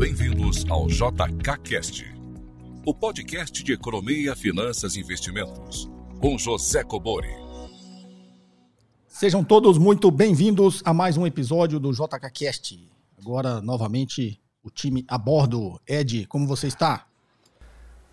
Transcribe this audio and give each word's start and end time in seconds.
bem-vindos 0.00 0.64
ao 0.70 0.86
JKCast, 0.86 2.06
o 2.86 2.94
podcast 2.94 3.62
de 3.62 3.74
economia, 3.74 4.34
finanças 4.34 4.96
e 4.96 5.00
investimentos, 5.00 5.90
com 6.18 6.38
José 6.38 6.82
Cobori. 6.82 7.28
Sejam 9.06 9.44
todos 9.44 9.76
muito 9.76 10.10
bem-vindos 10.10 10.80
a 10.86 10.94
mais 10.94 11.18
um 11.18 11.26
episódio 11.26 11.78
do 11.78 11.92
JKCast. 11.92 12.82
Agora, 13.20 13.60
novamente, 13.60 14.40
o 14.62 14.70
time 14.70 15.04
a 15.06 15.18
bordo. 15.18 15.78
Ed, 15.86 16.24
como 16.28 16.46
você 16.46 16.68
está? 16.68 17.04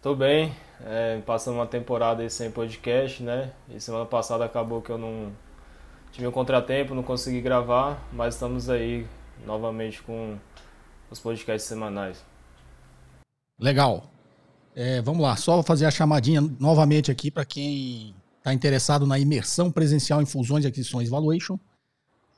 Tô 0.02 0.14
bem, 0.14 0.54
é, 0.86 1.22
passando 1.26 1.56
uma 1.56 1.68
temporada 1.68 2.22
aí 2.22 2.30
sem 2.30 2.52
podcast, 2.52 3.24
né? 3.24 3.54
E 3.74 3.80
semana 3.80 4.06
passada 4.06 4.44
acabou 4.44 4.82
que 4.82 4.90
eu 4.90 4.98
não 4.98 5.32
tive 6.12 6.28
um 6.28 6.34
contratempo, 6.34 6.94
não 6.94 7.02
consegui 7.02 7.40
gravar, 7.40 8.06
mas 8.12 8.34
estamos 8.34 8.70
aí 8.70 9.08
novamente 9.46 10.02
com 10.02 10.38
os 11.10 11.20
podcasts 11.20 11.68
semanais. 11.68 12.24
Legal. 13.60 14.12
É, 14.76 15.02
vamos 15.02 15.22
lá, 15.22 15.36
só 15.36 15.64
fazer 15.64 15.86
a 15.86 15.92
chamadinha 15.92 16.40
novamente 16.60 17.10
aqui 17.10 17.32
para 17.32 17.44
quem 17.44 18.14
está 18.38 18.54
interessado 18.54 19.08
na 19.08 19.18
imersão 19.18 19.72
presencial 19.72 20.22
em 20.22 20.26
fusões 20.26 20.64
e 20.64 20.68
aquisições 20.68 21.10
valuation. 21.10 21.60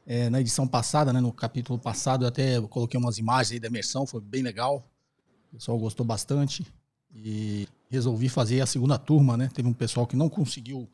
É, 0.07 0.29
na 0.29 0.39
edição 0.39 0.67
passada, 0.67 1.11
né, 1.11 1.19
no 1.19 1.31
capítulo 1.33 1.77
passado, 1.77 2.23
eu 2.23 2.29
até 2.29 2.59
coloquei 2.61 2.99
umas 2.99 3.17
imagens 3.17 3.51
aí 3.51 3.59
da 3.59 3.67
imersão, 3.67 4.07
foi 4.07 4.21
bem 4.21 4.41
legal. 4.41 4.83
O 5.51 5.57
pessoal 5.57 5.77
gostou 5.77 6.05
bastante. 6.05 6.65
E 7.13 7.67
resolvi 7.89 8.29
fazer 8.29 8.61
a 8.61 8.65
segunda 8.65 8.97
turma, 8.97 9.35
né? 9.35 9.49
Teve 9.53 9.67
um 9.67 9.73
pessoal 9.73 10.05
que 10.05 10.15
não 10.15 10.29
conseguiu 10.29 10.87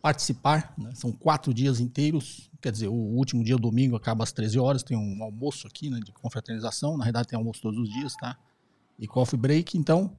participar, 0.00 0.74
né? 0.78 0.92
são 0.94 1.12
quatro 1.12 1.52
dias 1.52 1.80
inteiros, 1.80 2.50
quer 2.60 2.72
dizer, 2.72 2.88
o 2.88 2.92
último 2.92 3.42
dia, 3.42 3.56
domingo, 3.56 3.96
acaba 3.96 4.24
às 4.24 4.32
13 4.32 4.58
horas, 4.58 4.82
tem 4.82 4.96
um 4.96 5.22
almoço 5.22 5.66
aqui, 5.66 5.90
né, 5.90 6.00
de 6.00 6.12
confraternização, 6.12 6.96
na 6.96 7.04
verdade 7.04 7.28
tem 7.28 7.36
almoço 7.36 7.60
todos 7.60 7.78
os 7.78 7.88
dias, 7.88 8.14
tá? 8.16 8.36
E 8.98 9.06
coffee 9.06 9.38
break, 9.38 9.76
então, 9.76 10.16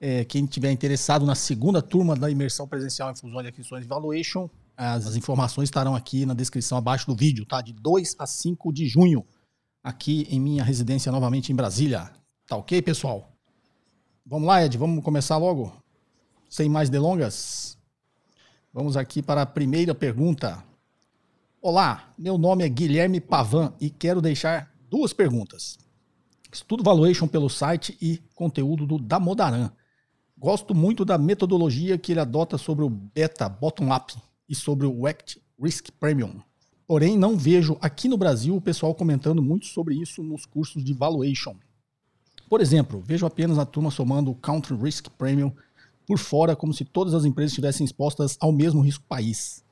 é, 0.00 0.24
quem 0.24 0.46
tiver 0.46 0.70
interessado 0.72 1.24
na 1.24 1.34
segunda 1.34 1.80
turma 1.80 2.16
da 2.16 2.30
imersão 2.30 2.66
presencial 2.66 3.10
em 3.10 3.14
fusões 3.14 3.44
e 3.44 3.48
aquisições 3.48 3.82
de 3.82 3.88
valuation, 3.88 4.50
as, 4.76 5.06
as, 5.06 5.16
informações 5.16 5.68
estarão 5.68 5.94
aqui 5.94 6.26
na 6.26 6.34
descrição 6.34 6.78
abaixo 6.78 7.06
do 7.06 7.14
vídeo, 7.14 7.46
tá? 7.46 7.60
De 7.60 7.72
2 7.72 8.16
a 8.18 8.26
5 8.26 8.72
de 8.72 8.88
junho, 8.88 9.24
aqui 9.82 10.26
em 10.30 10.40
minha 10.40 10.64
residência 10.64 11.12
novamente 11.12 11.52
em 11.52 11.54
Brasília. 11.54 12.10
Tá 12.46 12.56
ok, 12.56 12.82
pessoal? 12.82 13.32
Vamos 14.26 14.46
lá, 14.46 14.64
Ed, 14.64 14.76
vamos 14.78 15.04
começar 15.04 15.36
logo? 15.36 15.72
Sem 16.48 16.68
mais 16.68 16.90
delongas? 16.90 17.78
Vamos 18.74 18.96
aqui 18.96 19.20
para 19.20 19.42
a 19.42 19.46
primeira 19.46 19.94
pergunta. 19.94 20.64
Olá, 21.60 22.10
meu 22.16 22.38
nome 22.38 22.64
é 22.64 22.68
Guilherme 22.70 23.20
Pavan 23.20 23.74
e 23.78 23.90
quero 23.90 24.22
deixar 24.22 24.72
duas 24.88 25.12
perguntas. 25.12 25.78
Estudo 26.50 26.82
valuation 26.82 27.28
pelo 27.28 27.50
site 27.50 27.98
e 28.00 28.22
conteúdo 28.34 28.86
do 28.86 28.98
Damodaran. 28.98 29.70
Gosto 30.38 30.74
muito 30.74 31.04
da 31.04 31.18
metodologia 31.18 31.98
que 31.98 32.12
ele 32.12 32.20
adota 32.20 32.56
sobre 32.56 32.82
o 32.82 32.88
beta 32.88 33.46
bottom-up 33.46 34.14
e 34.48 34.54
sobre 34.54 34.86
o 34.86 35.06
Act 35.06 35.38
Risk 35.62 35.90
Premium. 36.00 36.40
Porém, 36.86 37.14
não 37.14 37.36
vejo 37.36 37.76
aqui 37.78 38.08
no 38.08 38.16
Brasil 38.16 38.56
o 38.56 38.60
pessoal 38.60 38.94
comentando 38.94 39.42
muito 39.42 39.66
sobre 39.66 39.96
isso 39.96 40.22
nos 40.22 40.46
cursos 40.46 40.82
de 40.82 40.94
valuation. 40.94 41.54
Por 42.48 42.62
exemplo, 42.62 43.02
vejo 43.04 43.26
apenas 43.26 43.58
a 43.58 43.66
turma 43.66 43.90
somando 43.90 44.30
o 44.30 44.34
Country 44.34 44.74
Risk 44.74 45.10
Premium 45.18 45.52
por 46.06 46.18
fora, 46.18 46.56
como 46.56 46.72
se 46.72 46.84
todas 46.84 47.14
as 47.14 47.24
empresas 47.24 47.52
estivessem 47.52 47.84
expostas 47.84 48.36
ao 48.40 48.52
mesmo 48.52 48.80
risco 48.80 49.04
país. 49.08 49.64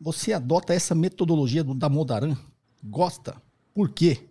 Você 0.00 0.32
adota 0.32 0.74
essa 0.74 0.94
metodologia 0.94 1.64
do 1.64 1.74
Damodaran? 1.74 2.36
Gosta? 2.82 3.40
Por 3.74 3.90
quê? 3.90 4.28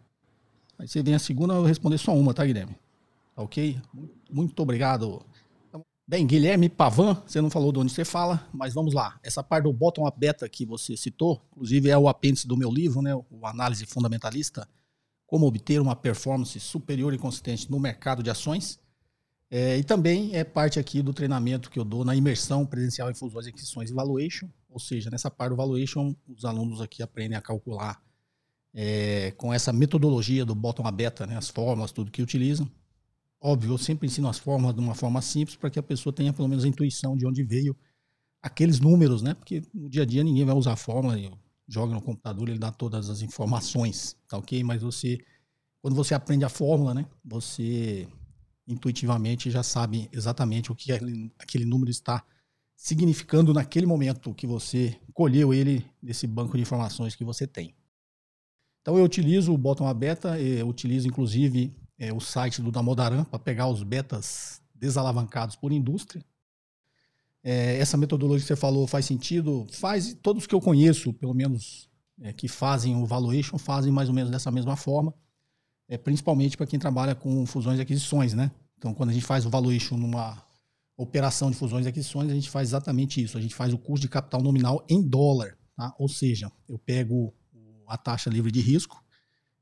Aí 0.79 0.87
você 0.87 1.01
vem 1.01 1.15
a 1.15 1.19
segunda, 1.19 1.53
eu 1.53 1.59
vou 1.59 1.65
responder 1.65 1.97
só 1.97 2.15
uma, 2.15 2.33
tá, 2.33 2.45
Guilherme? 2.45 2.75
Tá 3.35 3.41
ok? 3.41 3.79
Muito 4.31 4.59
obrigado. 4.61 5.25
Bem, 6.07 6.25
Guilherme 6.25 6.69
Pavan, 6.69 7.21
você 7.25 7.41
não 7.41 7.49
falou 7.49 7.71
de 7.71 7.79
onde 7.79 7.91
você 7.91 8.05
fala, 8.05 8.47
mas 8.53 8.73
vamos 8.73 8.93
lá. 8.93 9.19
Essa 9.21 9.43
parte 9.43 9.65
do 9.65 9.73
bottom-up 9.73 10.17
beta 10.17 10.47
que 10.47 10.65
você 10.65 10.95
citou, 10.95 11.41
inclusive 11.51 11.89
é 11.89 11.97
o 11.97 12.07
apêndice 12.07 12.47
do 12.47 12.55
meu 12.55 12.71
livro, 12.71 13.01
né, 13.01 13.13
o 13.13 13.45
Análise 13.45 13.85
Fundamentalista, 13.85 14.69
como 15.25 15.45
obter 15.45 15.81
uma 15.81 15.97
performance 15.97 16.57
superior 16.61 17.13
e 17.13 17.17
consistente 17.17 17.69
no 17.69 17.77
mercado 17.77 18.23
de 18.23 18.29
ações. 18.29 18.79
É, 19.49 19.77
e 19.77 19.83
também 19.83 20.35
é 20.35 20.43
parte 20.43 20.77
aqui 20.77 21.01
do 21.01 21.13
treinamento 21.13 21.69
que 21.69 21.79
eu 21.79 21.85
dou 21.85 22.03
na 22.03 22.15
imersão 22.15 22.65
presencial 22.65 23.09
em 23.09 23.13
fusões, 23.13 23.47
aquisições 23.47 23.89
e 23.89 23.93
valuation. 23.93 24.49
Ou 24.69 24.79
seja, 24.79 25.09
nessa 25.09 25.31
parte 25.31 25.51
do 25.51 25.55
valuation, 25.55 26.15
os 26.27 26.43
alunos 26.43 26.81
aqui 26.81 27.01
aprendem 27.01 27.37
a 27.37 27.41
calcular 27.41 28.01
é, 28.73 29.31
com 29.31 29.53
essa 29.53 29.71
metodologia 29.71 30.45
do 30.45 30.53
bottom 30.53 30.85
a 30.85 30.91
beta, 30.91 31.25
né, 31.25 31.37
as 31.37 31.49
fórmulas, 31.49 31.91
tudo 31.91 32.11
que 32.11 32.21
utilizam. 32.21 32.69
Óbvio, 33.39 33.73
eu 33.73 33.77
sempre 33.77 34.07
ensino 34.07 34.27
as 34.27 34.37
fórmulas 34.37 34.75
de 34.75 34.81
uma 34.81 34.95
forma 34.95 35.21
simples 35.21 35.55
para 35.55 35.69
que 35.69 35.79
a 35.79 35.83
pessoa 35.83 36.11
tenha 36.11 36.33
pelo 36.33 36.47
menos 36.47 36.65
a 36.65 36.67
intuição 36.67 37.15
de 37.15 37.25
onde 37.25 37.43
veio 37.43 37.75
aqueles 38.41 38.79
números, 38.79 39.21
né? 39.21 39.33
Porque 39.33 39.63
no 39.73 39.89
dia 39.89 40.03
a 40.03 40.05
dia 40.05 40.23
ninguém 40.23 40.43
vai 40.43 40.55
usar 40.55 40.73
a 40.73 40.75
fórmula, 40.75 41.15
joga 41.67 41.93
no 41.93 42.01
computador, 42.01 42.49
ele 42.49 42.59
dá 42.59 42.71
todas 42.71 43.09
as 43.09 43.21
informações, 43.21 44.15
tá 44.27 44.37
ok? 44.37 44.63
Mas 44.63 44.81
você, 44.81 45.17
quando 45.81 45.95
você 45.95 46.13
aprende 46.13 46.45
a 46.45 46.49
fórmula, 46.49 46.93
né? 46.93 47.05
Você 47.23 48.07
intuitivamente 48.67 49.49
já 49.49 49.63
sabe 49.63 50.09
exatamente 50.11 50.71
o 50.71 50.75
que 50.75 50.91
aquele 51.39 51.65
número 51.65 51.89
está 51.89 52.23
significando 52.75 53.53
naquele 53.53 53.85
momento 53.85 54.33
que 54.33 54.45
você 54.45 54.99
colheu 55.13 55.53
ele 55.53 55.85
nesse 56.01 56.27
banco 56.27 56.57
de 56.57 56.61
informações 56.61 57.15
que 57.15 57.23
você 57.23 57.47
tem. 57.47 57.73
Então 58.81 58.97
eu 58.97 59.03
utilizo 59.03 59.53
o 59.53 59.57
bottom 59.57 59.91
beta, 59.93 60.39
eu 60.39 60.67
utilizo 60.67 61.07
inclusive 61.07 61.73
é, 61.97 62.13
o 62.13 62.19
site 62.19 62.61
do 62.61 62.71
Damodaran 62.71 63.23
para 63.23 63.39
pegar 63.39 63.67
os 63.67 63.81
betas 63.81 64.61
desalavancados 64.75 65.55
por 65.55 65.71
indústria. 65.71 66.23
É, 67.43 67.77
essa 67.77 67.97
metodologia 67.97 68.43
que 68.43 68.47
você 68.47 68.55
falou 68.55 68.85
faz 68.85 69.05
sentido? 69.05 69.65
Faz. 69.71 70.13
Todos 70.21 70.45
que 70.45 70.53
eu 70.53 70.61
conheço, 70.61 71.13
pelo 71.13 71.33
menos 71.33 71.89
é, 72.21 72.33
que 72.33 72.47
fazem 72.47 72.95
o 72.95 73.05
valuation, 73.05 73.57
fazem 73.57 73.91
mais 73.91 74.09
ou 74.09 74.15
menos 74.15 74.29
dessa 74.29 74.51
mesma 74.51 74.75
forma 74.75 75.13
é, 75.87 75.97
principalmente 75.97 76.57
para 76.57 76.67
quem 76.67 76.79
trabalha 76.79 77.15
com 77.15 77.45
fusões 77.45 77.79
e 77.79 77.81
aquisições, 77.81 78.33
né? 78.33 78.51
Então, 78.77 78.93
quando 78.93 79.09
a 79.09 79.13
gente 79.13 79.25
faz 79.25 79.45
o 79.45 79.49
valuation 79.49 79.97
numa 79.97 80.41
operação 80.95 81.49
de 81.49 81.57
fusões 81.57 81.85
e 81.85 81.89
aquisições, 81.89 82.31
a 82.31 82.35
gente 82.35 82.49
faz 82.49 82.69
exatamente 82.69 83.21
isso. 83.21 83.37
A 83.37 83.41
gente 83.41 83.55
faz 83.55 83.73
o 83.73 83.77
custo 83.77 84.01
de 84.01 84.09
capital 84.09 84.41
nominal 84.41 84.85
em 84.89 85.01
dólar, 85.01 85.57
tá? 85.75 85.93
Ou 85.97 86.09
seja, 86.09 86.51
eu 86.67 86.77
pego 86.77 87.33
a 87.87 87.97
taxa 87.97 88.29
livre 88.29 88.51
de 88.51 88.59
risco, 88.59 89.01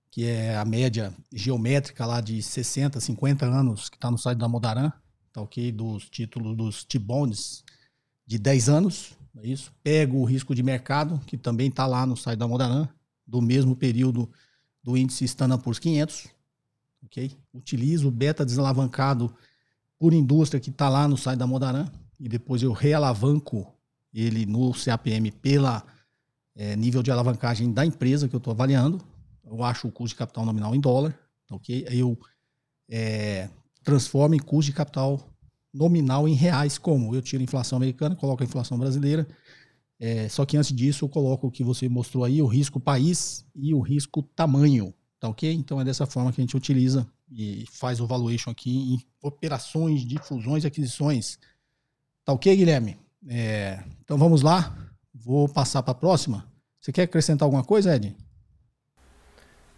que 0.10 0.26
é 0.26 0.56
a 0.56 0.66
média 0.66 1.14
geométrica 1.32 2.06
lá 2.06 2.22
de 2.22 2.42
60, 2.42 3.00
50 3.00 3.46
anos, 3.46 3.90
que 3.90 3.98
está 3.98 4.10
no 4.10 4.18
site 4.18 4.38
da 4.38 4.48
Modaran, 4.48 4.92
tá 5.32 5.42
ok? 5.42 5.72
Dos 5.72 6.10
títulos 6.10 6.56
dos 6.56 6.84
T-bonds 6.84 7.64
de 8.26 8.40
10 8.40 8.70
anos, 8.70 9.14
é 9.38 9.48
isso? 9.48 9.74
Pego 9.84 10.18
o 10.18 10.26
risco 10.26 10.56
de 10.56 10.64
mercado, 10.64 11.20
que 11.28 11.38
também 11.38 11.68
está 11.68 11.86
lá 11.86 12.06
no 12.06 12.18
site 12.18 12.40
da 12.40 12.48
Modaran, 12.48 12.88
do 13.28 13.42
mesmo 13.42 13.76
período 13.76 14.32
do 14.86 14.96
índice 14.96 15.26
Standard 15.26 15.64
Poor's 15.64 15.80
500, 15.80 16.28
ok? 17.04 17.32
Utilizo 17.52 18.08
o 18.08 18.12
beta 18.12 18.46
desalavancado 18.46 19.36
por 19.98 20.14
indústria 20.14 20.62
que 20.62 20.70
está 20.70 20.88
lá 20.88 21.08
no 21.08 21.18
site 21.18 21.40
da 21.40 21.48
Modaran 21.48 21.88
e 22.20 22.30
depois 22.30 22.62
eu 22.62 22.72
realavanco 22.72 23.74
ele 24.14 24.46
no 24.46 24.72
CAPM 24.74 25.32
pela 25.32 25.84
é, 26.56 26.76
nível 26.76 27.02
de 27.02 27.10
alavancagem 27.10 27.74
da 27.74 27.84
empresa 27.84 28.30
que 28.30 28.36
eu 28.36 28.38
estou 28.38 28.52
avaliando. 28.52 29.02
Eu 29.44 29.64
acho 29.64 29.88
o 29.88 29.92
custo 29.92 30.14
de 30.14 30.20
capital 30.20 30.46
nominal 30.46 30.76
em 30.76 30.80
dólar, 30.80 31.18
ok? 31.50 31.88
Aí 31.90 32.00
eu 32.00 32.16
é, 32.88 33.50
transformo 33.84 34.36
em 34.36 34.40
custo 34.40 34.70
de 34.70 34.78
capital 34.78 35.20
nominal 35.74 36.28
em 36.28 36.34
reais, 36.34 36.78
como 36.78 37.14
eu 37.16 37.24
tiro 37.24 37.42
a 37.42 37.44
inflação 37.44 37.78
americana, 37.78 38.16
coloco 38.16 38.44
a 38.44 38.46
inflação 38.46 38.78
brasileira 38.78 39.28
é, 40.00 40.28
só 40.28 40.46
que 40.46 40.58
antes 40.58 40.74
disso, 40.74 41.06
eu 41.06 41.10
coloco 41.10 41.48
o 41.48 41.52
que 41.52 41.64
você 41.64 41.88
mostrou 41.88 42.24
aí, 42.24 42.42
o 42.42 42.48
risco 42.48 42.80
país 42.80 43.46
e 43.56 43.74
o 43.74 43.80
risco 43.80 44.22
tamanho, 44.36 44.94
tá 45.20 45.30
ok? 45.30 45.52
Então 45.54 45.80
é 45.80 45.84
dessa 45.84 46.06
forma 46.06 46.32
que 46.32 46.42
a 46.42 46.44
gente 46.44 46.58
utiliza 46.58 47.08
e 47.32 47.66
faz 47.72 48.00
o 48.00 48.08
valuation 48.08 48.52
aqui 48.52 48.94
em 48.94 49.02
operações 49.22 50.06
de 50.06 50.18
fusões 50.20 50.64
e 50.64 50.68
aquisições. 50.68 51.40
Tá 52.24 52.34
ok, 52.34 52.56
Guilherme? 52.56 52.98
É, 53.28 53.84
então 54.04 54.18
vamos 54.18 54.42
lá, 54.42 54.76
vou 55.14 55.48
passar 55.48 55.82
para 55.82 55.92
a 55.94 55.96
próxima. 55.96 56.46
Você 56.80 56.92
quer 56.92 57.04
acrescentar 57.04 57.46
alguma 57.46 57.64
coisa, 57.64 57.96
Ed? 57.96 58.16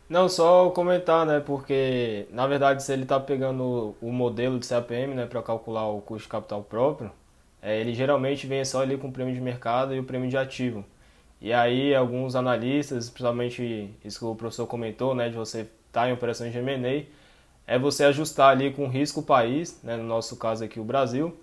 Não, 0.09 0.27
só 0.29 0.69
comentar, 0.71 1.25
né? 1.25 1.39
Porque 1.39 2.27
na 2.31 2.47
verdade, 2.47 2.81
se 2.81 2.91
ele 2.91 3.03
está 3.03 3.19
pegando 3.19 3.95
o 4.01 4.11
modelo 4.11 4.59
de 4.59 4.67
CAPM, 4.67 5.13
né, 5.13 5.25
para 5.25 5.43
calcular 5.43 5.87
o 5.87 6.01
custo 6.01 6.23
de 6.23 6.29
capital 6.29 6.63
próprio, 6.63 7.11
é, 7.61 7.79
ele 7.79 7.93
geralmente 7.93 8.45
vem 8.47 8.63
só 8.63 8.81
ali 8.81 8.97
com 8.97 9.07
o 9.07 9.11
prêmio 9.11 9.33
de 9.33 9.41
mercado 9.41 9.93
e 9.93 9.99
o 9.99 10.03
prêmio 10.03 10.29
de 10.29 10.37
ativo. 10.37 10.85
E 11.39 11.53
aí 11.53 11.93
alguns 11.93 12.35
analistas, 12.35 13.09
principalmente 13.09 13.91
isso 14.03 14.19
que 14.19 14.25
o 14.25 14.35
professor 14.35 14.65
comentou, 14.67 15.13
né, 15.13 15.29
de 15.29 15.35
você 15.35 15.61
estar 15.61 16.01
tá 16.01 16.09
em 16.09 16.13
operações 16.13 16.51
de 16.51 16.57
M&A, 16.59 17.05
é 17.67 17.77
você 17.77 18.05
ajustar 18.05 18.49
ali 18.51 18.71
com 18.71 18.85
o 18.85 18.87
risco 18.87 19.21
país, 19.21 19.79
né, 19.83 19.97
no 19.97 20.03
nosso 20.03 20.37
caso 20.37 20.63
aqui 20.63 20.79
o 20.79 20.83
Brasil. 20.83 21.37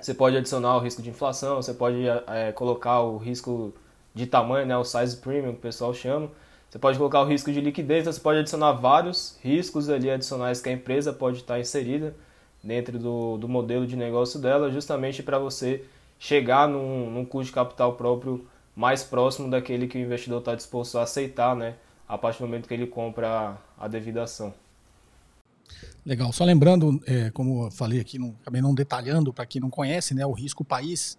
Você 0.00 0.12
pode 0.12 0.36
adicionar 0.36 0.76
o 0.76 0.80
risco 0.80 1.02
de 1.02 1.10
inflação, 1.10 1.56
você 1.56 1.72
pode 1.72 2.04
é, 2.26 2.52
colocar 2.52 3.00
o 3.00 3.16
risco 3.16 3.72
de 4.14 4.26
tamanho, 4.26 4.66
né, 4.66 4.76
o 4.76 4.84
size 4.84 5.16
premium 5.16 5.52
que 5.52 5.58
o 5.58 5.62
pessoal 5.62 5.94
chama. 5.94 6.30
Você 6.68 6.78
pode 6.78 6.98
colocar 6.98 7.20
o 7.22 7.24
risco 7.24 7.52
de 7.52 7.60
liquidez, 7.60 8.04
você 8.04 8.20
pode 8.20 8.40
adicionar 8.40 8.72
vários 8.72 9.38
riscos 9.42 9.88
ali 9.88 10.10
adicionais 10.10 10.60
que 10.60 10.68
a 10.68 10.72
empresa 10.72 11.12
pode 11.12 11.38
estar 11.38 11.58
inserida 11.58 12.14
dentro 12.64 12.98
do, 12.98 13.36
do 13.36 13.48
modelo 13.48 13.86
de 13.86 13.94
negócio 13.94 14.40
dela, 14.40 14.70
justamente 14.70 15.22
para 15.22 15.38
você 15.38 15.84
chegar 16.18 16.66
num, 16.66 17.10
num 17.10 17.24
custo 17.24 17.46
de 17.46 17.52
capital 17.52 17.94
próprio 17.94 18.46
mais 18.74 19.04
próximo 19.04 19.50
daquele 19.50 19.86
que 19.86 19.98
o 19.98 20.00
investidor 20.00 20.40
está 20.40 20.54
disposto 20.54 20.98
a 20.98 21.02
aceitar, 21.02 21.54
né, 21.54 21.76
a 22.08 22.16
partir 22.16 22.38
do 22.38 22.46
momento 22.46 22.66
que 22.66 22.74
ele 22.74 22.86
compra 22.86 23.56
a, 23.78 23.86
devida 23.86 24.22
ação. 24.22 24.52
Legal. 26.04 26.32
Só 26.32 26.44
lembrando, 26.44 27.00
é, 27.06 27.30
como 27.30 27.66
eu 27.66 27.70
falei 27.70 28.00
aqui, 28.00 28.18
não, 28.18 28.34
acabei 28.40 28.60
não 28.60 28.74
detalhando 28.74 29.32
para 29.32 29.46
quem 29.46 29.60
não 29.60 29.70
conhece, 29.70 30.14
né, 30.14 30.26
o 30.26 30.32
risco 30.32 30.64
país 30.64 31.18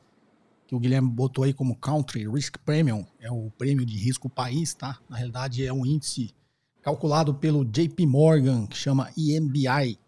que 0.68 0.74
o 0.74 0.80
Guilherme 0.80 1.10
botou 1.10 1.44
aí 1.44 1.54
como 1.54 1.76
Country 1.76 2.28
Risk 2.28 2.58
Premium, 2.66 3.06
é 3.20 3.32
o 3.32 3.52
prêmio 3.56 3.86
de 3.86 3.96
risco 3.98 4.28
país, 4.28 4.74
tá? 4.74 4.98
Na 5.08 5.16
realidade 5.16 5.64
é 5.64 5.72
um 5.72 5.86
índice 5.86 6.34
calculado 6.82 7.36
pelo 7.36 7.64
JP 7.64 8.06
Morgan, 8.08 8.66
que 8.66 8.76
chama 8.76 9.12
EMBI, 9.16 10.00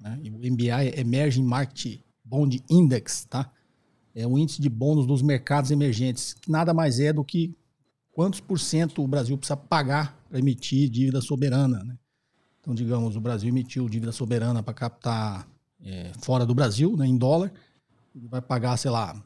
né? 0.00 0.18
E 0.22 0.30
o 0.30 0.44
EMBI 0.44 0.70
é 0.70 1.00
Emerging 1.00 1.44
Market 1.44 2.00
Bond 2.24 2.62
Index, 2.70 3.24
tá? 3.24 3.50
É 4.14 4.26
o 4.26 4.38
índice 4.38 4.60
de 4.60 4.68
bônus 4.68 5.06
dos 5.06 5.22
mercados 5.22 5.70
emergentes, 5.70 6.34
que 6.34 6.50
nada 6.50 6.72
mais 6.72 6.98
é 7.00 7.12
do 7.12 7.24
que 7.24 7.54
quantos 8.12 8.40
por 8.40 8.58
cento 8.58 9.02
o 9.02 9.08
Brasil 9.08 9.36
precisa 9.36 9.56
pagar 9.56 10.18
para 10.28 10.38
emitir 10.38 10.88
dívida 10.88 11.20
soberana, 11.20 11.84
né? 11.84 11.98
Então, 12.60 12.74
digamos, 12.74 13.14
o 13.14 13.20
Brasil 13.20 13.48
emitiu 13.48 13.88
dívida 13.88 14.10
soberana 14.10 14.62
para 14.62 14.74
captar 14.74 15.48
é, 15.84 16.10
fora 16.20 16.44
do 16.44 16.54
Brasil, 16.54 16.96
né, 16.96 17.06
em 17.06 17.16
dólar, 17.16 17.52
ele 18.14 18.26
vai 18.26 18.40
pagar, 18.40 18.76
sei 18.76 18.90
lá, 18.90 19.22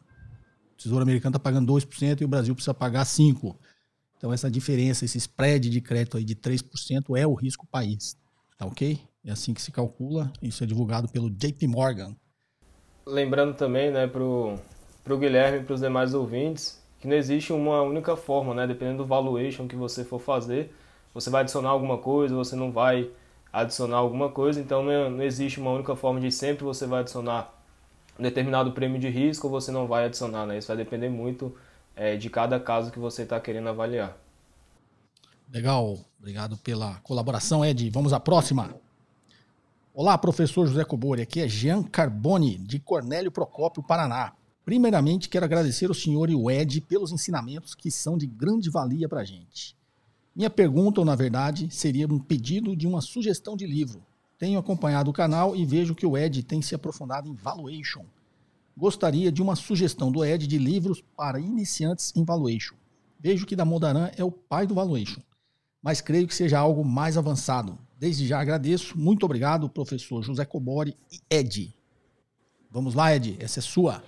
Tesouro 0.76 1.02
Americano 1.02 1.30
está 1.30 1.38
pagando 1.38 1.72
2% 1.72 2.20
e 2.20 2.24
o 2.24 2.28
Brasil 2.28 2.54
precisa 2.54 2.74
pagar 2.74 3.04
5%. 3.04 3.56
Então, 4.16 4.32
essa 4.32 4.50
diferença, 4.50 5.04
esse 5.04 5.16
spread 5.16 5.70
de 5.70 5.80
crédito 5.80 6.16
aí 6.18 6.24
de 6.24 6.34
3% 6.34 7.16
é 7.16 7.26
o 7.26 7.34
risco 7.34 7.66
país. 7.66 8.16
Tá 8.58 8.66
ok? 8.66 9.00
É 9.24 9.30
assim 9.30 9.52
que 9.52 9.60
se 9.60 9.70
calcula. 9.70 10.32
Isso 10.40 10.64
é 10.64 10.66
divulgado 10.66 11.08
pelo 11.08 11.30
JP 11.30 11.66
Morgan. 11.66 12.16
Lembrando 13.06 13.54
também, 13.54 13.90
né, 13.90 14.06
para 14.06 14.22
o 14.22 15.18
Guilherme 15.18 15.58
e 15.58 15.64
para 15.64 15.74
os 15.74 15.80
demais 15.80 16.14
ouvintes, 16.14 16.80
que 17.00 17.08
não 17.08 17.16
existe 17.16 17.52
uma 17.52 17.82
única 17.82 18.16
forma, 18.16 18.54
né? 18.54 18.66
Dependendo 18.66 18.98
do 18.98 19.06
valuation 19.06 19.66
que 19.66 19.76
você 19.76 20.04
for 20.04 20.20
fazer, 20.20 20.74
você 21.12 21.28
vai 21.30 21.42
adicionar 21.42 21.70
alguma 21.70 21.98
coisa, 21.98 22.34
você 22.34 22.54
não 22.54 22.70
vai 22.70 23.10
adicionar 23.52 23.96
alguma 23.96 24.30
coisa. 24.30 24.60
Então, 24.60 24.82
não, 24.82 25.10
não 25.10 25.22
existe 25.22 25.60
uma 25.60 25.70
única 25.70 25.96
forma 25.96 26.20
de 26.20 26.30
sempre 26.30 26.64
você 26.64 26.86
vai 26.86 27.00
adicionar 27.00 27.52
um 28.18 28.22
determinado 28.22 28.72
prêmio 28.72 29.00
de 29.00 29.08
risco 29.08 29.46
ou 29.46 29.50
você 29.50 29.70
não 29.72 29.86
vai 29.86 30.06
adicionar, 30.06 30.46
né? 30.46 30.58
Isso 30.58 30.68
vai 30.68 30.76
depender 30.76 31.08
muito 31.08 31.54
é, 31.96 32.16
de 32.16 32.30
cada 32.30 32.60
caso 32.60 32.90
que 32.90 32.98
você 32.98 33.22
está 33.22 33.40
querendo 33.40 33.68
avaliar. 33.68 34.16
Legal, 35.52 35.98
obrigado 36.18 36.56
pela 36.58 36.94
colaboração, 37.00 37.64
Ed. 37.64 37.90
Vamos 37.90 38.12
à 38.12 38.20
próxima. 38.20 38.74
Olá, 39.92 40.16
professor 40.16 40.68
José 40.68 40.84
Cobori. 40.84 41.20
Aqui 41.20 41.40
é 41.40 41.48
Jean 41.48 41.82
Carboni, 41.82 42.56
de 42.58 42.78
Cornélio 42.78 43.32
Procópio, 43.32 43.82
Paraná. 43.82 44.32
Primeiramente, 44.64 45.28
quero 45.28 45.44
agradecer 45.44 45.86
ao 45.86 45.94
senhor 45.94 46.30
e 46.30 46.34
o 46.34 46.48
Ed 46.48 46.80
pelos 46.82 47.10
ensinamentos 47.10 47.74
que 47.74 47.90
são 47.90 48.16
de 48.16 48.24
grande 48.24 48.70
valia 48.70 49.08
para 49.08 49.22
a 49.22 49.24
gente. 49.24 49.76
Minha 50.34 50.48
pergunta, 50.48 51.00
ou 51.00 51.04
na 51.04 51.16
verdade, 51.16 51.68
seria 51.74 52.06
um 52.06 52.20
pedido 52.20 52.76
de 52.76 52.86
uma 52.86 53.00
sugestão 53.00 53.56
de 53.56 53.66
livro. 53.66 54.00
Tenho 54.38 54.60
acompanhado 54.60 55.10
o 55.10 55.12
canal 55.12 55.56
e 55.56 55.66
vejo 55.66 55.92
que 55.92 56.06
o 56.06 56.16
Ed 56.16 56.44
tem 56.44 56.62
se 56.62 56.72
aprofundado 56.72 57.28
em 57.28 57.34
valuation. 57.34 58.04
Gostaria 58.76 59.32
de 59.32 59.42
uma 59.42 59.56
sugestão 59.56 60.12
do 60.12 60.24
Ed 60.24 60.46
de 60.46 60.56
livros 60.56 61.02
para 61.16 61.40
iniciantes 61.40 62.12
em 62.14 62.22
valuation. 62.22 62.76
Vejo 63.18 63.44
que 63.44 63.56
da 63.56 63.64
Modaran 63.64 64.08
é 64.16 64.22
o 64.22 64.30
pai 64.30 64.68
do 64.68 64.74
valuation, 64.74 65.20
mas 65.82 66.00
creio 66.00 66.28
que 66.28 66.34
seja 66.34 66.60
algo 66.60 66.84
mais 66.84 67.18
avançado. 67.18 67.76
Desde 68.00 68.26
já 68.26 68.40
agradeço. 68.40 68.98
Muito 68.98 69.26
obrigado, 69.26 69.68
professor 69.68 70.22
José 70.22 70.46
Cobori 70.46 70.96
e 71.12 71.20
Ed. 71.28 71.70
Vamos 72.70 72.94
lá, 72.94 73.14
Ed, 73.14 73.36
essa 73.38 73.58
é 73.58 73.62
sua. 73.62 74.02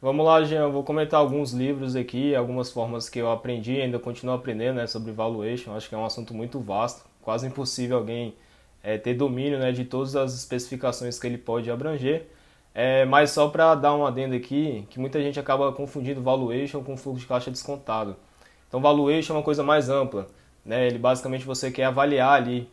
Vamos 0.00 0.24
lá, 0.24 0.44
Jean. 0.44 0.68
Vou 0.68 0.84
comentar 0.84 1.18
alguns 1.18 1.50
livros 1.52 1.96
aqui, 1.96 2.32
algumas 2.32 2.70
formas 2.70 3.08
que 3.08 3.18
eu 3.18 3.28
aprendi 3.28 3.72
e 3.72 3.82
ainda 3.82 3.98
continuo 3.98 4.36
aprendendo 4.36 4.76
né, 4.76 4.86
sobre 4.86 5.10
valuation. 5.10 5.74
Acho 5.74 5.88
que 5.88 5.94
é 5.96 5.98
um 5.98 6.04
assunto 6.04 6.32
muito 6.32 6.60
vasto 6.60 7.04
quase 7.22 7.48
impossível 7.48 7.96
alguém 7.98 8.34
é, 8.84 8.96
ter 8.96 9.14
domínio 9.14 9.58
né, 9.58 9.72
de 9.72 9.84
todas 9.84 10.14
as 10.14 10.32
especificações 10.34 11.18
que 11.18 11.26
ele 11.26 11.38
pode 11.38 11.72
abranger. 11.72 12.28
É, 12.72 13.04
mas 13.04 13.32
só 13.32 13.48
para 13.48 13.74
dar 13.74 13.96
um 13.96 14.06
adendo 14.06 14.36
aqui, 14.36 14.86
que 14.90 15.00
muita 15.00 15.20
gente 15.20 15.40
acaba 15.40 15.72
confundindo 15.72 16.22
valuation 16.22 16.84
com 16.84 16.96
fluxo 16.96 17.22
de 17.22 17.26
caixa 17.26 17.50
descontado. 17.50 18.14
Então, 18.68 18.80
valuation 18.80 19.34
é 19.34 19.38
uma 19.38 19.42
coisa 19.42 19.64
mais 19.64 19.88
ampla. 19.88 20.28
Né? 20.64 20.86
Ele 20.86 20.98
basicamente 20.98 21.44
você 21.44 21.70
quer 21.70 21.84
avaliar 21.84 22.32
ali 22.32 22.68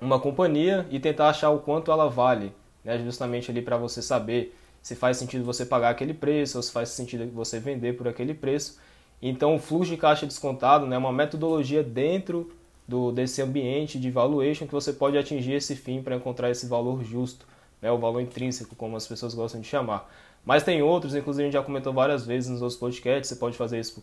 uma 0.00 0.20
companhia 0.20 0.86
e 0.90 1.00
tentar 1.00 1.28
achar 1.28 1.50
o 1.50 1.60
quanto 1.60 1.90
ela 1.90 2.08
vale, 2.08 2.52
né? 2.84 2.98
justamente 2.98 3.50
ali 3.50 3.62
para 3.62 3.76
você 3.76 4.02
saber 4.02 4.54
se 4.82 4.94
faz 4.94 5.16
sentido 5.16 5.44
você 5.44 5.66
pagar 5.66 5.90
aquele 5.90 6.14
preço 6.14 6.58
ou 6.58 6.62
se 6.62 6.70
faz 6.70 6.90
sentido 6.90 7.28
você 7.32 7.58
vender 7.58 7.96
por 7.96 8.06
aquele 8.06 8.32
preço. 8.32 8.78
Então, 9.20 9.56
o 9.56 9.58
fluxo 9.58 9.90
de 9.90 9.96
caixa 9.96 10.26
descontado 10.26 10.86
né, 10.86 10.94
é 10.94 10.98
uma 10.98 11.12
metodologia 11.12 11.82
dentro 11.82 12.52
do, 12.86 13.10
desse 13.10 13.42
ambiente 13.42 13.98
de 13.98 14.10
valuation 14.10 14.66
que 14.66 14.72
você 14.72 14.92
pode 14.92 15.18
atingir 15.18 15.54
esse 15.54 15.74
fim 15.74 16.02
para 16.02 16.14
encontrar 16.14 16.50
esse 16.50 16.66
valor 16.66 17.02
justo, 17.02 17.46
né, 17.82 17.90
o 17.90 17.98
valor 17.98 18.20
intrínseco, 18.20 18.76
como 18.76 18.96
as 18.96 19.06
pessoas 19.06 19.34
gostam 19.34 19.60
de 19.60 19.66
chamar. 19.66 20.08
Mas 20.44 20.62
tem 20.62 20.82
outros, 20.82 21.14
inclusive 21.14 21.42
a 21.42 21.46
gente 21.46 21.54
já 21.54 21.62
comentou 21.62 21.92
várias 21.92 22.24
vezes 22.24 22.48
nos 22.48 22.62
outros 22.62 22.78
podcasts, 22.78 23.28
você 23.28 23.36
pode 23.36 23.56
fazer 23.56 23.80
isso 23.80 24.02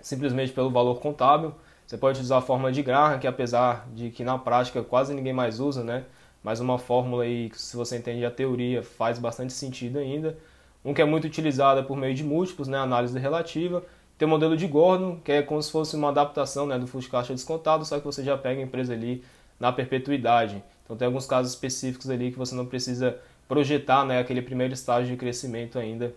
simplesmente 0.00 0.52
pelo 0.52 0.70
valor 0.70 0.98
contábil, 0.98 1.54
você 1.90 1.98
pode 1.98 2.20
usar 2.20 2.38
a 2.38 2.40
fórmula 2.40 2.70
de 2.70 2.84
Graham, 2.84 3.18
que 3.18 3.26
apesar 3.26 3.88
de 3.92 4.10
que 4.10 4.22
na 4.22 4.38
prática 4.38 4.80
quase 4.80 5.12
ninguém 5.12 5.32
mais 5.32 5.58
usa, 5.58 5.82
né, 5.82 6.04
mas 6.40 6.60
uma 6.60 6.78
fórmula 6.78 7.24
aí 7.24 7.50
que 7.50 7.60
se 7.60 7.76
você 7.76 7.98
entende 7.98 8.24
a 8.24 8.30
teoria 8.30 8.80
faz 8.80 9.18
bastante 9.18 9.52
sentido 9.52 9.98
ainda. 9.98 10.38
Um 10.84 10.94
que 10.94 11.02
é 11.02 11.04
muito 11.04 11.24
utilizado 11.24 11.80
é 11.80 11.82
por 11.82 11.96
meio 11.96 12.14
de 12.14 12.22
múltiplos, 12.22 12.68
né, 12.68 12.78
análise 12.78 13.18
relativa, 13.18 13.82
tem 14.16 14.24
o 14.24 14.28
modelo 14.28 14.56
de 14.56 14.68
Gordon, 14.68 15.16
que 15.16 15.32
é 15.32 15.42
como 15.42 15.60
se 15.60 15.72
fosse 15.72 15.96
uma 15.96 16.10
adaptação 16.10 16.64
né, 16.64 16.78
do 16.78 16.86
fluxo 16.86 17.08
de 17.08 17.10
caixa 17.10 17.34
descontado, 17.34 17.84
só 17.84 17.98
que 17.98 18.04
você 18.04 18.22
já 18.22 18.38
pega 18.38 18.60
a 18.60 18.62
empresa 18.62 18.92
ali 18.92 19.24
na 19.58 19.72
perpetuidade. 19.72 20.62
Então 20.84 20.96
tem 20.96 21.06
alguns 21.06 21.26
casos 21.26 21.52
específicos 21.52 22.08
ali 22.08 22.30
que 22.30 22.38
você 22.38 22.54
não 22.54 22.66
precisa 22.66 23.18
projetar 23.48 24.04
né, 24.04 24.20
aquele 24.20 24.42
primeiro 24.42 24.74
estágio 24.74 25.10
de 25.10 25.16
crescimento 25.16 25.76
ainda 25.76 26.14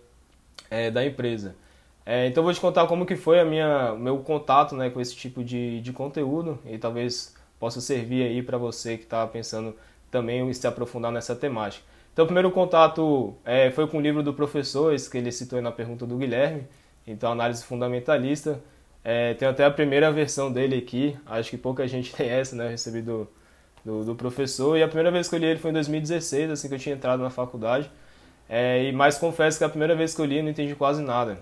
é, 0.70 0.88
da 0.88 1.04
empresa. 1.04 1.56
É, 2.06 2.26
então 2.26 2.42
vou 2.42 2.52
te 2.52 2.60
contar 2.60 2.86
como 2.86 3.06
que 3.06 3.16
foi 3.16 3.40
a 3.40 3.44
minha 3.44 3.94
meu 3.94 4.18
contato 4.18 4.76
né, 4.76 4.90
com 4.90 5.00
esse 5.00 5.16
tipo 5.16 5.42
de, 5.42 5.80
de 5.80 5.92
conteúdo 5.92 6.58
e 6.66 6.76
talvez 6.76 7.34
possa 7.58 7.80
servir 7.80 8.24
aí 8.24 8.42
para 8.42 8.58
você 8.58 8.98
que 8.98 9.04
está 9.04 9.26
pensando 9.26 9.74
também 10.10 10.40
em 10.40 10.52
se 10.52 10.66
aprofundar 10.66 11.10
nessa 11.10 11.34
temática. 11.34 11.84
Então 12.12 12.24
o 12.24 12.28
primeiro 12.28 12.50
contato 12.50 13.34
é, 13.44 13.70
foi 13.70 13.86
com 13.86 13.98
o 13.98 14.00
livro 14.00 14.22
do 14.22 14.34
professor, 14.34 14.94
esse 14.94 15.10
que 15.10 15.18
ele 15.18 15.32
citou 15.32 15.60
na 15.62 15.72
pergunta 15.72 16.06
do 16.06 16.16
Guilherme, 16.16 16.66
então, 17.06 17.32
análise 17.32 17.64
fundamentalista. 17.64 18.60
É, 19.02 19.34
tem 19.34 19.46
até 19.46 19.64
a 19.64 19.70
primeira 19.70 20.10
versão 20.10 20.50
dele 20.50 20.78
aqui, 20.78 21.16
acho 21.26 21.50
que 21.50 21.58
pouca 21.58 21.86
gente 21.86 22.12
tem 22.16 22.28
essa, 22.28 22.56
né? 22.56 22.68
Recebi 22.68 23.02
do, 23.02 23.28
do, 23.84 24.04
do, 24.04 24.14
professor. 24.14 24.76
E 24.78 24.82
a 24.82 24.88
primeira 24.88 25.10
vez 25.10 25.28
que 25.28 25.34
eu 25.34 25.38
li 25.38 25.46
ele 25.46 25.58
foi 25.58 25.70
em 25.70 25.74
2016, 25.74 26.50
assim 26.50 26.68
que 26.68 26.74
eu 26.74 26.78
tinha 26.78 26.94
entrado 26.94 27.22
na 27.22 27.30
faculdade. 27.30 27.90
É, 28.48 28.84
e 28.84 28.92
mais 28.92 29.18
confesso 29.18 29.58
que 29.58 29.64
a 29.64 29.68
primeira 29.68 29.94
vez 29.94 30.14
que 30.14 30.20
eu 30.20 30.24
li 30.24 30.38
eu 30.38 30.42
não 30.42 30.50
entendi 30.50 30.74
quase 30.74 31.02
nada. 31.02 31.38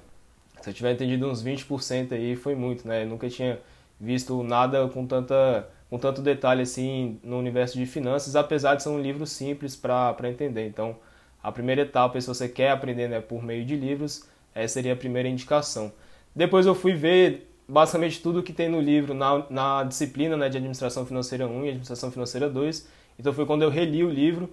Se 0.63 0.71
eu 0.71 0.75
tiver 0.75 0.93
entendido 0.93 1.29
uns 1.29 1.43
20% 1.43 2.13
aí, 2.13 2.37
foi 2.37 2.55
muito, 2.55 2.87
né? 2.87 3.03
Eu 3.03 3.09
nunca 3.09 3.29
tinha 3.29 3.59
visto 4.01 4.43
nada 4.45 4.89
com, 4.89 5.05
tanta, 5.07 5.69
com 5.91 5.99
tanto 5.99 6.23
detalhe 6.23 6.63
assim 6.63 7.19
no 7.23 7.37
universo 7.39 7.77
de 7.77 7.85
finanças, 7.85 8.37
apesar 8.37 8.77
de 8.77 8.85
ser 8.85 8.89
um 8.89 9.01
livro 9.01 9.27
simples 9.27 9.75
para 9.75 10.17
entender. 10.25 10.67
Então, 10.67 10.97
a 11.43 11.51
primeira 11.51 11.83
etapa, 11.83 12.21
se 12.21 12.29
você 12.29 12.49
quer 12.49 12.71
aprender 12.71 13.09
né, 13.09 13.21
por 13.21 13.43
meio 13.43 13.65
de 13.65 13.75
livros, 13.75 14.25
essa 14.55 14.75
seria 14.75 14.93
a 14.93 14.97
primeira 14.97 15.29
indicação. 15.29 15.93
Depois 16.35 16.65
eu 16.65 16.77
fui 16.77 16.95
ver 16.95 17.53
basicamente 17.69 18.21
tudo 18.23 18.43
que 18.43 18.53
tem 18.53 18.69
no 18.69 18.81
livro 18.81 19.15
na, 19.15 19.45
na 19.51 19.83
disciplina 19.83 20.37
né, 20.37 20.49
de 20.49 20.59
Administração 20.59 21.05
Financeira 21.05 21.47
1 21.47 21.65
e 21.65 21.69
Administração 21.69 22.13
Financeira 22.13 22.49
2. 22.49 22.89
Então 23.19 23.33
foi 23.33 23.47
quando 23.47 23.63
eu 23.63 23.71
reli 23.71 24.05
o 24.05 24.11
livro 24.11 24.49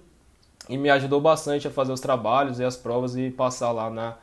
e 0.68 0.76
me 0.76 0.90
ajudou 0.90 1.20
bastante 1.20 1.68
a 1.68 1.70
fazer 1.70 1.92
os 1.92 2.00
trabalhos 2.00 2.58
e 2.58 2.64
as 2.64 2.76
provas 2.76 3.16
e 3.16 3.30
passar 3.30 3.70
lá 3.72 3.88
na, 3.88 4.16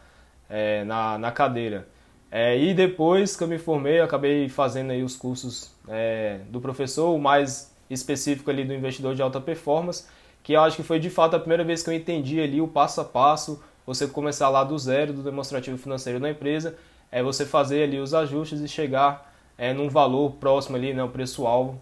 é, 0.50 0.84
na, 0.84 1.18
na 1.18 1.32
cadeira. 1.32 1.88
É, 2.30 2.58
e 2.58 2.74
depois 2.74 3.36
que 3.36 3.44
eu 3.44 3.48
me 3.48 3.58
formei, 3.58 4.00
eu 4.00 4.04
acabei 4.04 4.50
fazendo 4.50 4.92
aí 4.92 5.02
os 5.02 5.16
cursos 5.16 5.74
é, 5.88 6.40
do 6.50 6.60
professor, 6.60 7.16
o 7.16 7.20
mais 7.20 7.74
específico 7.90 8.50
ali 8.52 8.66
do 8.66 8.74
investidor 8.74 9.16
de 9.16 9.22
alta 9.22 9.40
performance, 9.40 10.06
que 10.44 10.54
eu 10.54 10.62
acho 10.62 10.76
que 10.76 10.84
foi 10.84 11.00
de 11.00 11.10
fato 11.10 11.36
a 11.36 11.40
primeira 11.40 11.64
vez 11.64 11.84
que 11.84 11.90
eu 11.90 11.94
entendi 11.94 12.42
ali 12.42 12.60
o 12.60 12.68
passo 12.68 13.00
a 13.00 13.06
passo, 13.06 13.64
você 13.86 14.08
começar 14.08 14.50
lá 14.50 14.64
do 14.64 14.78
zero 14.78 15.14
do 15.14 15.24
demonstrativo 15.24 15.78
financeiro 15.78 16.20
da 16.20 16.30
empresa, 16.30 16.78
é 17.10 17.24
você 17.24 17.46
fazer 17.46 17.84
ali 17.84 18.00
os 18.00 18.14
ajustes 18.14 18.60
e 18.60 18.68
chegar 18.68 19.34
é, 19.58 19.74
num 19.74 19.90
valor 19.90 20.34
próximo 20.34 20.76
ali, 20.76 20.94
né, 20.94 21.04
o 21.04 21.10
preço-alvo 21.10 21.80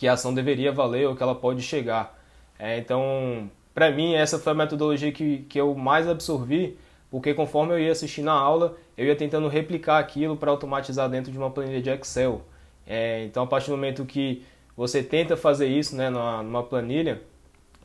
que 0.00 0.08
a 0.08 0.14
ação 0.14 0.32
deveria 0.32 0.72
valer 0.72 1.06
ou 1.06 1.14
que 1.14 1.22
ela 1.22 1.34
pode 1.34 1.60
chegar. 1.60 2.18
É, 2.58 2.78
então, 2.78 3.50
para 3.74 3.90
mim, 3.90 4.14
essa 4.14 4.38
foi 4.38 4.52
a 4.52 4.54
metodologia 4.54 5.12
que, 5.12 5.44
que 5.46 5.60
eu 5.60 5.74
mais 5.74 6.08
absorvi, 6.08 6.78
porque 7.10 7.34
conforme 7.34 7.74
eu 7.74 7.78
ia 7.80 7.92
assistindo 7.92 8.30
a 8.30 8.34
aula, 8.34 8.76
eu 8.96 9.06
ia 9.06 9.16
tentando 9.16 9.48
replicar 9.48 9.98
aquilo 9.98 10.36
para 10.36 10.50
automatizar 10.50 11.08
dentro 11.08 11.32
de 11.32 11.38
uma 11.38 11.50
planilha 11.50 11.82
de 11.82 11.90
Excel. 11.90 12.42
É, 12.86 13.24
então, 13.24 13.42
a 13.42 13.46
partir 13.46 13.66
do 13.70 13.76
momento 13.76 14.04
que 14.04 14.44
você 14.76 15.02
tenta 15.02 15.36
fazer 15.36 15.66
isso 15.66 15.96
né, 15.96 16.08
numa, 16.08 16.42
numa 16.42 16.62
planilha, 16.62 17.20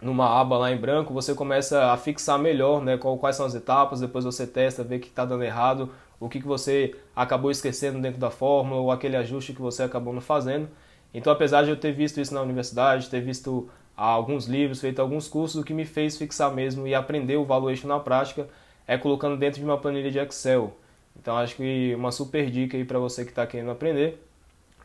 numa 0.01 0.39
aba 0.39 0.57
lá 0.57 0.71
em 0.71 0.77
branco, 0.77 1.13
você 1.13 1.33
começa 1.33 1.91
a 1.91 1.97
fixar 1.97 2.37
melhor 2.37 2.83
né, 2.83 2.97
quais 2.97 3.35
são 3.35 3.45
as 3.45 3.55
etapas, 3.55 3.99
depois 3.99 4.23
você 4.25 4.45
testa, 4.45 4.83
vê 4.83 4.99
que 4.99 5.07
está 5.07 5.25
dando 5.25 5.43
errado, 5.43 5.89
o 6.19 6.29
que, 6.29 6.39
que 6.39 6.47
você 6.47 6.95
acabou 7.15 7.49
esquecendo 7.49 7.99
dentro 7.99 8.19
da 8.19 8.29
fórmula, 8.29 8.79
ou 8.79 8.91
aquele 8.91 9.17
ajuste 9.17 9.53
que 9.53 9.61
você 9.61 9.83
acabou 9.83 10.13
não 10.13 10.21
fazendo. 10.21 10.69
Então, 11.13 11.33
apesar 11.33 11.63
de 11.63 11.71
eu 11.71 11.77
ter 11.77 11.91
visto 11.91 12.21
isso 12.21 12.33
na 12.33 12.41
universidade, 12.41 13.09
ter 13.09 13.21
visto 13.21 13.69
alguns 13.95 14.45
livros, 14.45 14.81
feito 14.81 15.01
alguns 15.01 15.27
cursos, 15.27 15.59
o 15.59 15.63
que 15.63 15.73
me 15.73 15.85
fez 15.85 16.17
fixar 16.17 16.53
mesmo 16.53 16.87
e 16.87 16.93
aprender 16.93 17.37
o 17.37 17.45
valuation 17.45 17.87
na 17.87 17.99
prática 17.99 18.47
é 18.87 18.97
colocando 18.97 19.37
dentro 19.37 19.59
de 19.59 19.65
uma 19.65 19.77
planilha 19.77 20.11
de 20.11 20.19
Excel. 20.19 20.75
Então, 21.19 21.37
acho 21.37 21.55
que 21.55 21.93
uma 21.95 22.11
super 22.11 22.49
dica 22.49 22.77
aí 22.77 22.83
para 22.83 22.99
você 22.99 23.23
que 23.23 23.31
está 23.31 23.45
querendo 23.47 23.71
aprender. 23.71 24.21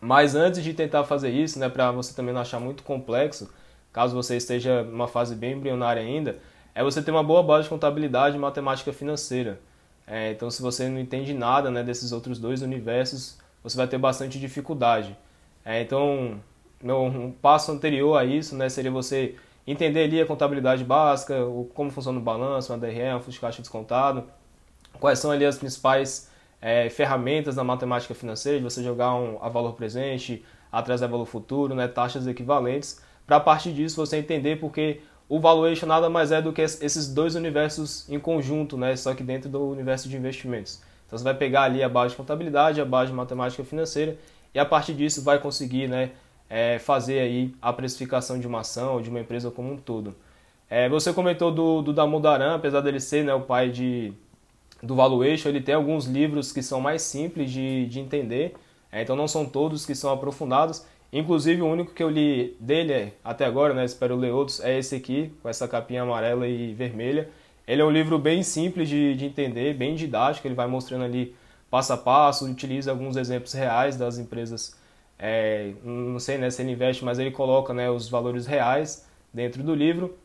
Mas 0.00 0.34
antes 0.34 0.62
de 0.62 0.72
tentar 0.72 1.04
fazer 1.04 1.30
isso, 1.30 1.58
né, 1.58 1.68
para 1.68 1.90
você 1.92 2.14
também 2.14 2.32
não 2.32 2.40
achar 2.40 2.58
muito 2.58 2.82
complexo, 2.82 3.52
caso 3.92 4.14
você 4.14 4.36
esteja 4.36 4.82
numa 4.82 5.06
fase 5.06 5.34
bem 5.34 5.52
embrionária 5.52 6.00
ainda, 6.00 6.38
é 6.74 6.82
você 6.82 7.02
ter 7.02 7.10
uma 7.10 7.22
boa 7.22 7.42
base 7.42 7.64
de 7.64 7.68
contabilidade 7.68 8.36
e 8.36 8.38
matemática 8.38 8.92
financeira. 8.92 9.60
É, 10.06 10.32
então, 10.32 10.50
se 10.50 10.62
você 10.62 10.88
não 10.88 10.98
entende 10.98 11.34
nada 11.34 11.70
né, 11.70 11.82
desses 11.82 12.12
outros 12.12 12.38
dois 12.38 12.62
universos, 12.62 13.38
você 13.62 13.76
vai 13.76 13.86
ter 13.86 13.98
bastante 13.98 14.40
dificuldade. 14.40 15.16
É, 15.64 15.82
então, 15.82 16.40
meu, 16.82 17.04
um 17.04 17.30
passo 17.30 17.70
anterior 17.70 18.16
a 18.16 18.24
isso 18.24 18.56
né, 18.56 18.68
seria 18.68 18.90
você 18.90 19.34
entender 19.70 20.04
ali 20.04 20.20
a 20.20 20.26
contabilidade 20.26 20.84
básica, 20.84 21.44
o, 21.44 21.70
como 21.74 21.90
funciona 21.90 22.18
o 22.18 22.22
balanço, 22.22 22.72
o 22.72 22.76
DRE, 22.76 23.14
um 23.14 23.20
fluxo 23.20 23.32
de 23.32 23.40
caixa 23.40 23.62
descontado, 23.62 24.24
quais 24.98 25.18
são 25.18 25.30
ali 25.30 25.44
as 25.44 25.58
principais 25.58 26.30
é, 26.60 26.88
ferramentas 26.90 27.54
da 27.54 27.64
matemática 27.64 28.14
financeira, 28.14 28.58
de 28.58 28.64
você 28.64 28.82
jogar 28.82 29.14
um, 29.14 29.38
a 29.40 29.48
valor 29.48 29.74
presente, 29.74 30.44
atrás 30.70 31.00
da 31.00 31.06
valor 31.06 31.26
futuro, 31.26 31.74
né, 31.74 31.88
taxas 31.88 32.26
equivalentes, 32.26 33.00
para 33.26 33.36
a 33.36 33.40
partir 33.40 33.72
disso 33.72 33.96
você 33.96 34.16
entender 34.16 34.56
porque 34.56 35.00
o 35.28 35.38
valuation 35.38 35.86
nada 35.86 36.10
mais 36.10 36.32
é 36.32 36.42
do 36.42 36.52
que 36.52 36.60
esses 36.60 37.12
dois 37.12 37.34
universos 37.34 38.08
em 38.08 38.18
conjunto, 38.18 38.76
né, 38.76 38.96
só 38.96 39.14
que 39.14 39.22
dentro 39.22 39.48
do 39.48 39.68
universo 39.68 40.08
de 40.08 40.16
investimentos. 40.16 40.80
Então 41.06 41.18
você 41.18 41.24
vai 41.24 41.34
pegar 41.34 41.62
ali 41.62 41.82
a 41.82 41.88
base 41.88 42.10
de 42.10 42.16
contabilidade, 42.16 42.80
a 42.80 42.84
base 42.84 43.10
de 43.10 43.16
matemática 43.16 43.64
financeira 43.64 44.16
e 44.54 44.58
a 44.58 44.64
partir 44.64 44.94
disso 44.94 45.22
vai 45.22 45.38
conseguir 45.38 45.88
né, 45.88 46.10
é, 46.50 46.80
fazer 46.80 47.20
aí 47.20 47.54
a 47.62 47.72
precificação 47.72 48.38
de 48.38 48.46
uma 48.46 48.60
ação 48.60 48.94
ou 48.94 49.00
de 49.00 49.08
uma 49.08 49.20
empresa 49.20 49.50
como 49.50 49.72
um 49.72 49.76
todo. 49.76 50.16
É, 50.68 50.88
você 50.88 51.12
comentou 51.12 51.52
do, 51.52 51.80
do 51.80 51.92
Damodaran, 51.92 52.56
apesar 52.56 52.80
dele 52.80 52.98
ser 52.98 53.24
né, 53.24 53.32
o 53.32 53.40
pai 53.40 53.70
de, 53.70 54.12
do 54.82 54.96
Valuation, 54.96 55.48
ele 55.48 55.60
tem 55.60 55.74
alguns 55.74 56.06
livros 56.06 56.52
que 56.52 56.62
são 56.62 56.80
mais 56.80 57.02
simples 57.02 57.50
de, 57.50 57.86
de 57.86 58.00
entender, 58.00 58.54
é, 58.90 59.02
então 59.02 59.14
não 59.14 59.28
são 59.28 59.46
todos 59.46 59.86
que 59.86 59.94
são 59.94 60.12
aprofundados. 60.12 60.84
Inclusive 61.12 61.60
o 61.62 61.66
único 61.66 61.92
que 61.92 62.02
eu 62.02 62.08
li 62.08 62.56
dele 62.60 63.12
até 63.24 63.44
agora, 63.44 63.74
né, 63.74 63.84
espero 63.84 64.16
ler 64.16 64.32
outros, 64.32 64.60
é 64.60 64.78
esse 64.78 64.94
aqui, 64.94 65.32
com 65.42 65.48
essa 65.48 65.66
capinha 65.66 66.02
amarela 66.02 66.46
e 66.46 66.72
vermelha. 66.74 67.28
Ele 67.66 67.82
é 67.82 67.84
um 67.84 67.90
livro 67.90 68.18
bem 68.18 68.42
simples 68.42 68.88
de, 68.88 69.14
de 69.14 69.24
entender, 69.24 69.74
bem 69.74 69.94
didático, 69.94 70.46
ele 70.46 70.54
vai 70.54 70.66
mostrando 70.66 71.04
ali 71.04 71.34
passo 71.70 71.92
a 71.92 71.96
passo, 71.96 72.46
utiliza 72.46 72.90
alguns 72.90 73.16
exemplos 73.16 73.52
reais 73.52 73.96
das 73.96 74.18
empresas, 74.18 74.76
é, 75.22 75.72
não 75.84 76.18
sei 76.18 76.38
né, 76.38 76.48
se 76.48 76.62
ele 76.62 76.72
investe, 76.72 77.04
mas 77.04 77.18
ele 77.18 77.30
coloca 77.30 77.74
né, 77.74 77.90
os 77.90 78.08
valores 78.08 78.46
reais 78.46 79.06
dentro 79.32 79.62
do 79.62 79.74
livro. 79.74 80.16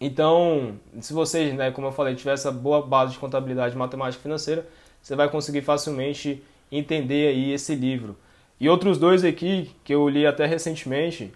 Então, 0.00 0.74
se 1.00 1.12
você, 1.12 1.52
né, 1.52 1.70
como 1.70 1.86
eu 1.86 1.92
falei, 1.92 2.16
tiver 2.16 2.32
essa 2.32 2.50
boa 2.50 2.82
base 2.82 3.12
de 3.12 3.18
contabilidade 3.18 3.76
matemática 3.76 4.20
financeira, 4.20 4.66
você 5.00 5.14
vai 5.14 5.30
conseguir 5.30 5.62
facilmente 5.62 6.42
entender 6.70 7.28
aí 7.28 7.52
esse 7.52 7.76
livro. 7.76 8.16
E 8.58 8.68
outros 8.68 8.98
dois 8.98 9.24
aqui, 9.24 9.70
que 9.84 9.94
eu 9.94 10.08
li 10.08 10.26
até 10.26 10.46
recentemente, 10.46 11.32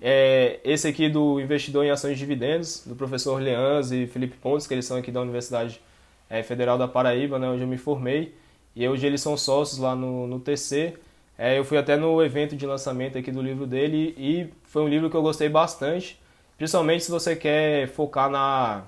é 0.00 0.60
esse 0.62 0.86
aqui 0.86 1.08
do 1.08 1.40
Investidor 1.40 1.86
em 1.86 1.90
Ações 1.90 2.14
de 2.14 2.18
Dividendos, 2.18 2.84
do 2.86 2.94
professor 2.94 3.40
Leans 3.40 3.92
e 3.92 4.06
Felipe 4.06 4.36
Pontes, 4.36 4.66
que 4.66 4.74
eles 4.74 4.84
são 4.84 4.98
aqui 4.98 5.10
da 5.10 5.22
Universidade 5.22 5.80
é, 6.28 6.42
Federal 6.42 6.76
da 6.76 6.86
Paraíba, 6.86 7.38
né, 7.38 7.48
onde 7.48 7.62
eu 7.62 7.68
me 7.68 7.78
formei. 7.78 8.34
E 8.76 8.86
hoje 8.86 9.06
eles 9.06 9.22
são 9.22 9.38
sócios 9.38 9.78
lá 9.78 9.96
no, 9.96 10.26
no 10.26 10.38
TC. 10.38 10.94
É, 11.38 11.58
eu 11.58 11.64
fui 11.64 11.78
até 11.78 11.96
no 11.96 12.22
evento 12.22 12.54
de 12.54 12.66
lançamento 12.66 13.18
aqui 13.18 13.30
do 13.30 13.42
livro 13.42 13.66
dele 13.66 14.14
e 14.16 14.48
foi 14.64 14.82
um 14.82 14.88
livro 14.88 15.10
que 15.10 15.16
eu 15.16 15.22
gostei 15.22 15.48
bastante, 15.48 16.20
principalmente 16.56 17.04
se 17.04 17.10
você 17.10 17.34
quer 17.34 17.88
focar 17.88 18.30
na 18.30 18.84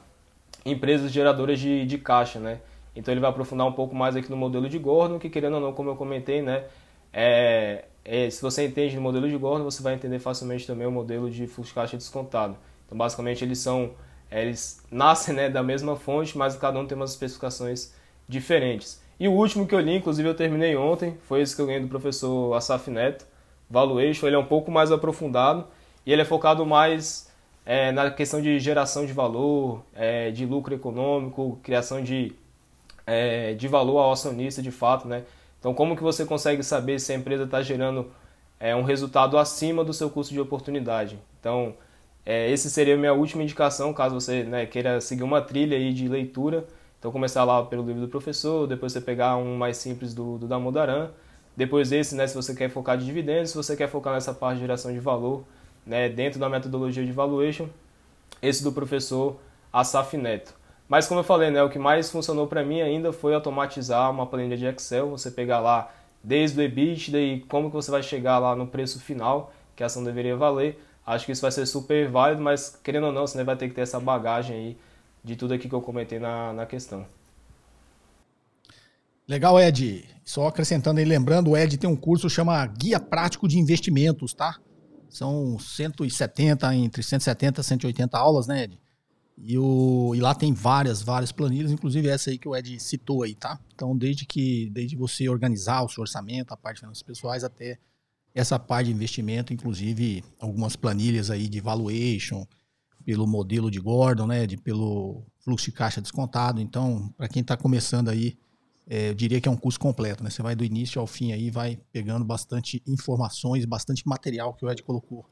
empresas 0.65 1.11
geradoras 1.13 1.59
de, 1.59 1.85
de 1.85 1.99
caixa, 1.99 2.39
né? 2.39 2.61
Então 2.97 3.13
ele 3.13 3.21
vai 3.21 3.31
aprofundar 3.31 3.67
um 3.67 3.73
pouco 3.73 3.95
mais 3.95 4.17
aqui 4.17 4.31
no 4.31 4.37
modelo 4.37 4.69
de 4.69 4.79
Gordon, 4.79 5.19
que 5.19 5.29
querendo 5.29 5.55
ou 5.55 5.61
não, 5.61 5.73
como 5.73 5.91
eu 5.91 5.97
comentei, 5.97 6.43
né? 6.43 6.65
É, 7.13 7.85
é, 8.05 8.29
se 8.31 8.41
você 8.43 8.67
entende 8.67 8.95
no 8.97 9.03
modelo 9.03 9.29
de 9.29 9.37
Gordon, 9.37 9.65
você 9.65 9.83
vai 9.83 9.95
entender 9.95 10.19
facilmente 10.19 10.67
também 10.67 10.87
o 10.87 10.91
modelo 10.91 11.31
de 11.31 11.47
fluxo 11.47 11.71
de 11.71 11.75
caixa 11.75 11.97
descontado. 11.97 12.57
Então 12.87 12.97
basicamente 12.97 13.45
eles 13.45 13.59
são, 13.59 13.93
é, 14.31 14.43
eles 14.43 14.83
nascem 14.91 15.35
né, 15.35 15.49
da 15.49 15.63
mesma 15.63 15.97
fonte, 15.97 16.37
mas 16.37 16.57
cada 16.57 16.79
um 16.79 16.87
tem 16.87 16.97
umas 16.97 17.11
especificações 17.11 17.95
diferentes. 18.29 19.03
E 19.19 19.29
o 19.29 19.33
último 19.33 19.67
que 19.67 19.75
eu 19.75 19.81
li, 19.81 19.97
inclusive 19.97 20.29
eu 20.29 20.35
terminei 20.35 20.77
ontem, 20.77 21.17
foi 21.29 21.41
esse 21.41 21.55
que 21.55 21.63
eu 21.63 21.67
ganhei 21.67 21.81
do 21.81 21.89
professor 21.89 22.55
Asaf 22.55 22.91
Neto, 22.91 23.25
Valuation. 23.71 24.27
Ele 24.27 24.37
é 24.37 24.39
um 24.39 24.45
pouco 24.45 24.71
mais 24.71 24.91
aprofundado 24.91 25.67
e 26.05 26.13
ele 26.13 26.23
é 26.23 26.25
focado 26.25 26.67
mais 26.67 27.31
é, 27.65 27.93
na 27.93 28.11
questão 28.11 28.41
de 28.41 28.59
geração 28.59 29.07
de 29.07 29.13
valor, 29.13 29.83
é, 29.95 30.31
de 30.31 30.45
lucro 30.45 30.75
econômico, 30.75 31.59
criação 31.63 32.03
de, 32.03 32.33
é, 33.07 33.55
de 33.55 33.69
valor 33.69 33.99
ao 33.99 34.13
acionista 34.13 34.61
de 34.61 34.71
fato, 34.71 35.07
né? 35.07 35.23
Então, 35.61 35.73
como 35.73 35.97
que 35.97 36.03
você 36.03 36.27
consegue 36.27 36.63
saber 36.63 37.01
se 37.01 37.13
a 37.13 37.17
empresa 37.17 37.45
está 37.45 37.63
gerando 37.63 38.11
é, 38.61 38.77
um 38.77 38.83
resultado 38.83 39.39
acima 39.39 39.83
do 39.83 39.95
seu 39.95 40.11
custo 40.11 40.35
de 40.35 40.41
oportunidade? 40.41 41.19
Então, 41.41 41.75
é, 42.27 42.51
esse 42.51 42.71
seria 42.71 42.95
a 42.95 42.99
minha 42.99 43.15
última 43.15 43.43
indicação, 43.43 43.95
caso 43.95 44.15
você 44.15 44.43
né, 44.43 44.67
queira 44.67 45.01
seguir 45.01 45.23
uma 45.23 45.41
trilha 45.41 45.77
aí 45.77 45.93
de 45.95 46.09
leitura 46.09 46.67
então 47.05 47.13
começar 47.13 47.45
lá 47.45 47.63
pelo 47.63 47.85
livro 47.85 48.01
do 48.01 48.09
professor, 48.09 48.67
depois 48.67 48.91
você 48.91 48.99
pegar 48.99 49.37
um 49.37 49.59
mais 49.59 49.77
simples 49.77 50.15
do, 50.15 50.39
do 50.39 50.49
Damodaran, 50.49 51.11
depois 51.55 51.93
esse, 51.93 52.15
né, 52.15 52.27
se 52.27 52.35
você 52.35 52.55
quer 52.55 52.71
focar 52.71 52.97
de 52.97 53.05
dividendos, 53.05 53.51
se 53.51 53.57
você 53.59 53.77
quer 53.77 53.91
focar 53.91 54.15
nessa 54.15 54.33
parte 54.33 54.55
de 54.55 54.61
geração 54.63 54.91
de 54.91 54.99
valor, 54.99 55.45
né, 55.85 56.09
dentro 56.09 56.41
da 56.41 56.49
metodologia 56.49 57.05
de 57.05 57.13
valuation, 57.13 57.69
esse 58.41 58.65
do 58.65 58.73
professor 58.73 59.37
Asaf 59.71 60.17
Neto. 60.17 60.55
Mas 60.89 61.07
como 61.07 61.21
eu 61.21 61.25
falei, 61.25 61.51
né, 61.51 61.63
o 61.63 61.69
que 61.69 61.79
mais 61.79 62.11
funcionou 62.11 62.47
para 62.47 62.65
mim 62.65 62.81
ainda 62.81 63.13
foi 63.13 63.35
automatizar 63.35 64.11
uma 64.11 64.27
planilha 64.27 64.57
de 64.57 64.65
Excel, 64.65 65.11
você 65.11 65.31
pegar 65.31 65.61
lá 65.61 65.93
desde 66.23 66.59
o 66.59 66.63
EBITDA 66.63 67.21
e 67.21 67.41
como 67.41 67.69
que 67.69 67.77
você 67.77 67.91
vai 67.91 68.03
chegar 68.03 68.39
lá 68.39 68.57
no 68.57 68.67
preço 68.67 68.99
final 68.99 69.53
que 69.77 69.83
a 69.83 69.87
ação 69.87 70.03
deveria 70.03 70.39
valer. 70.39 70.83
Acho 71.07 71.27
que 71.27 71.33
isso 71.33 71.43
vai 71.43 71.53
ser 71.53 71.67
super 71.67 72.09
válido, 72.09 72.41
mas 72.41 72.81
querendo 72.83 73.09
ou 73.09 73.13
não, 73.13 73.27
você 73.27 73.45
vai 73.45 73.57
ter 73.57 73.69
que 73.69 73.75
ter 73.75 73.83
essa 73.83 74.01
bagagem 74.01 74.57
aí 74.57 74.77
de 75.25 75.35
tudo 75.35 75.55
aqui 75.55 75.69
que 75.69 75.75
eu 75.75 75.81
comentei 75.81 76.19
na, 76.19 76.53
na 76.53 76.67
questão. 76.67 77.07
Legal, 79.27 79.59
Ed. 79.59 80.05
Só 80.23 80.47
acrescentando 80.47 81.01
aí, 81.01 81.05
lembrando, 81.05 81.51
o 81.51 81.57
Ed 81.57 81.79
tem 81.79 81.89
um 81.89 81.97
curso 81.97 82.29
chama 82.29 82.65
Guia 82.67 83.01
Prático 83.01 83.49
de 83.49 83.59
Investimentos, 83.59 84.35
tá? 84.35 84.59
São 85.09 85.59
170, 85.59 86.75
entre 86.77 87.03
170 87.03 87.61
e 87.61 87.65
180 87.65 88.19
aulas, 88.19 88.47
né, 88.47 88.65
Ed? 88.65 88.79
E, 89.37 89.59
o, 89.59 90.15
e 90.15 90.21
lá 90.21 90.35
tem 90.35 90.53
várias, 90.53 91.03
várias 91.03 91.33
planilhas, 91.33 91.73
inclusive 91.73 92.09
essa 92.09 92.31
aí 92.31 92.39
que 92.39 92.49
o 92.49 92.55
Ed 92.55 92.79
citou 92.79 93.23
aí, 93.23 93.35
tá? 93.35 93.59
Então, 93.75 93.97
desde 93.97 94.27
que 94.27 94.71
desde 94.71 94.97
você 94.97 95.29
organizar 95.29 95.83
o 95.83 95.89
seu 95.89 96.03
orçamento, 96.03 96.53
a 96.53 96.57
parte 96.57 96.77
de 96.77 96.81
finanças 96.81 97.03
pessoais, 97.03 97.43
até 97.43 97.79
essa 98.35 98.59
parte 98.59 98.87
de 98.87 98.93
investimento, 98.93 99.53
inclusive 99.53 100.23
algumas 100.39 100.77
planilhas 100.77 101.31
aí 101.31 101.49
de 101.49 101.61
valuation, 101.61 102.47
pelo 103.05 103.27
modelo 103.27 103.71
de 103.71 103.79
Gordon, 103.79 104.27
né, 104.27 104.47
de, 104.47 104.57
pelo 104.57 105.23
fluxo 105.41 105.67
de 105.67 105.73
caixa 105.73 106.01
descontado. 106.01 106.61
Então, 106.61 107.13
para 107.17 107.29
quem 107.29 107.43
está 107.43 107.57
começando 107.57 108.09
aí, 108.09 108.37
é, 108.87 109.11
eu 109.11 109.15
diria 109.15 109.41
que 109.41 109.49
é 109.49 109.51
um 109.51 109.57
curso 109.57 109.79
completo, 109.79 110.23
né? 110.23 110.31
Você 110.31 110.43
vai 110.43 110.55
do 110.55 110.65
início 110.65 111.01
ao 111.01 111.07
fim 111.07 111.33
aí, 111.33 111.51
vai 111.51 111.79
pegando 111.91 112.25
bastante 112.25 112.83
informações, 112.87 113.65
bastante 113.65 114.07
material 114.07 114.53
que 114.53 114.65
o 114.65 114.71
Ed 114.71 114.83
colocou 114.83 115.25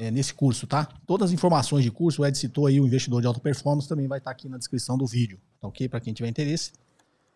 é, 0.00 0.10
nesse 0.10 0.34
curso, 0.34 0.66
tá? 0.66 0.86
Todas 1.06 1.30
as 1.30 1.32
informações 1.32 1.82
de 1.82 1.90
curso, 1.90 2.22
o 2.22 2.26
Ed 2.26 2.36
citou 2.36 2.66
aí 2.66 2.80
o 2.80 2.86
investidor 2.86 3.20
de 3.20 3.26
alta 3.26 3.40
performance, 3.40 3.88
também 3.88 4.06
vai 4.06 4.18
estar 4.18 4.30
tá 4.30 4.36
aqui 4.36 4.48
na 4.48 4.58
descrição 4.58 4.98
do 4.98 5.06
vídeo, 5.06 5.40
tá 5.60 5.68
ok? 5.68 5.88
Para 5.88 6.00
quem 6.00 6.12
tiver 6.12 6.28
interesse, 6.28 6.72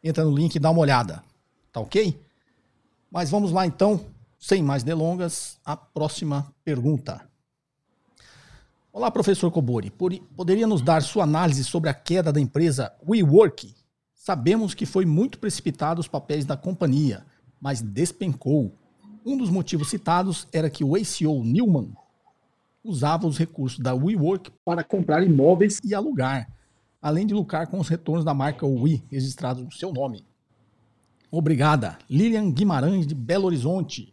entra 0.05 0.25
no 0.25 0.35
link 0.35 0.55
e 0.55 0.59
dá 0.59 0.71
uma 0.71 0.81
olhada, 0.81 1.23
tá 1.73 1.81
ok? 1.81 2.21
Mas 3.11 3.31
vamos 3.31 3.53
lá 3.53 3.67
então, 3.67 4.05
sem 4.39 4.63
mais 4.63 4.83
delongas, 4.83 5.59
a 5.65 5.77
próxima 5.77 6.53
pergunta. 6.65 7.32
Olá, 8.95 9.11
professor 9.11 9.51
Kobori. 9.51 9.91
Poderia 9.91 10.67
nos 10.67 10.83
dar 10.83 11.03
sua 11.03 11.25
análise 11.25 11.65
sobre 11.65 11.89
a 11.89 11.95
queda 11.95 12.31
da 12.31 12.39
empresa 12.39 12.93
WeWork? 13.09 13.75
Sabemos 14.15 14.75
que 14.75 14.85
foi 14.85 15.07
muito 15.07 15.39
precipitado 15.39 15.99
os 15.99 16.07
papéis 16.07 16.45
da 16.45 16.59
companhia, 16.59 17.25
mas 17.59 17.81
despencou. 17.81 18.77
Um 19.25 19.39
dos 19.39 19.49
motivos 19.49 19.89
citados 19.89 20.47
era 20.53 20.69
que 20.69 20.85
o 20.85 20.95
ACO 20.95 21.43
Newman 21.43 21.95
usava 22.85 23.27
os 23.27 23.39
recursos 23.39 23.79
da 23.79 23.95
WeWork 23.95 24.53
para 24.63 24.85
comprar 24.85 25.25
imóveis 25.25 25.81
e 25.83 25.95
alugar, 25.95 26.53
além 27.01 27.27
de 27.27 27.33
lucrar 27.33 27.69
com 27.69 27.81
os 27.81 27.89
retornos 27.89 28.27
da 28.27 28.35
marca 28.35 28.67
We 28.67 29.03
registrados 29.11 29.65
no 29.65 29.73
seu 29.73 29.91
nome. 29.91 30.23
Obrigada, 31.31 31.97
Lilian 32.11 32.51
Guimarães 32.51 33.07
de 33.07 33.15
Belo 33.15 33.47
Horizonte. 33.47 34.13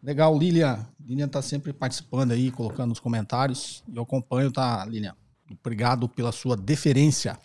Legal, 0.00 0.38
Lilian. 0.38 0.86
Lilian 1.08 1.24
está 1.24 1.40
sempre 1.40 1.72
participando 1.72 2.32
aí, 2.32 2.50
colocando 2.50 2.90
nos 2.90 3.00
comentários. 3.00 3.82
Eu 3.94 4.02
acompanho, 4.02 4.52
tá, 4.52 4.84
Lilian? 4.84 5.16
Obrigado 5.50 6.06
pela 6.06 6.30
sua 6.30 6.54
deferência. 6.54 7.38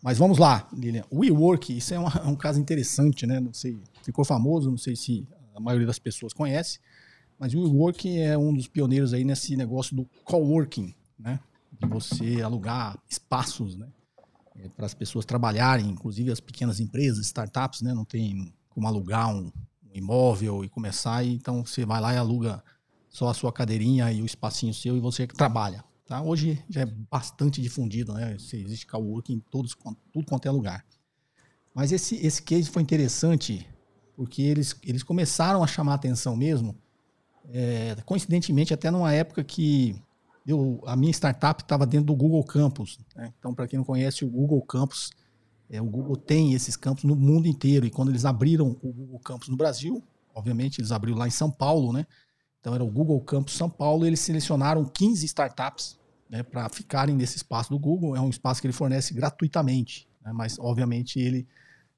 Mas 0.00 0.18
vamos 0.18 0.38
lá, 0.38 0.68
Lilian. 0.72 1.04
WeWork, 1.12 1.76
isso 1.76 1.92
é, 1.92 1.98
uma, 1.98 2.12
é 2.24 2.28
um 2.28 2.36
caso 2.36 2.60
interessante, 2.60 3.26
né? 3.26 3.40
Não 3.40 3.52
sei, 3.52 3.76
ficou 4.04 4.24
famoso, 4.24 4.70
não 4.70 4.78
sei 4.78 4.94
se 4.94 5.26
a 5.52 5.58
maioria 5.58 5.86
das 5.86 5.98
pessoas 5.98 6.32
conhece, 6.32 6.78
mas 7.40 7.52
o 7.54 7.62
WeWork 7.62 8.20
é 8.20 8.38
um 8.38 8.54
dos 8.54 8.68
pioneiros 8.68 9.12
aí 9.12 9.24
nesse 9.24 9.56
negócio 9.56 9.96
do 9.96 10.08
coworking, 10.24 10.94
né? 11.18 11.40
De 11.72 11.88
você 11.88 12.40
alugar 12.40 12.96
espaços, 13.08 13.74
né? 13.74 13.88
É, 14.60 14.68
para 14.68 14.86
as 14.86 14.94
pessoas 14.94 15.24
trabalharem, 15.24 15.88
inclusive 15.88 16.30
as 16.30 16.38
pequenas 16.38 16.78
empresas, 16.78 17.26
startups, 17.26 17.82
né? 17.82 17.92
Não 17.92 18.04
tem 18.04 18.54
como 18.70 18.86
alugar 18.86 19.28
um, 19.28 19.50
um 19.84 19.92
imóvel 19.92 20.64
e 20.64 20.68
começar, 20.68 21.24
e 21.24 21.34
então 21.34 21.66
você 21.66 21.84
vai 21.84 22.00
lá 22.00 22.14
e 22.14 22.16
aluga 22.16 22.62
só 23.12 23.28
a 23.28 23.34
sua 23.34 23.52
cadeirinha 23.52 24.10
e 24.10 24.22
o 24.22 24.26
espacinho 24.26 24.72
seu 24.72 24.96
e 24.96 25.00
você 25.00 25.26
que 25.26 25.34
trabalha. 25.34 25.84
Tá? 26.06 26.22
Hoje 26.22 26.64
já 26.68 26.80
é 26.80 26.86
bastante 26.86 27.60
difundido, 27.60 28.14
né? 28.14 28.34
Existe 28.34 28.86
coworking 28.86 29.34
em 29.34 29.40
todos, 29.40 29.76
tudo 30.10 30.26
quanto 30.26 30.48
é 30.48 30.50
lugar. 30.50 30.84
Mas 31.74 31.92
esse, 31.92 32.16
esse 32.16 32.42
case 32.42 32.70
foi 32.70 32.82
interessante 32.82 33.68
porque 34.16 34.42
eles, 34.42 34.74
eles 34.82 35.02
começaram 35.02 35.62
a 35.62 35.66
chamar 35.66 35.94
atenção 35.94 36.36
mesmo, 36.36 36.76
é, 37.50 37.96
coincidentemente, 38.04 38.72
até 38.72 38.90
numa 38.90 39.12
época 39.12 39.42
que 39.42 39.96
eu, 40.46 40.82
a 40.86 40.96
minha 40.96 41.10
startup 41.12 41.62
estava 41.62 41.86
dentro 41.86 42.06
do 42.06 42.14
Google 42.14 42.44
Campus. 42.44 42.98
Né? 43.14 43.32
Então, 43.38 43.54
para 43.54 43.66
quem 43.66 43.78
não 43.78 43.84
conhece, 43.84 44.24
o 44.24 44.28
Google 44.28 44.60
Campus, 44.62 45.10
é, 45.68 45.80
o 45.80 45.86
Google 45.86 46.16
tem 46.16 46.54
esses 46.54 46.76
campos 46.76 47.04
no 47.04 47.16
mundo 47.16 47.46
inteiro. 47.46 47.86
E 47.86 47.90
quando 47.90 48.10
eles 48.10 48.24
abriram 48.24 48.76
o 48.82 48.92
Google 48.92 49.20
Campus 49.20 49.48
no 49.48 49.56
Brasil, 49.56 50.02
obviamente 50.34 50.80
eles 50.80 50.92
abriram 50.92 51.18
lá 51.18 51.26
em 51.26 51.30
São 51.30 51.50
Paulo, 51.50 51.92
né? 51.92 52.06
Então 52.62 52.76
era 52.76 52.84
o 52.84 52.90
Google 52.90 53.20
Campus 53.20 53.54
São 53.54 53.68
Paulo. 53.68 54.04
E 54.04 54.08
eles 54.08 54.20
selecionaram 54.20 54.84
15 54.84 55.26
startups 55.26 55.98
né, 56.30 56.44
para 56.44 56.68
ficarem 56.68 57.16
nesse 57.16 57.36
espaço 57.36 57.70
do 57.70 57.78
Google. 57.78 58.16
É 58.16 58.20
um 58.20 58.30
espaço 58.30 58.60
que 58.60 58.66
ele 58.68 58.72
fornece 58.72 59.12
gratuitamente, 59.12 60.08
né, 60.24 60.32
mas 60.32 60.58
obviamente 60.60 61.18
ele 61.18 61.46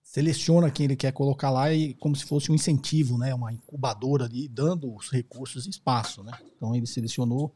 seleciona 0.03 0.71
quem 0.71 0.85
ele 0.85 0.97
quer 0.97 1.13
colocar 1.13 1.51
lá 1.51 1.73
e 1.73 1.95
como 1.95 2.17
se 2.17 2.25
fosse 2.25 2.51
um 2.51 2.55
incentivo, 2.55 3.19
né, 3.19 3.35
uma 3.35 3.53
incubadora 3.53 4.25
ali, 4.25 4.49
dando 4.49 4.95
os 4.95 5.11
recursos 5.11 5.67
e 5.67 5.71
espaço. 5.71 6.23
Né. 6.25 6.33
Então 6.57 6.75
ele 6.75 6.87
selecionou, 6.87 7.55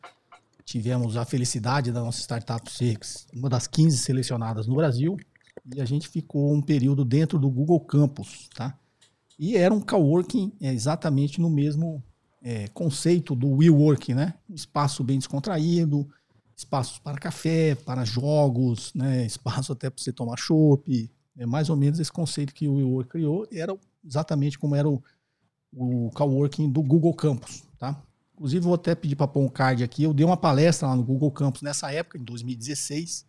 tivemos 0.64 1.16
a 1.16 1.24
felicidade 1.24 1.90
da 1.90 2.00
nossa 2.00 2.20
startup 2.20 2.70
ser 2.70 2.98
uma 3.32 3.48
das 3.48 3.66
15 3.66 3.96
selecionadas 3.96 4.66
no 4.66 4.76
Brasil 4.76 5.16
e 5.74 5.80
a 5.80 5.84
gente 5.86 6.08
ficou 6.08 6.52
um 6.52 6.60
período 6.60 7.04
dentro 7.04 7.38
do 7.38 7.50
Google 7.50 7.80
Campus, 7.80 8.48
tá? 8.54 8.78
E 9.38 9.56
era 9.56 9.72
um 9.72 9.80
coworking 9.80 10.52
é, 10.60 10.72
exatamente 10.72 11.40
no 11.40 11.48
mesmo 11.48 12.02
é, 12.42 12.68
conceito 12.68 13.34
do 13.34 13.48
WeWork, 13.48 14.14
né? 14.14 14.34
Um 14.48 14.54
espaço 14.54 15.02
bem 15.02 15.18
descontraído, 15.18 16.08
espaços 16.56 16.98
para 16.98 17.18
café, 17.18 17.74
para 17.74 18.04
jogos, 18.04 18.92
né, 18.94 19.24
espaço 19.26 19.72
até 19.72 19.88
para 19.88 20.02
você 20.02 20.12
tomar 20.12 20.36
chopp. 20.36 21.10
É 21.36 21.46
mais 21.46 21.70
ou 21.70 21.76
menos 21.76 22.00
esse 22.00 22.10
conceito 22.10 22.52
que 22.52 22.66
o 22.66 22.74
WeWork 22.74 23.10
criou. 23.10 23.46
Era 23.52 23.76
exatamente 24.04 24.58
como 24.58 24.74
era 24.74 24.88
o, 24.88 25.02
o 25.72 26.10
coworking 26.14 26.68
do 26.68 26.82
Google 26.82 27.14
Campus, 27.14 27.62
tá? 27.78 28.02
Inclusive, 28.34 28.64
vou 28.64 28.74
até 28.74 28.94
pedir 28.94 29.16
para 29.16 29.26
pôr 29.26 29.40
um 29.40 29.48
card 29.48 29.82
aqui. 29.82 30.04
Eu 30.04 30.14
dei 30.14 30.24
uma 30.24 30.36
palestra 30.36 30.88
lá 30.88 30.96
no 30.96 31.02
Google 31.02 31.30
Campus 31.30 31.62
nessa 31.62 31.92
época, 31.92 32.18
em 32.18 32.22
2016, 32.22 33.26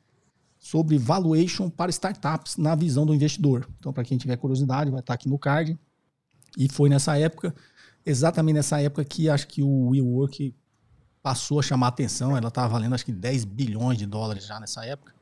sobre 0.59 0.97
valuation 0.99 1.67
para 1.69 1.89
startups 1.89 2.57
na 2.57 2.75
visão 2.75 3.05
do 3.05 3.13
investidor. 3.13 3.67
Então, 3.79 3.91
para 3.91 4.03
quem 4.03 4.19
tiver 4.19 4.37
curiosidade, 4.37 4.91
vai 4.91 4.99
estar 4.99 5.15
aqui 5.15 5.27
no 5.27 5.39
card. 5.39 5.77
E 6.57 6.69
foi 6.69 6.89
nessa 6.89 7.17
época, 7.17 7.55
exatamente 8.05 8.55
nessa 8.55 8.81
época 8.81 9.03
que 9.05 9.29
acho 9.29 9.47
que 9.47 9.61
o 9.61 9.89
WeWork 9.89 10.55
passou 11.21 11.59
a 11.59 11.63
chamar 11.63 11.87
a 11.87 11.89
atenção. 11.89 12.35
Ela 12.35 12.47
estava 12.47 12.67
valendo 12.67 12.95
acho 12.95 13.05
que 13.05 13.11
10 13.11 13.45
bilhões 13.45 13.97
de 13.97 14.05
dólares 14.05 14.45
já 14.45 14.59
nessa 14.59 14.85
época. 14.85 15.13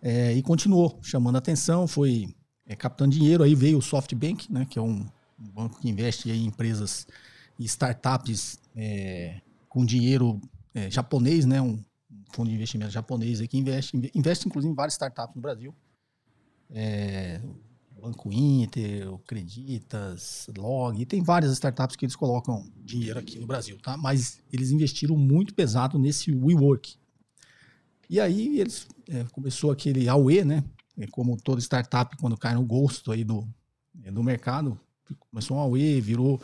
É, 0.00 0.32
e 0.32 0.42
continuou 0.42 0.98
chamando 1.02 1.36
a 1.36 1.38
atenção, 1.38 1.86
foi 1.86 2.34
é, 2.66 2.76
captando 2.76 3.14
dinheiro. 3.14 3.42
Aí 3.42 3.54
veio 3.54 3.78
o 3.78 3.82
SoftBank, 3.82 4.52
né, 4.52 4.66
que 4.68 4.78
é 4.78 4.82
um, 4.82 5.06
um 5.38 5.50
banco 5.50 5.80
que 5.80 5.88
investe 5.88 6.30
em 6.30 6.46
empresas 6.46 7.06
e 7.58 7.64
startups 7.64 8.58
é, 8.76 9.40
com 9.68 9.84
dinheiro 9.84 10.40
é, 10.74 10.90
japonês, 10.90 11.44
né, 11.44 11.60
um 11.60 11.82
fundo 12.32 12.50
de 12.50 12.54
investimento 12.54 12.90
japonês 12.90 13.40
que 13.46 13.58
investe, 13.58 13.96
investe 14.14 14.46
inclusive 14.46 14.70
em 14.72 14.76
várias 14.76 14.94
startups 14.94 15.34
no 15.34 15.42
Brasil. 15.42 15.74
Banco 18.00 18.32
Inter, 18.32 19.08
Creditas, 19.26 20.48
Log, 20.56 21.00
e 21.00 21.06
tem 21.06 21.22
várias 21.22 21.52
startups 21.52 21.96
que 21.96 22.04
eles 22.04 22.16
colocam 22.16 22.66
dinheiro 22.76 23.18
aqui 23.18 23.38
no 23.38 23.46
Brasil, 23.46 23.78
tá? 23.82 23.96
Mas 23.96 24.40
eles 24.52 24.70
investiram 24.70 25.16
muito 25.16 25.54
pesado 25.54 25.98
nesse 25.98 26.32
WeWork. 26.32 26.96
E 28.08 28.20
aí 28.20 28.60
eles 28.60 28.86
é, 29.08 29.24
começou 29.32 29.70
aquele 29.70 30.08
AUE, 30.08 30.44
né? 30.44 30.64
É 30.96 31.06
como 31.06 31.36
toda 31.36 31.60
startup 31.60 32.16
quando 32.16 32.36
cai 32.36 32.54
no 32.54 32.64
gosto 32.64 33.12
aí 33.12 33.24
do, 33.24 33.46
é, 34.02 34.10
do 34.10 34.22
mercado, 34.22 34.78
começou 35.30 35.56
um 35.56 35.60
AUE, 35.60 36.00
virou 36.00 36.40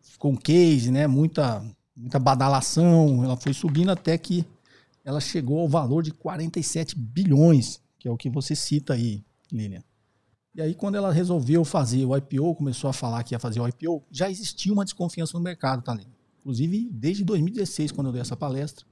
ficou 0.00 0.32
um 0.32 0.36
case, 0.36 0.90
né? 0.90 1.06
Muita 1.06 1.64
muita 1.94 2.18
badalação, 2.18 3.22
ela 3.22 3.36
foi 3.36 3.52
subindo 3.52 3.90
até 3.90 4.16
que 4.16 4.46
ela 5.04 5.20
chegou 5.20 5.60
ao 5.60 5.68
valor 5.68 6.02
de 6.02 6.10
47 6.10 6.96
bilhões, 6.96 7.80
que 7.98 8.08
é 8.08 8.10
o 8.10 8.16
que 8.16 8.30
você 8.30 8.54
cita 8.54 8.94
aí, 8.94 9.22
Lilian. 9.50 9.82
E 10.54 10.60
aí, 10.60 10.74
quando 10.74 10.96
ela 10.96 11.10
resolveu 11.10 11.64
fazer 11.64 12.04
o 12.04 12.14
IPO, 12.16 12.54
começou 12.54 12.90
a 12.90 12.92
falar 12.92 13.22
que 13.22 13.34
ia 13.34 13.38
fazer 13.38 13.60
o 13.60 13.66
IPO, 13.66 14.02
já 14.10 14.30
existia 14.30 14.72
uma 14.72 14.84
desconfiança 14.84 15.36
no 15.36 15.42
mercado, 15.42 15.82
tá? 15.82 15.98
Inclusive, 16.40 16.90
desde 16.92 17.24
2016, 17.24 17.90
quando 17.90 18.08
eu 18.08 18.12
dei 18.12 18.20
essa 18.20 18.36
palestra, 18.36 18.84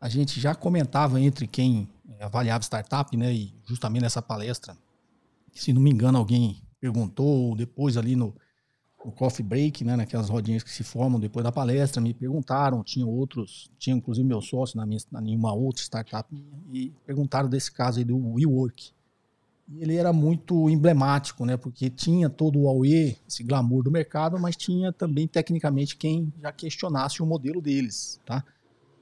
a 0.00 0.08
gente 0.08 0.40
já 0.40 0.54
comentava 0.54 1.20
entre 1.20 1.46
quem 1.48 1.88
eh, 2.08 2.24
avaliava 2.24 2.62
startup, 2.62 3.16
né? 3.16 3.32
E 3.32 3.54
justamente 3.66 4.02
nessa 4.02 4.22
palestra, 4.22 4.76
se 5.52 5.72
não 5.72 5.80
me 5.80 5.90
engano, 5.90 6.18
alguém 6.18 6.62
perguntou, 6.78 7.56
depois 7.56 7.96
ali 7.96 8.14
no, 8.14 8.34
no 9.04 9.10
coffee 9.10 9.44
break, 9.44 9.82
né, 9.84 9.96
naquelas 9.96 10.28
rodinhas 10.28 10.62
que 10.62 10.70
se 10.70 10.84
formam 10.84 11.18
depois 11.18 11.42
da 11.42 11.50
palestra, 11.50 12.00
me 12.00 12.12
perguntaram, 12.12 12.84
tinha 12.84 13.06
outros, 13.06 13.70
tinha 13.78 13.96
inclusive 13.96 14.26
meu 14.26 14.40
sócio 14.40 14.76
na 14.76 14.86
minha, 14.86 15.00
na 15.10 15.20
nenhuma 15.20 15.52
outra 15.52 15.82
startup, 15.82 16.28
e 16.70 16.92
perguntaram 17.06 17.48
desse 17.48 17.72
caso 17.72 17.98
aí 17.98 18.04
do 18.04 18.16
WeWork. 18.16 18.92
Ele 19.76 19.96
era 19.96 20.12
muito 20.12 20.68
emblemático, 20.68 21.44
né? 21.46 21.56
Porque 21.56 21.88
tinha 21.88 22.28
todo 22.28 22.60
o 22.60 22.68
AUE, 22.68 23.16
esse 23.26 23.42
glamour 23.42 23.82
do 23.82 23.90
mercado, 23.90 24.38
mas 24.38 24.56
tinha 24.56 24.92
também, 24.92 25.26
tecnicamente, 25.26 25.96
quem 25.96 26.32
já 26.40 26.52
questionasse 26.52 27.22
o 27.22 27.26
modelo 27.26 27.62
deles, 27.62 28.20
tá? 28.26 28.44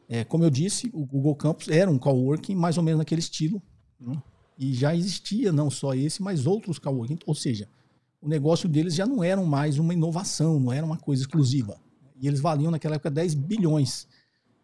É, 0.08 0.24
como 0.24 0.44
eu 0.44 0.50
disse, 0.50 0.90
o 0.92 1.04
Google 1.04 1.34
Campus 1.34 1.68
era 1.68 1.90
um 1.90 1.98
coworking 1.98 2.54
mais 2.54 2.76
ou 2.76 2.82
menos 2.82 2.98
naquele 2.98 3.20
estilo, 3.20 3.62
né? 3.98 4.20
e 4.58 4.74
já 4.74 4.94
existia 4.94 5.50
não 5.50 5.70
só 5.70 5.94
esse, 5.94 6.22
mas 6.22 6.46
outros 6.46 6.78
coworking. 6.78 7.18
Ou 7.26 7.34
seja, 7.34 7.68
o 8.20 8.28
negócio 8.28 8.68
deles 8.68 8.94
já 8.94 9.06
não 9.06 9.24
era 9.24 9.40
mais 9.42 9.78
uma 9.78 9.92
inovação, 9.92 10.60
não 10.60 10.72
era 10.72 10.84
uma 10.84 10.96
coisa 10.96 11.22
exclusiva. 11.22 11.80
E 12.20 12.28
eles 12.28 12.40
valiam 12.40 12.70
naquela 12.70 12.94
época 12.94 13.10
10 13.10 13.34
bilhões. 13.34 14.06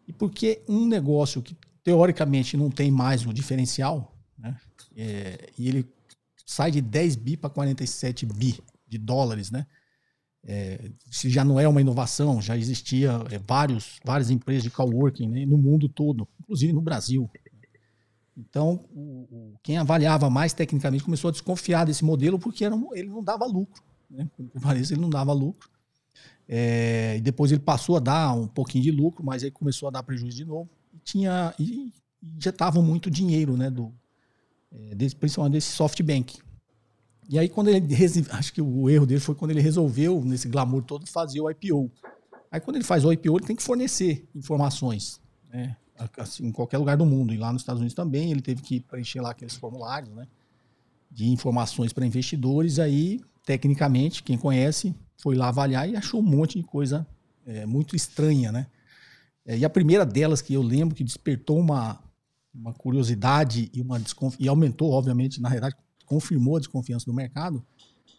E 0.07 0.13
porque 0.13 0.61
um 0.67 0.85
negócio 0.85 1.41
que 1.41 1.57
teoricamente 1.83 2.55
não 2.55 2.69
tem 2.69 2.89
mais 2.89 3.25
o 3.25 3.33
diferencial? 3.33 4.15
É, 5.01 5.49
e 5.57 5.69
ele 5.69 5.87
sai 6.45 6.71
de 6.71 6.81
10 6.81 7.15
bi 7.15 7.37
para 7.37 7.49
47 7.49 8.25
bi 8.25 8.59
de 8.85 8.97
dólares, 8.97 9.49
né? 9.49 9.65
É, 10.43 10.91
se 11.09 11.29
já 11.29 11.45
não 11.45 11.57
é 11.57 11.67
uma 11.67 11.79
inovação, 11.79 12.41
já 12.41 12.57
existia 12.57 13.11
é, 13.31 13.39
vários, 13.39 13.97
várias 14.03 14.29
empresas 14.29 14.63
de 14.63 14.69
coworking 14.69 15.27
né, 15.27 15.45
no 15.45 15.57
mundo 15.57 15.87
todo, 15.87 16.27
inclusive 16.39 16.73
no 16.73 16.81
Brasil. 16.81 17.29
Então, 18.35 18.85
o, 18.93 19.27
o, 19.31 19.53
quem 19.63 19.77
avaliava 19.77 20.29
mais 20.29 20.51
tecnicamente 20.51 21.03
começou 21.03 21.29
a 21.29 21.31
desconfiar 21.31 21.85
desse 21.85 22.03
modelo 22.03 22.37
porque 22.37 22.65
era, 22.65 22.75
ele 22.93 23.09
não 23.09 23.23
dava 23.23 23.45
lucro. 23.45 23.81
Né? 24.09 24.29
Parece, 24.61 24.93
ele 24.93 25.01
não 25.01 25.09
dava 25.09 25.31
lucro. 25.31 25.69
É, 26.47 27.15
e 27.17 27.21
depois 27.21 27.51
ele 27.51 27.61
passou 27.61 27.95
a 27.95 27.99
dar 27.99 28.33
um 28.33 28.47
pouquinho 28.47 28.83
de 28.83 28.91
lucro, 28.91 29.23
mas 29.23 29.43
aí 29.43 29.51
começou 29.51 29.87
a 29.87 29.91
dar 29.91 30.03
prejuízo 30.03 30.37
de 30.37 30.45
novo. 30.45 30.69
E, 30.93 30.97
tinha, 30.99 31.53
e, 31.57 31.93
injetavam 32.21 32.83
muito 32.83 33.09
dinheiro 33.09 33.55
né, 33.55 33.69
do, 33.69 33.93
desse, 34.71 35.15
principalmente 35.15 35.53
desse 35.53 35.71
SoftBank. 35.71 36.39
E 37.29 37.37
aí, 37.37 37.47
quando 37.47 37.69
ele. 37.69 37.85
Acho 38.31 38.51
que 38.51 38.61
o 38.61 38.89
erro 38.89 39.05
dele 39.05 39.19
foi 39.19 39.35
quando 39.35 39.51
ele 39.51 39.61
resolveu, 39.61 40.23
nesse 40.25 40.47
glamour 40.47 40.81
todo, 40.81 41.05
fazer 41.05 41.39
o 41.39 41.49
IPO. 41.49 41.91
Aí, 42.51 42.59
quando 42.59 42.77
ele 42.77 42.83
faz 42.83 43.05
o 43.05 43.13
IPO, 43.13 43.37
ele 43.37 43.45
tem 43.45 43.55
que 43.55 43.61
fornecer 43.61 44.27
informações, 44.33 45.21
né? 45.47 45.77
Assim, 46.17 46.47
em 46.47 46.51
qualquer 46.51 46.77
lugar 46.77 46.97
do 46.97 47.05
mundo. 47.05 47.33
E 47.33 47.37
lá 47.37 47.53
nos 47.53 47.61
Estados 47.61 47.79
Unidos 47.79 47.93
também, 47.93 48.31
ele 48.31 48.41
teve 48.41 48.61
que 48.61 48.79
preencher 48.79 49.21
lá 49.21 49.31
aqueles 49.31 49.55
formulários, 49.55 50.15
né? 50.15 50.27
De 51.11 51.29
informações 51.29 51.93
para 51.93 52.05
investidores. 52.05 52.79
Aí, 52.79 53.21
tecnicamente, 53.45 54.23
quem 54.23 54.37
conhece, 54.37 54.95
foi 55.17 55.35
lá 55.35 55.49
avaliar 55.49 55.87
e 55.87 55.95
achou 55.95 56.21
um 56.21 56.23
monte 56.23 56.57
de 56.57 56.63
coisa 56.63 57.05
é, 57.45 57.65
muito 57.65 57.95
estranha, 57.95 58.51
né? 58.51 58.67
É, 59.45 59.57
e 59.57 59.65
a 59.65 59.69
primeira 59.69 60.05
delas 60.05 60.41
que 60.41 60.53
eu 60.53 60.61
lembro 60.61 60.95
que 60.95 61.03
despertou 61.03 61.59
uma, 61.59 62.01
uma 62.53 62.73
curiosidade 62.73 63.69
e 63.73 63.81
uma 63.81 63.99
desconf... 63.99 64.35
e 64.39 64.47
aumentou, 64.47 64.91
obviamente, 64.91 65.41
na 65.41 65.49
realidade, 65.49 65.75
confirmou 66.05 66.57
a 66.57 66.59
desconfiança 66.59 67.05
do 67.05 67.13
mercado, 67.13 67.63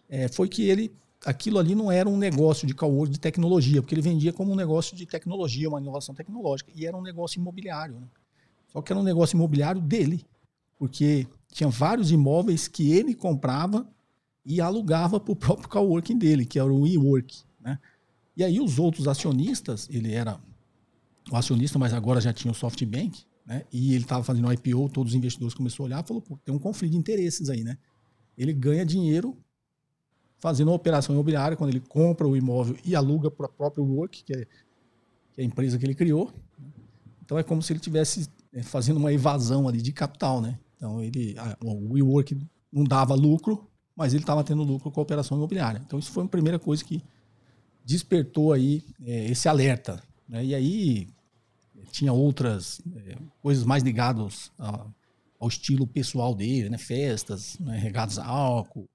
é, 0.08 0.28
foi 0.28 0.48
que 0.48 0.68
ele 0.68 0.92
aquilo 1.24 1.58
ali 1.58 1.74
não 1.74 1.92
era 1.92 2.08
um 2.08 2.16
negócio 2.16 2.66
de 2.66 2.74
cowork 2.74 3.12
de 3.12 3.20
tecnologia, 3.20 3.82
porque 3.82 3.94
ele 3.94 4.02
vendia 4.02 4.32
como 4.32 4.52
um 4.52 4.56
negócio 4.56 4.96
de 4.96 5.04
tecnologia, 5.06 5.68
uma 5.68 5.80
inovação 5.80 6.14
tecnológica, 6.14 6.70
e 6.74 6.86
era 6.86 6.96
um 6.96 7.02
negócio 7.02 7.38
imobiliário. 7.38 7.96
Né? 7.96 8.06
Só 8.68 8.80
que 8.80 8.92
era 8.92 8.98
um 8.98 9.04
negócio 9.04 9.36
imobiliário 9.36 9.80
dele, 9.80 10.24
porque 10.78 11.26
tinha 11.52 11.68
vários 11.68 12.10
imóveis 12.10 12.68
que 12.68 12.92
ele 12.92 13.14
comprava 13.14 13.86
e 14.44 14.60
alugava 14.60 15.20
para 15.20 15.32
o 15.32 15.36
próprio 15.36 15.68
coworking 15.68 16.16
dele, 16.16 16.46
que 16.46 16.58
era 16.58 16.72
o 16.72 16.82
WeWork. 16.82 17.42
Né? 17.60 17.78
E 18.36 18.42
aí 18.42 18.60
os 18.60 18.78
outros 18.78 19.06
acionistas, 19.06 19.88
ele 19.90 20.12
era 20.12 20.40
o 21.30 21.36
acionista, 21.36 21.78
mas 21.78 21.92
agora 21.92 22.20
já 22.20 22.32
tinha 22.32 22.50
o 22.50 22.54
SoftBank, 22.54 23.24
né? 23.46 23.64
e 23.72 23.94
ele 23.94 24.04
estava 24.04 24.22
fazendo 24.22 24.46
o 24.48 24.52
IPO, 24.52 24.88
todos 24.90 25.12
os 25.12 25.16
investidores 25.16 25.54
começaram 25.54 25.84
a 25.84 25.86
olhar 25.86 26.04
e 26.04 26.06
falou, 26.06 26.22
tem 26.44 26.54
um 26.54 26.58
conflito 26.58 26.92
de 26.92 26.98
interesses 26.98 27.48
aí, 27.48 27.64
né? 27.64 27.76
Ele 28.36 28.52
ganha 28.52 28.84
dinheiro 28.84 29.36
fazendo 30.38 30.68
uma 30.68 30.74
operação 30.74 31.14
imobiliária, 31.14 31.56
quando 31.56 31.70
ele 31.70 31.80
compra 31.80 32.26
o 32.26 32.36
imóvel 32.36 32.76
e 32.84 32.96
aluga 32.96 33.30
para 33.30 33.46
o 33.46 33.52
próprio 33.52 33.84
Work, 33.84 34.24
que 34.24 34.32
é, 34.32 34.46
que 35.32 35.40
é 35.40 35.42
a 35.42 35.44
empresa 35.44 35.78
que 35.78 35.84
ele 35.84 35.94
criou. 35.94 36.32
Então 37.22 37.38
é 37.38 37.42
como 37.42 37.62
se 37.62 37.72
ele 37.72 37.80
tivesse 37.80 38.28
é, 38.52 38.62
fazendo 38.62 38.96
uma 38.96 39.12
evasão 39.12 39.68
ali 39.68 39.82
de 39.82 39.92
capital, 39.92 40.40
né? 40.40 40.58
Então 40.76 41.02
ele, 41.02 41.36
a, 41.38 41.56
o 41.62 41.92
WeWork 41.92 42.36
não 42.72 42.84
dava 42.84 43.14
lucro, 43.14 43.68
mas 43.94 44.14
ele 44.14 44.22
estava 44.22 44.42
tendo 44.42 44.62
lucro 44.62 44.90
com 44.90 44.98
a 44.98 45.02
operação 45.02 45.36
imobiliária. 45.36 45.82
Então 45.86 45.98
isso 45.98 46.10
foi 46.10 46.24
a 46.24 46.28
primeira 46.28 46.58
coisa 46.58 46.82
que 46.82 47.02
despertou 47.84 48.52
aí 48.52 48.82
é, 49.04 49.26
esse 49.26 49.48
alerta. 49.48 50.02
Né? 50.26 50.46
E 50.46 50.54
aí 50.54 51.08
tinha 51.90 52.12
outras 52.12 52.80
é, 52.96 53.16
coisas 53.42 53.64
mais 53.64 53.82
ligadas 53.82 54.50
a, 54.58 54.86
ao 55.38 55.48
estilo 55.48 55.86
pessoal 55.86 56.34
dele, 56.34 56.68
né? 56.68 56.78
Festas, 56.78 57.58
né? 57.58 57.78
regados 57.78 58.18
a 58.18 58.26
álcool, 58.26 58.88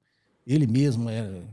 ele 0.46 0.68
mesmo 0.68 1.10
era, 1.10 1.44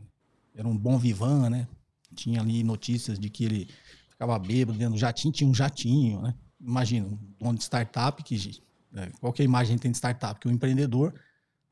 era 0.55 0.69
um 0.69 0.77
bom 0.77 0.99
vivan, 0.99 1.49
né? 1.51 1.69
Tinha 2.15 2.41
ali 2.41 2.63
notícias 2.63 3.19
de 3.19 3.31
que 3.31 3.45
ele 3.45 3.69
ficava 4.11 4.39
bêbado 4.39 4.79
dentro 4.79 4.95
do 4.95 5.01
jatinho, 5.01 5.33
tinha 5.33 5.49
um 5.49 5.55
jatinho, 5.55 6.21
né? 6.21 6.35
Imagina, 6.61 7.07
um 7.07 7.19
dono 7.41 7.59
de 7.59 7.65
startup, 7.65 8.23
que 8.23 8.61
é, 8.95 9.11
qualquer 9.21 9.43
imagem 9.43 9.79
tem 9.79 9.91
de 9.91 9.97
startup, 9.97 10.39
que 10.39 10.47
o 10.47 10.51
empreendedor 10.51 11.15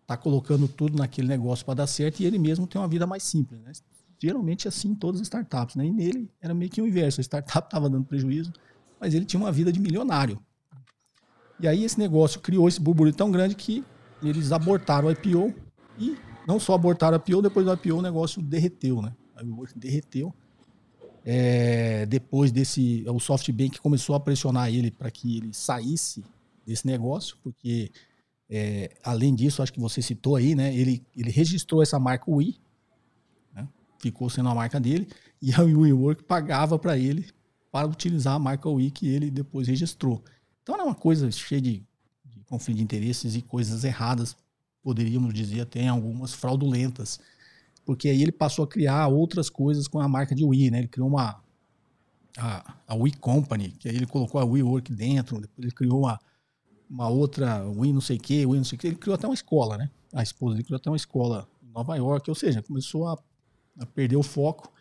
está 0.02 0.16
colocando 0.16 0.66
tudo 0.66 0.98
naquele 0.98 1.28
negócio 1.28 1.64
para 1.64 1.74
dar 1.74 1.86
certo 1.86 2.20
e 2.20 2.24
ele 2.24 2.38
mesmo 2.38 2.66
tem 2.66 2.80
uma 2.80 2.88
vida 2.88 3.06
mais 3.06 3.22
simples, 3.22 3.60
né? 3.60 3.72
Geralmente 4.18 4.66
é 4.66 4.68
assim 4.68 4.88
em 4.88 4.94
todas 4.94 5.20
as 5.20 5.26
startups, 5.26 5.76
né? 5.76 5.86
E 5.86 5.92
nele 5.92 6.30
era 6.40 6.52
meio 6.52 6.70
que 6.70 6.82
o 6.82 6.86
inverso, 6.86 7.20
a 7.20 7.22
startup 7.22 7.56
estava 7.68 7.88
dando 7.88 8.04
prejuízo, 8.04 8.52
mas 9.00 9.14
ele 9.14 9.24
tinha 9.24 9.40
uma 9.40 9.50
vida 9.50 9.72
de 9.72 9.80
milionário. 9.80 10.38
E 11.58 11.66
aí 11.66 11.84
esse 11.84 11.98
negócio 11.98 12.40
criou 12.40 12.68
esse 12.68 12.80
burburinho 12.80 13.16
tão 13.16 13.30
grande 13.30 13.54
que 13.54 13.84
eles 14.22 14.52
abortaram 14.52 15.08
o 15.08 15.10
IPO 15.10 15.54
e 15.98 16.16
não 16.46 16.60
só 16.60 16.74
abortaram 16.74 17.16
a 17.16 17.20
IPO, 17.20 17.42
depois 17.42 17.64
do 17.64 17.72
IPO 17.72 17.96
o 17.96 18.02
negócio 18.02 18.42
derreteu, 18.42 19.00
né? 19.00 19.14
O 19.42 19.66
derreteu. 19.74 20.34
É, 21.24 22.06
depois 22.06 22.50
desse, 22.50 23.04
o 23.06 23.18
SoftBank 23.18 23.80
começou 23.80 24.14
a 24.14 24.20
pressionar 24.20 24.72
ele 24.72 24.90
para 24.90 25.10
que 25.10 25.36
ele 25.36 25.52
saísse 25.52 26.24
desse 26.66 26.86
negócio, 26.86 27.36
porque 27.42 27.90
é, 28.48 28.96
além 29.02 29.34
disso, 29.34 29.62
acho 29.62 29.72
que 29.72 29.80
você 29.80 30.00
citou 30.00 30.36
aí, 30.36 30.54
né? 30.54 30.74
Ele, 30.74 31.02
ele 31.16 31.30
registrou 31.30 31.82
essa 31.82 31.98
marca 31.98 32.30
Wii, 32.30 32.58
né, 33.54 33.68
ficou 33.98 34.30
sendo 34.30 34.48
a 34.48 34.54
marca 34.54 34.80
dele, 34.80 35.08
e 35.42 35.52
a 35.54 35.62
WeWork 35.62 36.24
pagava 36.24 36.78
para 36.78 36.96
ele 36.98 37.26
para 37.70 37.86
utilizar 37.86 38.34
a 38.34 38.38
marca 38.38 38.68
Wii 38.68 38.90
que 38.90 39.08
ele 39.08 39.30
depois 39.30 39.68
registrou. 39.68 40.22
Então 40.62 40.74
era 40.74 40.84
uma 40.84 40.94
coisa 40.94 41.30
cheia 41.30 41.60
de, 41.60 41.82
de 42.24 42.40
conflito 42.44 42.78
de 42.78 42.82
interesses 42.82 43.34
e 43.34 43.42
coisas 43.42 43.84
erradas 43.84 44.36
poderíamos 44.82 45.32
dizer 45.34 45.60
até 45.60 45.86
algumas 45.88 46.32
fraudulentas, 46.32 47.20
porque 47.84 48.08
aí 48.08 48.22
ele 48.22 48.32
passou 48.32 48.64
a 48.64 48.68
criar 48.68 49.08
outras 49.08 49.50
coisas 49.50 49.86
com 49.86 50.00
a 50.00 50.08
marca 50.08 50.34
de 50.34 50.44
Wii, 50.44 50.70
né? 50.70 50.78
Ele 50.78 50.88
criou 50.88 51.08
uma 51.08 51.42
a, 52.36 52.74
a 52.86 52.94
Wii 52.94 53.14
Company, 53.14 53.70
que 53.72 53.88
aí 53.88 53.96
ele 53.96 54.06
colocou 54.06 54.40
a 54.40 54.44
Wii 54.44 54.62
Work 54.62 54.92
dentro, 54.92 55.40
depois 55.40 55.64
ele 55.64 55.74
criou 55.74 56.00
uma, 56.00 56.18
uma 56.88 57.08
outra 57.08 57.64
Wii 57.64 57.92
não 57.92 58.00
sei 58.00 58.16
o 58.16 58.20
que, 58.20 58.46
Wii 58.46 58.58
não 58.58 58.64
sei 58.64 58.76
o 58.76 58.80
que, 58.80 58.86
ele 58.86 58.96
criou 58.96 59.14
até 59.14 59.26
uma 59.26 59.34
escola, 59.34 59.76
né? 59.76 59.90
A 60.12 60.22
esposa 60.22 60.54
dele 60.54 60.64
criou 60.64 60.76
até 60.76 60.90
uma 60.90 60.96
escola 60.96 61.48
em 61.62 61.70
Nova 61.70 61.96
York, 61.96 62.28
ou 62.30 62.34
seja, 62.34 62.62
começou 62.62 63.08
a, 63.08 63.18
a 63.78 63.86
perder 63.86 64.16
o 64.16 64.22
foco, 64.22 64.72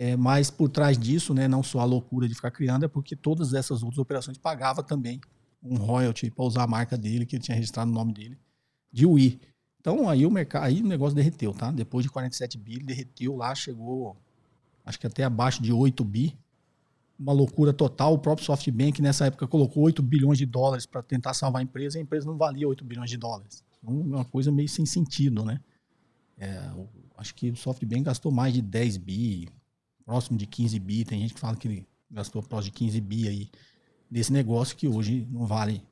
é, 0.00 0.16
mas 0.16 0.48
por 0.48 0.68
trás 0.68 0.96
disso, 0.96 1.34
né, 1.34 1.48
não 1.48 1.60
só 1.60 1.80
a 1.80 1.84
loucura 1.84 2.28
de 2.28 2.34
ficar 2.34 2.52
criando, 2.52 2.84
é 2.84 2.88
porque 2.88 3.16
todas 3.16 3.52
essas 3.52 3.82
outras 3.82 3.98
operações 3.98 4.38
pagava 4.38 4.80
também 4.80 5.20
um 5.60 5.76
royalty 5.76 6.30
para 6.30 6.44
usar 6.44 6.62
a 6.62 6.66
marca 6.68 6.96
dele, 6.96 7.26
que 7.26 7.34
ele 7.34 7.42
tinha 7.42 7.56
registrado 7.56 7.90
o 7.90 7.94
nome 7.94 8.12
dele, 8.12 8.38
de 8.92 9.04
Wii. 9.04 9.40
Então 9.80 10.08
aí 10.08 10.24
o 10.24 10.30
mercado, 10.30 10.62
aí 10.62 10.80
o 10.82 10.86
negócio 10.86 11.16
derreteu, 11.16 11.52
tá? 11.52 11.72
Depois 11.72 12.04
de 12.04 12.10
47 12.12 12.56
bi, 12.56 12.74
ele 12.74 12.84
derreteu 12.84 13.34
lá, 13.34 13.52
chegou 13.56 14.16
acho 14.88 14.98
que 14.98 15.06
até 15.06 15.24
abaixo 15.24 15.62
de 15.62 15.72
8 15.72 16.02
bi. 16.04 16.38
Uma 17.18 17.32
loucura 17.32 17.72
total. 17.72 18.14
O 18.14 18.18
próprio 18.18 18.46
SoftBank 18.46 19.02
nessa 19.02 19.26
época 19.26 19.46
colocou 19.46 19.82
8 19.82 20.00
bilhões 20.02 20.38
de 20.38 20.46
dólares 20.46 20.86
para 20.86 21.02
tentar 21.02 21.34
salvar 21.34 21.60
a 21.60 21.62
empresa 21.62 21.98
e 21.98 22.00
a 22.00 22.02
empresa 22.02 22.26
não 22.26 22.36
valia 22.36 22.66
8 22.66 22.84
bilhões 22.84 23.10
de 23.10 23.16
dólares. 23.16 23.64
Então, 23.82 24.00
é 24.00 24.16
uma 24.16 24.24
coisa 24.24 24.50
meio 24.50 24.68
sem 24.68 24.86
sentido, 24.86 25.44
né? 25.44 25.60
É, 26.38 26.70
acho 27.16 27.34
que 27.34 27.50
o 27.50 27.56
SoftBank 27.56 28.04
gastou 28.04 28.30
mais 28.30 28.54
de 28.54 28.62
10 28.62 28.96
bi, 28.98 29.48
próximo 30.08 30.38
de 30.38 30.46
15 30.46 30.78
bi. 30.78 31.04
Tem 31.04 31.20
gente 31.20 31.34
que 31.34 31.40
fala 31.40 31.54
que 31.54 31.68
ele 31.68 31.86
gastou 32.10 32.42
próximo 32.42 32.72
de 32.72 32.78
15 32.78 33.00
bi 33.02 33.28
aí 33.28 33.50
nesse 34.10 34.32
negócio 34.32 34.74
que 34.74 34.88
hoje 34.88 35.28
não 35.30 35.46
vale 35.46 35.82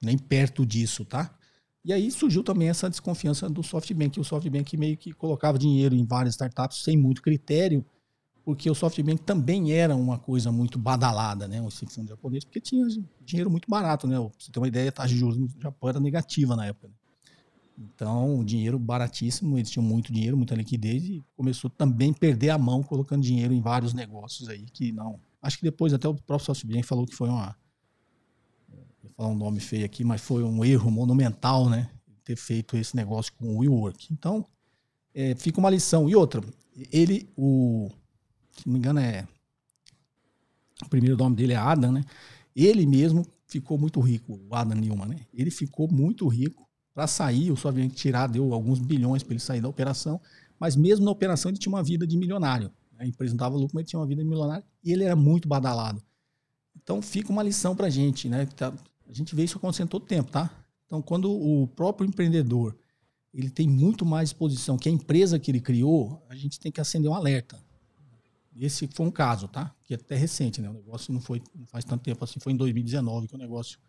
nem 0.00 0.16
perto 0.16 0.64
disso, 0.64 1.04
tá? 1.04 1.36
E 1.84 1.92
aí 1.92 2.08
surgiu 2.12 2.44
também 2.44 2.68
essa 2.68 2.88
desconfiança 2.88 3.50
do 3.50 3.64
SoftBank. 3.64 4.20
O 4.20 4.24
SoftBank 4.24 4.76
meio 4.76 4.96
que 4.96 5.12
colocava 5.12 5.58
dinheiro 5.58 5.96
em 5.96 6.04
várias 6.04 6.34
startups 6.34 6.84
sem 6.84 6.96
muito 6.96 7.20
critério, 7.20 7.84
porque 8.44 8.70
o 8.70 8.76
SoftBank 8.76 9.22
também 9.22 9.72
era 9.72 9.96
uma 9.96 10.18
coisa 10.18 10.52
muito 10.52 10.78
badalada, 10.78 11.48
né? 11.48 11.60
Esse 11.66 11.84
fundo 11.86 12.08
japonês, 12.08 12.44
porque 12.44 12.60
tinha 12.60 12.86
dinheiro 13.22 13.50
muito 13.50 13.68
barato, 13.68 14.06
né? 14.06 14.16
Pra 14.20 14.30
você 14.38 14.52
ter 14.52 14.60
uma 14.60 14.68
ideia, 14.68 14.88
a 14.88 14.92
taxa 14.92 15.12
de 15.12 15.18
juros 15.18 15.36
no 15.36 15.48
Japão 15.60 15.88
era 15.88 15.98
negativa 15.98 16.54
na 16.54 16.66
época. 16.66 16.86
Né? 16.86 16.94
Então, 17.76 18.44
dinheiro 18.44 18.78
baratíssimo, 18.78 19.58
eles 19.58 19.70
tinham 19.70 19.84
muito 19.84 20.12
dinheiro, 20.12 20.36
muita 20.36 20.54
liquidez 20.54 21.04
e 21.04 21.24
começou 21.36 21.68
também 21.68 22.12
a 22.12 22.14
perder 22.14 22.50
a 22.50 22.58
mão 22.58 22.82
colocando 22.82 23.22
dinheiro 23.22 23.52
em 23.52 23.60
vários 23.60 23.92
negócios 23.92 24.48
aí 24.48 24.64
que 24.72 24.92
não. 24.92 25.18
Acho 25.42 25.58
que 25.58 25.64
depois 25.64 25.92
até 25.92 26.08
o 26.08 26.14
próprio 26.14 26.46
SoftBank 26.46 26.84
falou 26.84 27.06
que 27.06 27.14
foi 27.14 27.28
uma 27.28 27.56
vou 29.02 29.12
falar 29.16 29.28
um 29.28 29.34
nome 29.34 29.60
feio 29.60 29.84
aqui, 29.84 30.04
mas 30.04 30.20
foi 30.20 30.42
um 30.44 30.64
erro 30.64 30.90
monumental, 30.90 31.68
né? 31.68 31.90
Ter 32.24 32.36
feito 32.36 32.76
esse 32.76 32.96
negócio 32.96 33.32
com 33.34 33.56
o 33.56 33.58
WeWork. 33.58 34.12
Então, 34.12 34.46
é, 35.12 35.34
fica 35.34 35.58
uma 35.58 35.68
lição. 35.68 36.08
E 36.08 36.16
outra, 36.16 36.42
ele, 36.92 37.28
o. 37.36 37.90
Se 38.52 38.66
não 38.66 38.72
me 38.72 38.78
engano, 38.78 39.00
é. 39.00 39.26
O 40.84 40.88
primeiro 40.88 41.16
nome 41.16 41.36
dele 41.36 41.52
é 41.52 41.56
Adam, 41.56 41.92
né? 41.92 42.04
Ele 42.54 42.86
mesmo 42.86 43.26
ficou 43.46 43.76
muito 43.78 44.00
rico, 44.00 44.40
o 44.48 44.54
Adam 44.54 44.78
Newman, 44.78 45.08
né? 45.08 45.20
Ele 45.32 45.50
ficou 45.50 45.90
muito 45.90 46.26
rico 46.28 46.63
para 46.94 47.06
sair, 47.06 47.50
o 47.50 47.56
Soviet 47.56 47.92
tirar, 47.94 48.28
deu 48.28 48.54
alguns 48.54 48.78
bilhões 48.78 49.22
para 49.22 49.32
ele 49.32 49.40
sair 49.40 49.60
da 49.60 49.68
operação, 49.68 50.20
mas 50.58 50.76
mesmo 50.76 51.04
na 51.04 51.10
operação 51.10 51.50
ele 51.50 51.58
tinha 51.58 51.72
uma 51.72 51.82
vida 51.82 52.06
de 52.06 52.16
milionário. 52.16 52.70
A 52.96 53.04
empresa 53.04 53.32
não 53.32 53.38
dava 53.38 53.56
lucro, 53.56 53.74
mas 53.74 53.82
ele 53.82 53.88
tinha 53.88 54.00
uma 54.00 54.06
vida 54.06 54.22
de 54.22 54.28
milionário 54.28 54.64
e 54.82 54.92
ele 54.92 55.02
era 55.02 55.16
muito 55.16 55.48
badalado. 55.48 56.00
Então 56.80 57.02
fica 57.02 57.32
uma 57.32 57.42
lição 57.42 57.74
para 57.74 57.88
a 57.88 57.90
gente, 57.90 58.28
né? 58.28 58.46
Tá, 58.46 58.72
a 59.08 59.12
gente 59.12 59.34
vê 59.34 59.42
isso 59.42 59.58
acontecendo 59.58 59.88
todo 59.88 60.06
tempo, 60.06 60.30
tá? 60.30 60.50
Então, 60.86 61.02
quando 61.02 61.30
o 61.30 61.66
próprio 61.66 62.06
empreendedor 62.06 62.76
ele 63.32 63.50
tem 63.50 63.68
muito 63.68 64.06
mais 64.06 64.28
exposição 64.28 64.78
que 64.78 64.88
a 64.88 64.92
empresa 64.92 65.40
que 65.40 65.50
ele 65.50 65.60
criou, 65.60 66.22
a 66.28 66.36
gente 66.36 66.60
tem 66.60 66.70
que 66.70 66.80
acender 66.80 67.10
um 67.10 67.14
alerta. 67.14 67.60
Esse 68.56 68.86
foi 68.86 69.04
um 69.04 69.10
caso, 69.10 69.48
tá? 69.48 69.74
Que 69.82 69.94
é 69.94 69.96
até 69.96 70.14
recente, 70.14 70.62
né? 70.62 70.70
O 70.70 70.74
negócio 70.74 71.12
não 71.12 71.20
foi 71.20 71.42
não 71.52 71.66
faz 71.66 71.84
tanto 71.84 72.02
tempo 72.02 72.22
assim, 72.22 72.38
foi 72.38 72.52
em 72.52 72.56
2019 72.56 73.26
que 73.26 73.34
o 73.34 73.38
negócio 73.38 73.80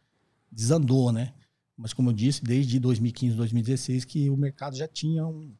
desandou, 0.51 1.11
né? 1.11 1.31
Mas 1.77 1.93
como 1.93 2.09
eu 2.09 2.13
disse, 2.13 2.43
desde 2.43 2.79
2015, 2.79 3.35
2016 3.35 4.05
que 4.05 4.29
o 4.29 4.37
mercado 4.37 4.75
já 4.75 4.87
tinha 4.87 5.25
um, 5.25 5.53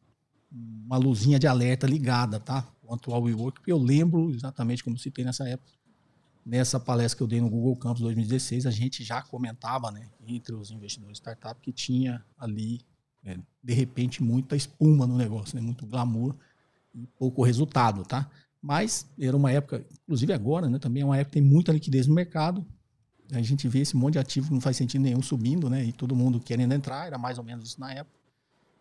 uma 0.50 0.96
luzinha 0.96 1.38
de 1.38 1.46
alerta 1.46 1.86
ligada, 1.86 2.40
tá? 2.40 2.66
Quanto 2.82 3.12
ao 3.12 3.22
WeWork, 3.22 3.60
eu 3.66 3.78
lembro 3.78 4.30
exatamente 4.30 4.82
como 4.82 4.98
citei 4.98 5.24
nessa 5.24 5.46
época, 5.48 5.76
Nessa 6.46 6.78
palestra 6.78 7.16
que 7.16 7.22
eu 7.24 7.26
dei 7.26 7.40
no 7.40 7.50
Google 7.50 7.74
Campus 7.74 8.02
2016, 8.02 8.66
a 8.66 8.70
gente 8.70 9.02
já 9.02 9.20
comentava, 9.20 9.90
né, 9.90 10.08
entre 10.24 10.54
os 10.54 10.70
investidores 10.70 11.18
startup, 11.18 11.60
que 11.60 11.72
tinha 11.72 12.24
ali, 12.38 12.82
é, 13.24 13.36
de 13.60 13.74
repente, 13.74 14.22
muita 14.22 14.54
espuma 14.54 15.08
no 15.08 15.16
negócio, 15.16 15.56
né, 15.56 15.60
muito 15.60 15.84
glamour 15.84 16.36
e 16.94 17.04
pouco 17.18 17.42
resultado, 17.42 18.04
tá? 18.04 18.30
Mas 18.62 19.10
era 19.18 19.36
uma 19.36 19.50
época, 19.50 19.84
inclusive 20.04 20.32
agora, 20.32 20.68
né, 20.70 20.78
também 20.78 21.02
é 21.02 21.04
uma 21.04 21.16
época 21.16 21.32
que 21.32 21.40
tem 21.40 21.42
muita 21.42 21.72
liquidez 21.72 22.06
no 22.06 22.14
mercado. 22.14 22.64
A 23.32 23.42
gente 23.42 23.66
vê 23.68 23.80
esse 23.80 23.96
monte 23.96 24.14
de 24.14 24.18
ativo 24.18 24.52
não 24.52 24.60
faz 24.60 24.76
sentido 24.76 25.02
nenhum 25.02 25.22
subindo, 25.22 25.68
né, 25.68 25.84
e 25.84 25.92
todo 25.92 26.14
mundo 26.14 26.40
querendo 26.40 26.72
entrar, 26.72 27.06
era 27.06 27.18
mais 27.18 27.38
ou 27.38 27.44
menos 27.44 27.68
isso 27.70 27.80
na 27.80 27.92
época. 27.92 28.16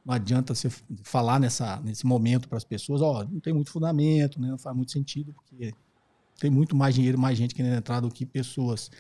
Não 0.05 0.13
adianta 0.13 0.53
você 0.53 0.69
falar 1.03 1.39
nessa, 1.39 1.79
nesse 1.81 2.05
momento 2.05 2.47
para 2.47 2.57
as 2.57 2.63
pessoas, 2.63 3.01
ó, 3.01 3.21
oh, 3.21 3.23
não 3.23 3.39
tem 3.39 3.53
muito 3.53 3.71
fundamento, 3.71 4.39
né, 4.39 4.49
não 4.49 4.57
faz 4.57 4.75
muito 4.75 4.91
sentido, 4.91 5.33
porque 5.33 5.73
tem 6.39 6.49
muito 6.49 6.75
mais 6.75 6.93
dinheiro, 6.93 7.17
mais 7.17 7.37
gente 7.37 7.55
querendo 7.55 7.75
entrar 7.75 8.01
do 8.01 8.09
que 8.09 8.25
pessoas 8.25 8.91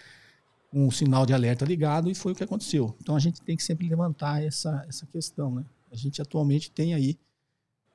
com 0.71 0.87
um 0.87 0.91
sinal 0.91 1.25
de 1.25 1.33
alerta 1.33 1.63
ligado, 1.63 2.09
e 2.09 2.15
foi 2.15 2.31
o 2.33 2.35
que 2.35 2.43
aconteceu. 2.43 2.95
Então 3.01 3.15
a 3.15 3.19
gente 3.19 3.41
tem 3.41 3.55
que 3.55 3.63
sempre 3.63 3.87
levantar 3.87 4.43
essa, 4.43 4.85
essa 4.87 5.05
questão. 5.05 5.55
Né? 5.55 5.65
A 5.91 5.95
gente 5.95 6.21
atualmente 6.21 6.71
tem 6.71 6.93
aí 6.93 7.17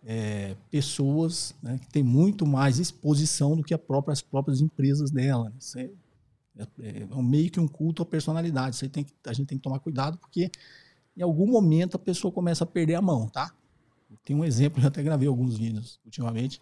é, 0.05 0.57
pessoas 0.71 1.55
né, 1.63 1.79
que 1.79 1.89
têm 1.89 2.03
muito 2.03 2.47
mais 2.47 2.79
exposição 2.79 3.57
do 3.57 3.63
que 3.63 3.77
própria, 3.77 4.13
as 4.13 4.23
próprias 4.23 4.61
empresas 4.61 5.11
dela. 5.11 5.51
Né? 5.51 5.91
É, 6.61 7.03
é, 7.03 7.23
meio 7.23 7.51
que 7.51 7.59
um 7.59 7.67
culto 7.67 8.03
à 8.03 8.07
personalidade. 8.07 8.77
Isso 8.77 8.89
tem 8.89 9.05
que, 9.05 9.13
a 9.27 9.33
gente 9.33 9.47
tem 9.47 9.59
que 9.59 9.65
tomar 9.65 9.79
cuidado, 9.81 10.19
porque 10.19 10.51
em 11.17 11.23
algum 11.23 11.47
momento 11.47 11.97
a 11.97 11.99
pessoa 11.99 12.33
começa 12.33 12.65
a 12.65 12.67
perder 12.67 12.95
a 12.95 13.03
mão, 13.03 13.29
tá? 13.29 13.53
Tem 14.25 14.37
um 14.37 14.45
exemplo, 14.45 14.83
eu 14.83 14.89
até 14.89 15.03
gravei 15.03 15.29
alguns 15.29 15.57
vídeos 15.57 16.01
ultimamente. 16.05 16.61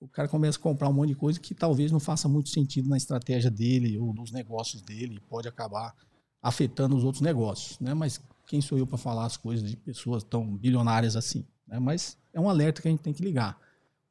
O 0.00 0.08
cara 0.08 0.28
começa 0.28 0.58
a 0.58 0.60
comprar 0.60 0.88
um 0.88 0.92
monte 0.92 1.08
de 1.08 1.14
coisa 1.14 1.40
que 1.40 1.54
talvez 1.54 1.90
não 1.90 2.00
faça 2.00 2.28
muito 2.28 2.48
sentido 2.48 2.88
na 2.88 2.96
estratégia 2.96 3.50
dele 3.50 3.98
ou 3.98 4.12
nos 4.14 4.30
negócios 4.30 4.82
dele, 4.82 5.20
pode 5.28 5.48
acabar 5.48 5.94
afetando 6.42 6.96
os 6.96 7.04
outros 7.04 7.22
negócios, 7.22 7.78
né? 7.80 7.94
Mas 7.94 8.20
quem 8.46 8.60
sou 8.60 8.76
eu 8.76 8.86
para 8.86 8.98
falar 8.98 9.24
as 9.24 9.36
coisas 9.36 9.68
de 9.68 9.76
pessoas 9.76 10.22
tão 10.22 10.56
bilionárias 10.56 11.16
assim? 11.16 11.44
Né? 11.66 11.78
Mas 11.78 12.18
é 12.32 12.40
um 12.40 12.48
alerta 12.48 12.82
que 12.82 12.88
a 12.88 12.90
gente 12.90 13.00
tem 13.00 13.12
que 13.12 13.22
ligar. 13.22 13.58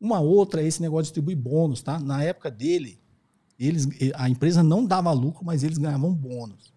Uma 0.01 0.19
outra 0.19 0.61
é 0.61 0.65
esse 0.65 0.81
negócio 0.81 1.03
de 1.03 1.07
distribuir 1.09 1.37
bônus, 1.37 1.81
tá? 1.81 1.99
Na 1.99 2.23
época 2.23 2.49
dele, 2.49 2.99
eles, 3.59 3.87
a 4.15 4.29
empresa 4.29 4.63
não 4.63 4.85
dava 4.85 5.11
lucro, 5.11 5.43
mas 5.45 5.63
eles 5.63 5.77
ganhavam 5.77 6.13
bônus. 6.13 6.73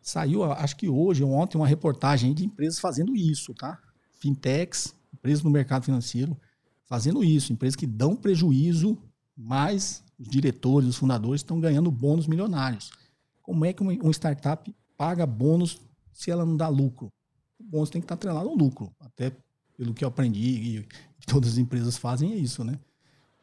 Saiu, 0.00 0.42
acho 0.44 0.76
que 0.76 0.88
hoje 0.88 1.22
ou 1.22 1.30
ontem, 1.30 1.56
uma 1.56 1.66
reportagem 1.66 2.34
de 2.34 2.44
empresas 2.44 2.80
fazendo 2.80 3.14
isso, 3.14 3.54
tá? 3.54 3.78
Fintechs, 4.18 4.94
empresas 5.12 5.44
no 5.44 5.50
mercado 5.50 5.84
financeiro, 5.84 6.36
fazendo 6.84 7.22
isso. 7.22 7.52
Empresas 7.52 7.76
que 7.76 7.86
dão 7.86 8.16
prejuízo, 8.16 8.98
mas 9.36 10.02
os 10.18 10.28
diretores, 10.28 10.88
os 10.88 10.96
fundadores 10.96 11.40
estão 11.40 11.60
ganhando 11.60 11.90
bônus 11.90 12.26
milionários. 12.26 12.90
Como 13.42 13.64
é 13.64 13.72
que 13.72 13.82
uma, 13.82 13.92
uma 13.92 14.12
startup 14.12 14.74
paga 14.96 15.24
bônus 15.24 15.80
se 16.12 16.30
ela 16.30 16.44
não 16.44 16.56
dá 16.56 16.68
lucro? 16.68 17.12
O 17.60 17.64
bônus 17.64 17.90
tem 17.90 18.00
que 18.00 18.06
estar 18.06 18.14
atrelado 18.14 18.48
ao 18.48 18.56
lucro. 18.56 18.92
Até 18.98 19.32
pelo 19.76 19.94
que 19.94 20.04
eu 20.04 20.08
aprendi 20.08 20.78
e 20.78 20.86
todas 21.26 21.52
as 21.52 21.58
empresas 21.58 21.96
fazem 21.96 22.32
é 22.32 22.36
isso, 22.36 22.64
né? 22.64 22.78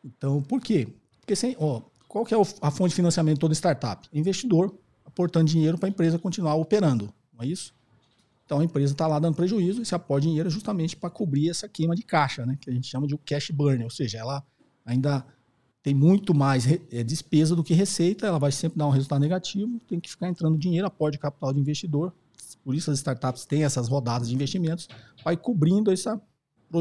Então, 0.03 0.41
por 0.41 0.61
quê? 0.61 0.87
Porque 1.19 1.35
sem, 1.35 1.55
ó, 1.59 1.81
qual 2.09 2.25
que 2.25 2.33
é 2.33 2.37
a 2.61 2.71
fonte 2.71 2.89
de 2.89 2.95
financiamento 2.95 3.35
de 3.35 3.39
toda 3.39 3.53
startup? 3.53 4.09
Investidor 4.11 4.75
aportando 5.05 5.45
dinheiro 5.45 5.77
para 5.77 5.87
a 5.87 5.91
empresa 5.91 6.17
continuar 6.17 6.55
operando, 6.55 7.13
não 7.31 7.43
é 7.43 7.47
isso? 7.47 7.73
Então 8.43 8.59
a 8.59 8.63
empresa 8.63 8.93
está 8.93 9.05
lá 9.05 9.19
dando 9.19 9.35
prejuízo 9.35 9.79
e 9.79 9.85
se 9.85 9.93
aporta 9.93 10.25
dinheiro 10.25 10.49
justamente 10.49 10.95
para 10.95 11.09
cobrir 11.11 11.51
essa 11.51 11.69
queima 11.69 11.95
de 11.95 12.01
caixa, 12.01 12.47
né? 12.47 12.57
Que 12.59 12.71
a 12.71 12.73
gente 12.73 12.87
chama 12.87 13.05
de 13.05 13.15
cash 13.19 13.51
burn, 13.51 13.83
ou 13.83 13.91
seja, 13.91 14.17
ela 14.17 14.43
ainda 14.83 15.23
tem 15.83 15.93
muito 15.93 16.33
mais 16.33 16.65
é, 16.91 17.03
despesa 17.03 17.55
do 17.55 17.63
que 17.63 17.75
receita, 17.75 18.25
ela 18.25 18.39
vai 18.39 18.51
sempre 18.51 18.79
dar 18.79 18.87
um 18.87 18.91
resultado 18.91 19.21
negativo, 19.21 19.79
tem 19.87 19.99
que 19.99 20.09
ficar 20.09 20.27
entrando 20.27 20.57
dinheiro, 20.57 20.87
aporte 20.87 21.13
de 21.13 21.19
capital 21.19 21.53
de 21.53 21.59
investidor. 21.59 22.11
Por 22.63 22.73
isso 22.73 22.89
as 22.89 22.97
startups 22.97 23.45
têm 23.45 23.63
essas 23.63 23.87
rodadas 23.87 24.29
de 24.29 24.33
investimentos, 24.33 24.87
vai 25.23 25.37
cobrindo 25.37 25.91
essa, 25.91 26.19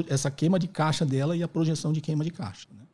essa 0.09 0.31
queima 0.31 0.59
de 0.59 0.69
caixa 0.69 1.05
dela 1.05 1.37
e 1.37 1.43
a 1.43 1.49
projeção 1.49 1.93
de 1.93 2.01
queima 2.01 2.25
de 2.25 2.31
caixa. 2.31 2.67
Né? 2.73 2.88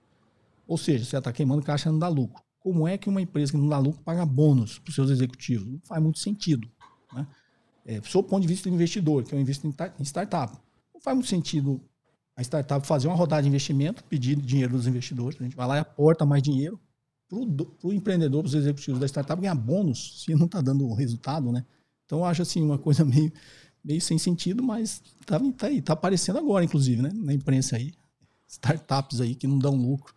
Ou 0.67 0.79
seja, 0.79 1.05
se 1.05 1.15
ela 1.15 1.21
está 1.21 1.33
queimando 1.33 1.63
caixa, 1.63 1.91
não 1.91 1.99
dá 1.99 2.09
lucro. 2.09 2.43
Como 2.59 2.89
é 2.89 2.97
que 2.97 3.09
uma 3.09 3.21
empresa 3.21 3.53
que 3.53 3.59
não 3.59 3.69
dá 3.69 3.79
lucro 3.79 4.03
paga 4.03 4.25
bônus 4.25 4.79
para 4.79 4.89
os 4.89 4.95
seus 4.95 5.11
executivos? 5.11 5.67
Não 5.67 5.81
faz 5.85 6.03
muito 6.03 6.19
sentido. 6.19 6.69
Né? 7.13 7.27
É, 7.85 8.01
sob 8.03 8.27
o 8.27 8.31
ponto 8.31 8.43
de 8.43 8.49
vista 8.49 8.69
do 8.69 8.75
investidor, 8.75 9.25
que 9.25 9.35
eu 9.35 9.41
invisto 9.41 9.67
em 9.67 10.05
startup, 10.05 10.57
não 10.95 11.01
faz 11.01 11.15
muito 11.15 11.29
sentido 11.29 11.81
a 12.37 12.43
startup 12.43 12.87
fazer 12.87 13.07
uma 13.07 13.17
rodada 13.17 13.43
de 13.43 13.49
investimento, 13.49 14.03
pedir 14.05 14.37
dinheiro 14.37 14.73
dos 14.73 14.87
investidores, 14.87 15.39
a 15.41 15.45
gente 15.45 15.57
vai 15.57 15.67
lá 15.67 15.77
e 15.77 15.81
aporta 15.81 16.27
mais 16.27 16.43
dinheiro 16.43 16.81
para 17.29 17.39
o 17.89 17.93
empreendedor, 17.93 18.43
para 18.43 18.49
os 18.49 18.55
executivos 18.55 19.01
da 19.01 19.07
startup 19.07 19.41
ganhar 19.41 19.55
bônus 19.55 20.25
se 20.25 20.35
não 20.35 20.47
está 20.47 20.61
dando 20.61 20.93
resultado, 20.95 21.53
né? 21.53 21.65
Então 22.05 22.21
eu 22.21 22.25
acho 22.25 22.43
assim 22.43 22.63
uma 22.63 22.79
coisa 22.79 23.05
meio, 23.05 23.33
meio 23.85 24.01
sem 24.01 24.19
sentido, 24.19 24.63
mas 24.63 25.03
tá, 25.27 25.39
tá 25.57 25.67
aí, 25.67 25.81
tá 25.81 25.93
aparecendo 25.93 26.39
agora, 26.39 26.65
inclusive, 26.65 27.03
né? 27.03 27.11
Na 27.15 27.33
imprensa 27.33 27.77
aí. 27.77 27.93
Startups 28.49 29.21
aí 29.21 29.35
que 29.35 29.47
não 29.47 29.59
dão 29.59 29.75
lucro, 29.75 30.15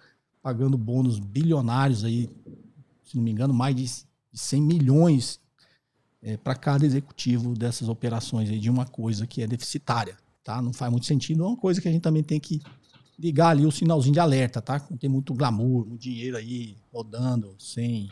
pagando 0.48 0.78
bônus 0.78 1.20
bilionários 1.20 2.06
aí, 2.06 2.30
se 3.04 3.18
não 3.18 3.22
me 3.22 3.32
engano, 3.32 3.54
mais 3.54 3.76
de 3.76 3.86
100 4.32 4.62
milhões 4.62 5.42
é, 6.22 6.38
para 6.38 6.56
cada 6.56 6.86
executivo 6.86 7.54
dessas 7.54 7.90
operações 7.90 8.50
aí 8.50 8.58
de 8.58 8.70
uma 8.70 8.86
coisa 8.86 9.28
que 9.28 9.42
é 9.42 9.48
deficitária, 9.48 10.16
tá? 10.46 10.62
Não 10.62 10.72
faz 10.72 10.90
muito 10.90 11.06
sentido, 11.06 11.44
é 11.44 11.48
uma 11.48 11.58
coisa 11.58 11.82
que 11.82 11.88
a 11.90 11.92
gente 11.92 12.02
também 12.02 12.24
tem 12.24 12.40
que 12.40 12.62
ligar 13.20 13.50
ali 13.50 13.66
o 13.66 13.72
sinalzinho 13.74 14.14
de 14.14 14.22
alerta, 14.22 14.62
tá? 14.62 14.82
Não 14.90 14.98
tem 14.98 15.10
muito 15.10 15.34
glamour, 15.34 15.86
muito 15.86 16.04
dinheiro 16.04 16.38
aí 16.38 16.78
rodando 16.94 17.54
sem 17.60 18.10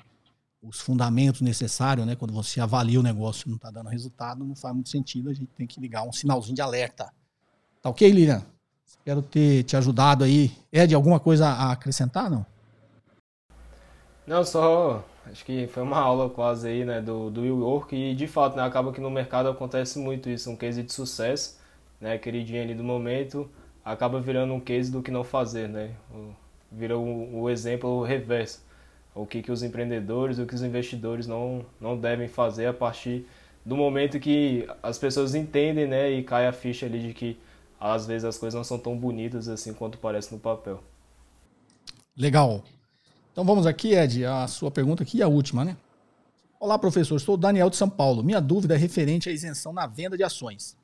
os 0.61 0.81
fundamentos 0.81 1.39
necessários, 1.39 2.05
né? 2.05 2.17
Quando 2.17 2.33
você 2.33 2.59
avalia 2.59 2.99
o 2.99 3.03
negócio 3.03 3.47
e 3.47 3.49
não 3.49 3.55
está 3.55 3.71
dando 3.71 3.87
resultado, 3.87 4.43
não 4.43 4.57
faz 4.57 4.73
muito 4.73 4.89
sentido, 4.89 5.29
a 5.29 5.33
gente 5.33 5.53
tem 5.55 5.65
que 5.65 5.79
ligar 5.79 6.03
um 6.03 6.11
sinalzinho 6.11 6.55
de 6.55 6.61
alerta. 6.61 7.13
Tá 7.81 7.89
ok, 7.89 8.11
Lilian? 8.11 8.45
Espero 8.85 9.21
ter 9.21 9.63
te 9.63 9.75
ajudado 9.75 10.23
aí. 10.23 10.51
É 10.71 10.85
de 10.85 10.95
alguma 10.95 11.19
coisa 11.19 11.47
a 11.47 11.71
acrescentar, 11.71 12.29
não? 12.29 12.45
Não, 14.25 14.43
só 14.43 15.03
acho 15.31 15.45
que 15.45 15.67
foi 15.67 15.83
uma 15.83 15.99
aula 15.99 16.29
quase 16.29 16.67
aí, 16.67 16.85
né, 16.85 17.01
do, 17.01 17.29
do 17.29 17.41
Will 17.41 17.59
York 17.59 17.95
e 17.95 18.15
de 18.15 18.27
fato, 18.27 18.55
né, 18.55 18.63
acaba 18.63 18.91
que 18.91 19.01
no 19.01 19.09
mercado 19.09 19.49
acontece 19.49 19.99
muito 19.99 20.29
isso, 20.29 20.49
um 20.49 20.55
case 20.55 20.81
de 20.81 20.91
sucesso, 20.91 21.59
né, 21.99 22.17
queridinho 22.17 22.61
ali 22.61 22.73
do 22.73 22.83
momento, 22.83 23.49
acaba 23.83 24.19
virando 24.19 24.53
um 24.53 24.59
case 24.59 24.91
do 24.91 25.01
que 25.01 25.11
não 25.11 25.23
fazer, 25.23 25.69
né, 25.69 25.91
vira 26.71 26.97
o, 26.97 27.41
o 27.41 27.49
exemplo 27.49 28.03
reverso 28.03 28.65
o 29.15 29.25
que, 29.25 29.41
que 29.41 29.51
os 29.51 29.63
empreendedores, 29.63 30.37
o 30.37 30.45
que 30.45 30.53
os 30.53 30.61
investidores 30.61 31.25
não, 31.25 31.65
não 31.79 31.97
devem 31.97 32.27
fazer 32.27 32.65
a 32.65 32.73
partir 32.73 33.25
do 33.65 33.75
momento 33.75 34.19
que 34.19 34.67
as 34.83 34.97
pessoas 34.99 35.33
entendem 35.33 35.87
né, 35.87 36.11
e 36.11 36.21
cai 36.21 36.45
a 36.45 36.51
ficha 36.51 36.85
ali 36.85 36.99
de 36.99 37.13
que 37.13 37.37
às 37.79 38.05
vezes 38.05 38.25
as 38.25 38.37
coisas 38.37 38.55
não 38.55 38.63
são 38.63 38.79
tão 38.79 38.97
bonitas 38.97 39.47
assim 39.47 39.73
quanto 39.73 39.97
parece 39.97 40.31
no 40.33 40.39
papel. 40.39 40.83
Legal. 42.17 42.63
Então 43.31 43.43
vamos 43.43 43.65
aqui, 43.65 43.93
Ed, 43.93 44.25
a 44.25 44.47
sua 44.47 44.71
pergunta 44.71 45.03
aqui 45.03 45.17
e 45.17 45.21
a 45.21 45.27
última, 45.27 45.65
né? 45.65 45.75
Olá, 46.57 46.79
professor. 46.79 47.19
Sou 47.19 47.35
o 47.35 47.37
Daniel 47.37 47.69
de 47.69 47.75
São 47.75 47.89
Paulo. 47.89 48.23
Minha 48.23 48.39
dúvida 48.39 48.75
é 48.75 48.77
referente 48.77 49.27
à 49.27 49.31
isenção 49.31 49.73
na 49.73 49.85
venda 49.85 50.15
de 50.15 50.23
ações. 50.23 50.77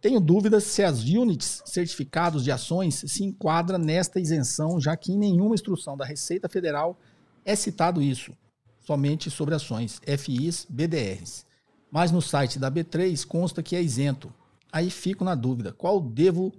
Tenho 0.00 0.18
dúvidas 0.18 0.64
se 0.64 0.82
as 0.82 1.02
units 1.02 1.62
certificados 1.66 2.42
de 2.42 2.50
ações 2.50 3.04
se 3.06 3.22
enquadram 3.22 3.78
nesta 3.78 4.18
isenção, 4.18 4.80
já 4.80 4.96
que 4.96 5.12
em 5.12 5.18
nenhuma 5.18 5.54
instrução 5.54 5.96
da 5.96 6.06
Receita 6.06 6.48
Federal 6.48 6.96
é 7.44 7.54
citado 7.54 8.00
isso, 8.00 8.32
somente 8.80 9.30
sobre 9.30 9.54
ações, 9.54 10.00
FIs, 10.18 10.66
BDRs. 10.70 11.44
Mas 11.90 12.10
no 12.10 12.22
site 12.22 12.58
da 12.58 12.70
B3 12.70 13.26
consta 13.26 13.62
que 13.62 13.76
é 13.76 13.82
isento. 13.82 14.32
Aí 14.72 14.90
fico 14.90 15.24
na 15.24 15.34
dúvida, 15.34 15.72
qual 15.72 16.00
devo 16.00 16.52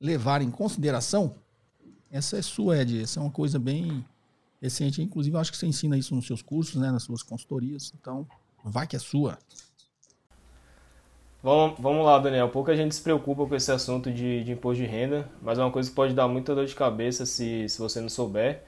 levar 0.00 0.42
em 0.42 0.50
consideração? 0.50 1.34
Essa 2.10 2.38
é 2.38 2.42
sua, 2.42 2.78
Ed. 2.78 3.02
Essa 3.02 3.20
é 3.20 3.22
uma 3.22 3.30
coisa 3.30 3.58
bem 3.58 4.04
recente. 4.60 5.02
Inclusive, 5.02 5.36
eu 5.36 5.40
acho 5.40 5.52
que 5.52 5.58
você 5.58 5.66
ensina 5.66 5.96
isso 5.96 6.14
nos 6.14 6.26
seus 6.26 6.42
cursos, 6.42 6.76
né, 6.80 6.90
nas 6.90 7.02
suas 7.02 7.22
consultorias. 7.22 7.92
Então, 7.98 8.26
vai 8.64 8.86
que 8.86 8.96
é 8.96 8.98
sua. 8.98 9.38
Vamos, 11.42 11.78
vamos 11.78 12.04
lá, 12.04 12.18
Daniel. 12.18 12.48
Pouca 12.48 12.74
gente 12.76 12.94
se 12.94 13.02
preocupa 13.02 13.46
com 13.46 13.54
esse 13.54 13.70
assunto 13.70 14.10
de, 14.10 14.42
de 14.42 14.52
imposto 14.52 14.82
de 14.82 14.88
renda, 14.88 15.30
mas 15.40 15.58
é 15.58 15.62
uma 15.62 15.70
coisa 15.70 15.88
que 15.88 15.94
pode 15.94 16.14
dar 16.14 16.26
muita 16.26 16.54
dor 16.54 16.66
de 16.66 16.74
cabeça 16.74 17.24
se, 17.24 17.68
se 17.68 17.78
você 17.78 18.00
não 18.00 18.08
souber. 18.08 18.64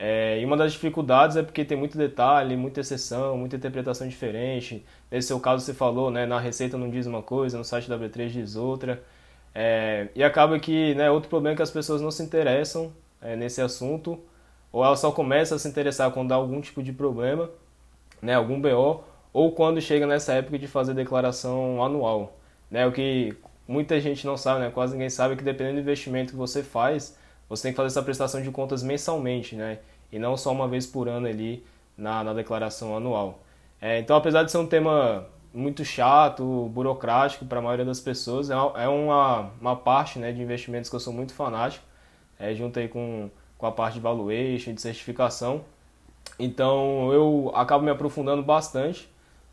É, 0.00 0.40
e 0.40 0.44
uma 0.44 0.56
das 0.56 0.72
dificuldades 0.72 1.36
é 1.36 1.42
porque 1.42 1.64
tem 1.64 1.76
muito 1.76 1.98
detalhe, 1.98 2.56
muita 2.56 2.80
exceção, 2.80 3.36
muita 3.36 3.56
interpretação 3.56 4.06
diferente. 4.06 4.84
Nesse 5.10 5.28
seu 5.28 5.40
caso 5.40 5.64
você 5.64 5.74
falou, 5.74 6.08
né, 6.08 6.24
na 6.24 6.38
receita 6.38 6.78
não 6.78 6.88
diz 6.88 7.04
uma 7.06 7.20
coisa, 7.20 7.58
no 7.58 7.64
site 7.64 7.88
da 7.88 7.98
B3 7.98 8.28
diz 8.28 8.54
outra. 8.54 9.02
É, 9.52 10.08
e 10.14 10.22
acaba 10.22 10.58
que 10.60 10.94
né, 10.94 11.10
outro 11.10 11.28
problema 11.28 11.54
é 11.54 11.56
que 11.56 11.62
as 11.62 11.70
pessoas 11.70 12.00
não 12.00 12.12
se 12.12 12.22
interessam 12.22 12.92
é, 13.20 13.34
nesse 13.34 13.60
assunto, 13.60 14.20
ou 14.70 14.84
elas 14.84 15.00
só 15.00 15.10
começam 15.10 15.56
a 15.56 15.58
se 15.58 15.68
interessar 15.68 16.12
quando 16.12 16.28
dá 16.28 16.36
algum 16.36 16.60
tipo 16.60 16.80
de 16.80 16.92
problema, 16.92 17.50
né, 18.22 18.34
algum 18.34 18.60
BO, 18.60 19.02
ou 19.32 19.52
quando 19.52 19.80
chega 19.80 20.06
nessa 20.06 20.32
época 20.34 20.58
de 20.58 20.68
fazer 20.68 20.94
declaração 20.94 21.82
anual. 21.82 22.36
Né, 22.70 22.86
o 22.86 22.92
que 22.92 23.36
muita 23.66 24.00
gente 24.00 24.24
não 24.26 24.36
sabe, 24.36 24.60
né, 24.60 24.70
quase 24.70 24.92
ninguém 24.92 25.10
sabe, 25.10 25.34
que 25.34 25.42
dependendo 25.42 25.76
do 25.76 25.80
investimento 25.80 26.32
que 26.32 26.38
você 26.38 26.62
faz, 26.62 27.18
você 27.48 27.64
tem 27.64 27.72
que 27.72 27.76
fazer 27.76 27.88
essa 27.88 28.02
prestação 28.02 28.42
de 28.42 28.50
contas 28.50 28.82
mensalmente, 28.82 29.56
né? 29.56 29.78
E 30.12 30.18
não 30.18 30.36
só 30.36 30.52
uma 30.52 30.68
vez 30.68 30.86
por 30.86 31.08
ano 31.08 31.26
ali 31.26 31.64
na, 31.96 32.22
na 32.22 32.32
declaração 32.32 32.96
anual. 32.96 33.40
É, 33.80 33.98
então, 33.98 34.16
apesar 34.16 34.42
de 34.42 34.50
ser 34.50 34.58
um 34.58 34.66
tema 34.66 35.26
muito 35.52 35.84
chato, 35.84 36.68
burocrático 36.72 37.44
para 37.46 37.58
a 37.58 37.62
maioria 37.62 37.84
das 37.84 38.00
pessoas, 38.00 38.50
é, 38.50 38.54
é 38.54 38.88
uma, 38.88 39.50
uma 39.60 39.76
parte 39.76 40.18
né, 40.18 40.32
de 40.32 40.42
investimentos 40.42 40.90
que 40.90 40.96
eu 40.96 41.00
sou 41.00 41.12
muito 41.12 41.32
fanático, 41.32 41.84
é, 42.38 42.54
junto 42.54 42.78
aí 42.78 42.88
com, 42.88 43.30
com 43.56 43.66
a 43.66 43.72
parte 43.72 43.94
de 43.94 44.00
valuation, 44.00 44.74
de 44.74 44.80
certificação. 44.80 45.64
Então, 46.38 47.12
eu 47.12 47.50
acabo 47.54 47.84
me 47.84 47.90
aprofundando 47.90 48.42
bastante 48.42 49.08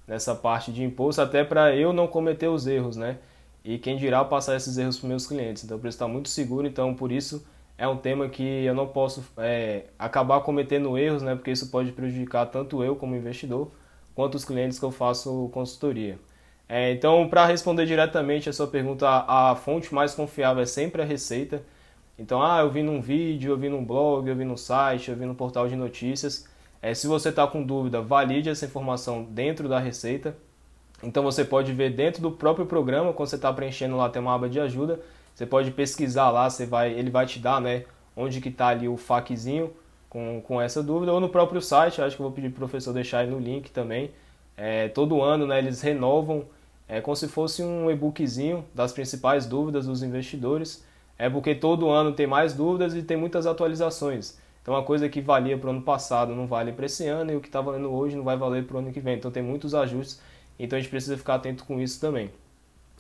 nessa 0.08 0.36
parte 0.36 0.72
de 0.72 0.84
imposto, 0.84 1.22
até 1.22 1.44
para 1.44 1.76
eu 1.76 1.92
não 1.94 2.08
cometer 2.08 2.48
os 2.48 2.68
erros, 2.68 2.96
né? 2.96 3.18
E 3.64 3.80
quem 3.80 3.98
dirá 3.98 4.24
passar 4.24 4.56
esses 4.56 4.78
erros 4.78 5.00
para 5.00 5.10
meus 5.10 5.26
clientes. 5.26 5.64
Então, 5.64 5.78
eu 5.78 5.82
preciso 5.82 6.04
estar 6.04 6.08
muito 6.08 6.30
seguro, 6.30 6.68
então 6.68 6.94
por 6.94 7.12
isso 7.12 7.44
é 7.78 7.88
um 7.88 7.98
tema 7.98 8.30
que 8.30 8.44
eu 8.44 8.74
não 8.74 8.88
posso 8.88 9.24
é, 9.38 9.86
acabar 10.00 10.42
cometendo 10.42 10.98
erros, 10.98 11.22
né, 11.22 11.36
porque 11.36 11.52
isso 11.52 11.70
pode 11.70 11.92
prejudicar 11.92 12.46
tanto 12.46 12.84
eu 12.84 12.96
como 12.96 13.16
investidor, 13.16 13.72
quanto 14.14 14.36
os 14.36 14.46
clientes 14.46 14.80
que 14.80 14.86
eu 14.86 14.92
faço 14.92 15.50
consultoria. 15.54 16.18
É, 16.68 16.92
então, 16.92 17.28
para 17.30 17.46
responder 17.46 17.86
diretamente 17.86 18.50
a 18.50 18.54
sua 18.54 18.68
pergunta, 18.68 19.08
a, 19.08 19.52
a, 19.52 19.56
fonte 19.56 19.94
mais 19.94 20.16
confiável 20.16 20.64
é 20.64 20.66
sempre 20.66 21.02
a 21.02 21.06
Receita. 21.06 21.62
Então, 22.18 22.42
ah, 22.42 22.62
eu 22.62 22.72
vi 22.72 22.82
num 22.82 23.02
vídeo, 23.02 23.52
eu 23.52 23.58
vi 23.58 23.70
num 23.70 23.86
blog, 23.86 24.28
eu 24.28 24.36
vi 24.36 24.46
num 24.46 24.58
site, 24.58 25.12
eu 25.12 25.18
vi 25.18 25.26
num 25.26 25.36
portal 25.36 25.68
de 25.68 25.76
notícias. 25.76 26.48
É, 26.82 26.94
se 26.94 27.08
você 27.08 27.30
está 27.30 27.46
com 27.46 27.62
dúvida, 27.62 28.02
valide 28.02 28.50
essa 28.50 28.66
informação 28.66 29.24
dentro 29.24 29.68
da 29.70 29.80
Receita. 29.80 30.36
Então 31.04 31.24
você 31.24 31.44
pode 31.46 31.74
ver 31.74 31.92
dentro 31.92 32.22
do 32.22 32.32
próprio 32.32 32.66
programa, 32.66 33.14
quando 33.14 33.30
você 33.30 33.36
está 33.36 33.52
preenchendo 33.54 33.98
lá, 33.98 34.10
tem 34.10 34.22
uma 34.22 34.34
aba 34.34 34.50
de 34.50 34.60
ajuda. 34.60 35.00
Você 35.36 35.46
pode 35.46 35.70
pesquisar 35.72 36.32
lá, 36.32 36.50
você 36.50 36.66
vai, 36.66 36.94
ele 36.94 37.12
vai 37.12 37.26
te 37.26 37.40
dar 37.40 37.60
né, 37.60 37.84
onde 38.16 38.40
que 38.40 38.48
está 38.48 38.70
ali 38.70 38.88
o 38.88 38.96
FAQzinho 38.96 39.72
com, 40.10 40.42
com 40.42 40.62
essa 40.62 40.82
dúvida, 40.82 41.12
ou 41.12 41.20
no 41.20 41.28
próprio 41.28 41.62
site, 41.62 42.02
acho 42.02 42.16
que 42.16 42.22
eu 42.22 42.26
vou 42.26 42.34
pedir 42.34 42.50
para 42.50 42.56
o 42.56 42.60
professor 42.70 42.94
deixar 42.94 43.20
aí 43.20 43.28
no 43.28 43.38
link 43.38 43.70
também. 43.70 44.12
É, 44.56 44.88
todo 44.88 45.22
ano 45.22 45.46
né, 45.46 45.60
eles 45.60 45.82
renovam, 45.82 46.46
é 46.88 47.02
como 47.02 47.18
se 47.18 47.28
fosse 47.28 47.62
um 47.62 47.92
e-bookzinho 47.92 48.64
das 48.74 48.94
principais 48.94 49.46
dúvidas 49.46 49.86
dos 49.86 50.02
investidores. 50.02 50.86
É 51.18 51.30
porque 51.30 51.54
todo 51.54 51.90
ano 51.90 52.14
tem 52.14 52.28
mais 52.28 52.54
dúvidas 52.54 52.96
e 52.96 53.04
tem 53.04 53.18
muitas 53.18 53.46
atualizações. 53.46 54.38
Então, 54.62 54.74
uma 54.74 54.84
coisa 54.84 55.10
que 55.10 55.22
valia 55.22 55.58
para 55.58 55.68
o 55.68 55.70
ano 55.72 55.82
passado 55.82 56.34
não 56.34 56.48
vale 56.48 56.72
para 56.72 56.86
esse 56.86 57.08
ano 57.08 57.32
e 57.32 57.36
o 57.36 57.42
que 57.42 57.48
está 57.48 57.62
valendo 57.62 57.92
hoje 57.92 58.16
não 58.16 58.24
vai 58.24 58.38
valer 58.38 58.66
para 58.66 58.78
o 58.78 58.80
ano 58.80 58.92
que 58.92 59.00
vem. 59.00 59.18
Então, 59.18 59.30
tem 59.30 59.44
muitos 59.44 59.76
ajustes, 59.76 60.22
então 60.58 60.78
a 60.78 60.82
gente 60.82 60.90
precisa 60.90 61.18
ficar 61.18 61.36
atento 61.36 61.66
com 61.66 61.80
isso 61.80 62.00
também. 62.00 62.32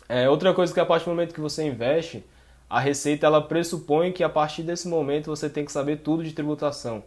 É, 0.07 0.29
outra 0.29 0.53
coisa 0.53 0.73
que 0.73 0.79
a 0.79 0.85
partir 0.85 1.05
do 1.05 1.11
momento 1.11 1.33
que 1.33 1.41
você 1.41 1.63
investe, 1.63 2.23
a 2.69 2.79
receita 2.79 3.25
ela 3.25 3.41
pressupõe 3.41 4.11
que 4.11 4.23
a 4.23 4.29
partir 4.29 4.63
desse 4.63 4.87
momento 4.87 5.27
você 5.27 5.49
tem 5.49 5.65
que 5.65 5.71
saber 5.71 5.97
tudo 5.97 6.23
de 6.23 6.33
tributação. 6.33 7.03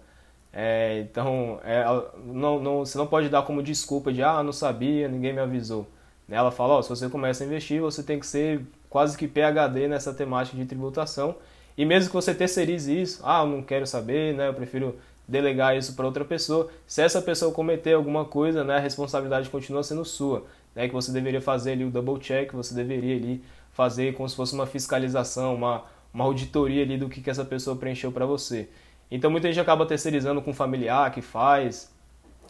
É, 0.53 1.01
então, 1.01 1.61
é, 1.63 1.85
não, 2.25 2.59
não, 2.61 2.79
você 2.81 2.97
não 2.99 3.07
pode 3.07 3.29
dar 3.29 3.43
como 3.43 3.63
desculpa 3.63 4.13
de 4.13 4.23
ah, 4.23 4.43
não 4.43 4.53
sabia, 4.53 5.09
ninguém 5.09 5.33
me 5.33 5.41
avisou. 5.41 5.87
Ela 6.29 6.51
fala, 6.51 6.83
se 6.83 6.89
você 6.89 7.09
começa 7.09 7.43
a 7.43 7.47
investir, 7.47 7.81
você 7.81 8.03
tem 8.03 8.19
que 8.19 8.27
ser 8.27 8.63
quase 8.91 9.17
que 9.17 9.27
PhD 9.27 9.89
nessa 9.89 10.13
temática 10.13 10.57
de 10.57 10.67
tributação. 10.67 11.37
E 11.77 11.85
mesmo 11.85 12.11
que 12.11 12.15
você 12.15 12.35
terceirize 12.35 13.01
isso, 13.01 13.21
ah, 13.25 13.43
eu 13.43 13.47
não 13.47 13.63
quero 13.63 13.87
saber, 13.87 14.35
né, 14.35 14.49
eu 14.49 14.55
prefiro 14.55 14.97
delegar 15.27 15.77
isso 15.77 15.95
para 15.95 16.07
outra 16.07 16.25
pessoa. 16.25 16.69
Se 16.87 17.03
essa 17.03 17.23
pessoa 17.23 17.53
cometer 17.53 17.93
alguma 17.93 18.25
coisa, 18.25 18.65
né, 18.65 18.77
a 18.77 18.81
responsabilidade 18.81 19.49
continua 19.51 19.83
sendo 19.83 20.05
sua. 20.05 20.45
Né, 20.75 20.89
que 20.89 20.95
você 20.95 21.11
deveria 21.13 21.41
fazer 21.41 21.73
ali 21.73 21.85
o 21.85 21.91
double 21.91 22.19
check, 22.19 22.53
você 22.53 22.75
deveria 22.75 23.17
ali 23.17 23.43
fazer 23.73 24.15
como 24.15 24.29
se 24.29 24.37
fosse 24.37 24.55
uma 24.55 24.67
fiscalização, 24.67 25.55
uma, 25.55 25.85
uma 26.13 26.25
auditoria 26.25 26.83
ali 26.83 26.97
do 26.97 27.09
que, 27.09 27.21
que 27.21 27.31
essa 27.31 27.45
pessoa 27.45 27.77
preencheu 27.77 28.13
para 28.13 28.27
você. 28.27 28.69
Então 29.11 29.31
muita 29.31 29.49
gente 29.49 29.61
acaba 29.61 29.87
terceirizando 29.87 30.43
com 30.43 30.53
familiar 30.53 31.11
que 31.11 31.23
faz, 31.23 31.91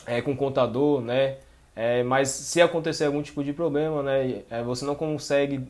é, 0.07 0.21
com 0.21 0.37
contador, 0.37 1.01
né? 1.01 1.37
É, 1.77 2.03
mas 2.03 2.29
se 2.29 2.61
acontecer 2.61 3.05
algum 3.05 3.23
tipo 3.23 3.45
de 3.45 3.53
problema, 3.53 4.03
né, 4.03 4.43
é, 4.51 4.63
você 4.65 4.85
não 4.85 4.97
consegue 4.97 5.69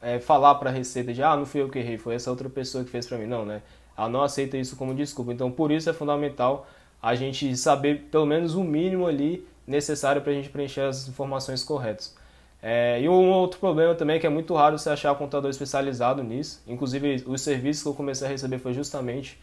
é, 0.00 0.18
falar 0.18 0.54
para 0.54 0.70
a 0.70 0.72
Receita 0.72 1.12
de 1.12 1.22
ah, 1.22 1.36
não 1.36 1.44
fui 1.44 1.60
eu 1.60 1.68
que 1.68 1.78
errei, 1.78 1.98
foi 1.98 2.14
essa 2.14 2.30
outra 2.30 2.48
pessoa 2.48 2.82
que 2.82 2.90
fez 2.90 3.06
para 3.06 3.18
mim. 3.18 3.26
Não, 3.26 3.44
né? 3.44 3.60
Ela 3.96 4.08
não 4.08 4.22
aceita 4.22 4.56
isso 4.56 4.76
como 4.76 4.94
desculpa. 4.94 5.32
Então 5.32 5.50
por 5.50 5.70
isso 5.70 5.90
é 5.90 5.92
fundamental 5.92 6.66
a 7.02 7.14
gente 7.14 7.56
saber 7.56 8.08
pelo 8.10 8.26
menos 8.26 8.54
o 8.54 8.64
mínimo 8.64 9.06
ali 9.06 9.46
necessário 9.70 10.20
para 10.22 10.32
a 10.32 10.34
gente 10.34 10.48
preencher 10.48 10.82
as 10.82 11.08
informações 11.08 11.62
corretas. 11.62 12.14
É, 12.62 13.00
e 13.00 13.08
um 13.08 13.30
outro 13.30 13.58
problema 13.58 13.94
também 13.94 14.16
é 14.16 14.18
que 14.18 14.26
é 14.26 14.30
muito 14.30 14.54
raro 14.54 14.78
você 14.78 14.90
achar 14.90 15.14
contador 15.14 15.50
especializado 15.50 16.22
nisso. 16.22 16.62
Inclusive, 16.66 17.24
os 17.26 17.40
serviços 17.40 17.82
que 17.82 17.88
eu 17.88 17.94
comecei 17.94 18.26
a 18.26 18.30
receber 18.30 18.58
foi 18.58 18.74
justamente 18.74 19.38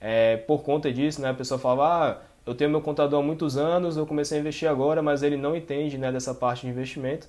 é, 0.00 0.36
por 0.36 0.62
conta 0.62 0.92
disso. 0.92 1.20
Né? 1.20 1.30
A 1.30 1.34
pessoa 1.34 1.58
falava, 1.58 2.20
ah, 2.22 2.22
eu 2.46 2.54
tenho 2.54 2.70
meu 2.70 2.80
contador 2.80 3.20
há 3.20 3.22
muitos 3.22 3.56
anos, 3.56 3.96
eu 3.96 4.06
comecei 4.06 4.38
a 4.38 4.40
investir 4.40 4.68
agora, 4.68 5.02
mas 5.02 5.22
ele 5.22 5.36
não 5.36 5.56
entende 5.56 5.98
né, 5.98 6.12
dessa 6.12 6.32
parte 6.32 6.62
de 6.62 6.68
investimento. 6.68 7.28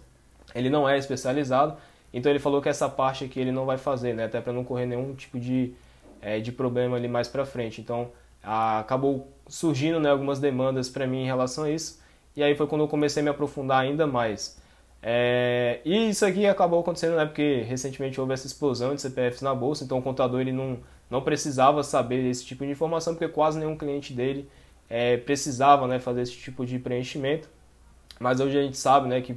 Ele 0.53 0.69
não 0.69 0.87
é 0.87 0.97
especializado. 0.97 1.75
Então 2.13 2.31
ele 2.31 2.39
falou 2.39 2.61
que 2.61 2.69
essa 2.69 2.89
parte 2.89 3.23
aqui 3.23 3.39
ele 3.39 3.51
não 3.51 3.65
vai 3.65 3.77
fazer, 3.77 4.13
né? 4.13 4.25
até 4.25 4.41
para 4.41 4.53
não 4.53 4.63
correr 4.63 4.85
nenhum 4.85 5.15
tipo 5.15 5.39
de, 5.39 5.73
é, 6.21 6.39
de 6.39 6.51
problema 6.51 6.97
ali 6.97 7.07
mais 7.07 7.27
para 7.27 7.45
frente. 7.45 7.81
Então 7.81 8.11
a, 8.43 8.79
acabou 8.79 9.27
surgindo 9.47 9.99
né, 9.99 10.09
algumas 10.09 10.39
demandas 10.39 10.89
para 10.89 11.07
mim 11.07 11.23
em 11.23 11.25
relação 11.25 11.63
a 11.63 11.71
isso. 11.71 12.00
E 12.35 12.43
aí 12.43 12.55
foi 12.55 12.67
quando 12.67 12.81
eu 12.81 12.87
comecei 12.87 13.21
a 13.21 13.23
me 13.23 13.29
aprofundar 13.29 13.81
ainda 13.81 14.07
mais. 14.07 14.59
É, 15.03 15.81
e 15.83 16.09
isso 16.09 16.25
aqui 16.25 16.45
acabou 16.45 16.79
acontecendo 16.79 17.15
né, 17.15 17.25
porque 17.25 17.63
recentemente 17.67 18.21
houve 18.21 18.33
essa 18.33 18.45
explosão 18.45 18.93
de 18.93 19.01
CPFs 19.01 19.41
na 19.41 19.53
bolsa, 19.55 19.83
então 19.83 19.97
o 19.97 20.01
contador 20.01 20.41
ele 20.41 20.51
não, 20.51 20.77
não 21.09 21.21
precisava 21.21 21.81
saber 21.83 22.23
esse 22.29 22.45
tipo 22.45 22.63
de 22.63 22.71
informação, 22.71 23.15
porque 23.15 23.27
quase 23.27 23.57
nenhum 23.57 23.75
cliente 23.75 24.13
dele 24.13 24.47
é, 24.89 25.17
precisava 25.17 25.87
né, 25.87 25.99
fazer 25.99 26.21
esse 26.21 26.33
tipo 26.33 26.65
de 26.65 26.77
preenchimento. 26.77 27.49
Mas 28.19 28.39
hoje 28.39 28.57
a 28.57 28.61
gente 28.61 28.77
sabe 28.77 29.09
né, 29.09 29.19
que 29.21 29.35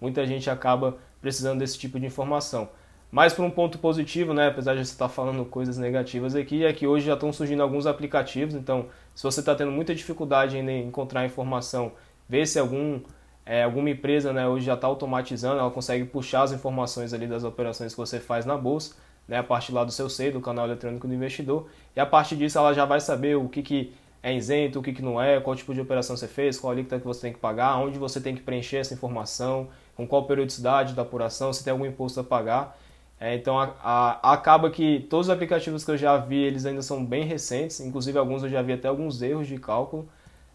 muita 0.00 0.26
gente 0.26 0.50
acaba 0.50 0.98
precisando 1.20 1.60
desse 1.60 1.78
tipo 1.78 1.98
de 1.98 2.06
informação. 2.06 2.68
Mas 3.10 3.32
por 3.32 3.42
um 3.42 3.50
ponto 3.50 3.78
positivo, 3.78 4.34
né, 4.34 4.48
apesar 4.48 4.74
de 4.74 4.84
você 4.84 4.92
estar 4.92 5.08
falando 5.08 5.44
coisas 5.46 5.78
negativas 5.78 6.34
aqui, 6.34 6.64
é 6.64 6.72
que 6.74 6.86
hoje 6.86 7.06
já 7.06 7.14
estão 7.14 7.32
surgindo 7.32 7.62
alguns 7.62 7.86
aplicativos, 7.86 8.54
então 8.54 8.86
se 9.14 9.22
você 9.22 9.40
está 9.40 9.54
tendo 9.54 9.72
muita 9.72 9.94
dificuldade 9.94 10.58
em 10.58 10.86
encontrar 10.86 11.24
informação, 11.24 11.92
ver 12.28 12.46
se 12.46 12.58
algum 12.58 13.00
é, 13.48 13.62
alguma 13.62 13.88
empresa 13.88 14.30
né, 14.30 14.46
hoje 14.46 14.66
já 14.66 14.74
está 14.74 14.86
automatizando, 14.86 15.58
ela 15.58 15.70
consegue 15.70 16.04
puxar 16.04 16.42
as 16.42 16.52
informações 16.52 17.14
ali 17.14 17.26
das 17.26 17.44
operações 17.44 17.94
que 17.94 17.98
você 17.98 18.20
faz 18.20 18.44
na 18.44 18.58
bolsa, 18.58 18.94
né, 19.26 19.38
a 19.38 19.42
partir 19.42 19.72
lá 19.72 19.84
do 19.84 19.90
seu 19.90 20.06
SEI, 20.10 20.30
do 20.30 20.40
canal 20.40 20.66
eletrônico 20.66 21.08
do 21.08 21.14
investidor, 21.14 21.66
e 21.96 22.00
a 22.00 22.04
partir 22.04 22.36
disso 22.36 22.58
ela 22.58 22.74
já 22.74 22.84
vai 22.84 23.00
saber 23.00 23.38
o 23.38 23.48
que, 23.48 23.62
que 23.62 23.94
é 24.22 24.34
isento, 24.34 24.80
o 24.80 24.82
que, 24.82 24.92
que 24.92 25.00
não 25.00 25.20
é, 25.20 25.40
qual 25.40 25.56
tipo 25.56 25.72
de 25.72 25.80
operação 25.80 26.14
você 26.14 26.28
fez, 26.28 26.58
qual 26.58 26.72
alíquota 26.72 26.98
que 26.98 27.06
você 27.06 27.22
tem 27.22 27.32
que 27.32 27.38
pagar, 27.38 27.76
onde 27.78 27.98
você 27.98 28.20
tem 28.20 28.34
que 28.34 28.42
preencher 28.42 28.78
essa 28.78 28.92
informação, 28.92 29.68
com 29.96 30.06
qual 30.06 30.26
periodicidade 30.26 30.92
da 30.92 31.00
apuração, 31.00 31.50
se 31.50 31.64
tem 31.64 31.70
algum 31.70 31.86
imposto 31.86 32.20
a 32.20 32.24
pagar. 32.24 32.78
É, 33.18 33.34
então 33.34 33.58
a, 33.58 33.74
a, 33.82 34.32
acaba 34.32 34.70
que 34.70 35.06
todos 35.08 35.28
os 35.28 35.30
aplicativos 35.30 35.84
que 35.84 35.90
eu 35.90 35.96
já 35.96 36.16
vi, 36.18 36.36
eles 36.36 36.66
ainda 36.66 36.82
são 36.82 37.04
bem 37.04 37.24
recentes, 37.24 37.80
inclusive 37.80 38.18
alguns 38.18 38.42
eu 38.42 38.48
já 38.48 38.60
vi 38.60 38.74
até 38.74 38.88
alguns 38.88 39.22
erros 39.22 39.48
de 39.48 39.58
cálculo, 39.58 40.08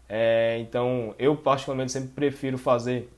é, 0.08 0.58
então, 0.60 1.14
eu 1.18 1.36
particularmente 1.36 1.92
sempre 1.92 2.10
prefiro 2.10 2.58
fazer 2.58 3.10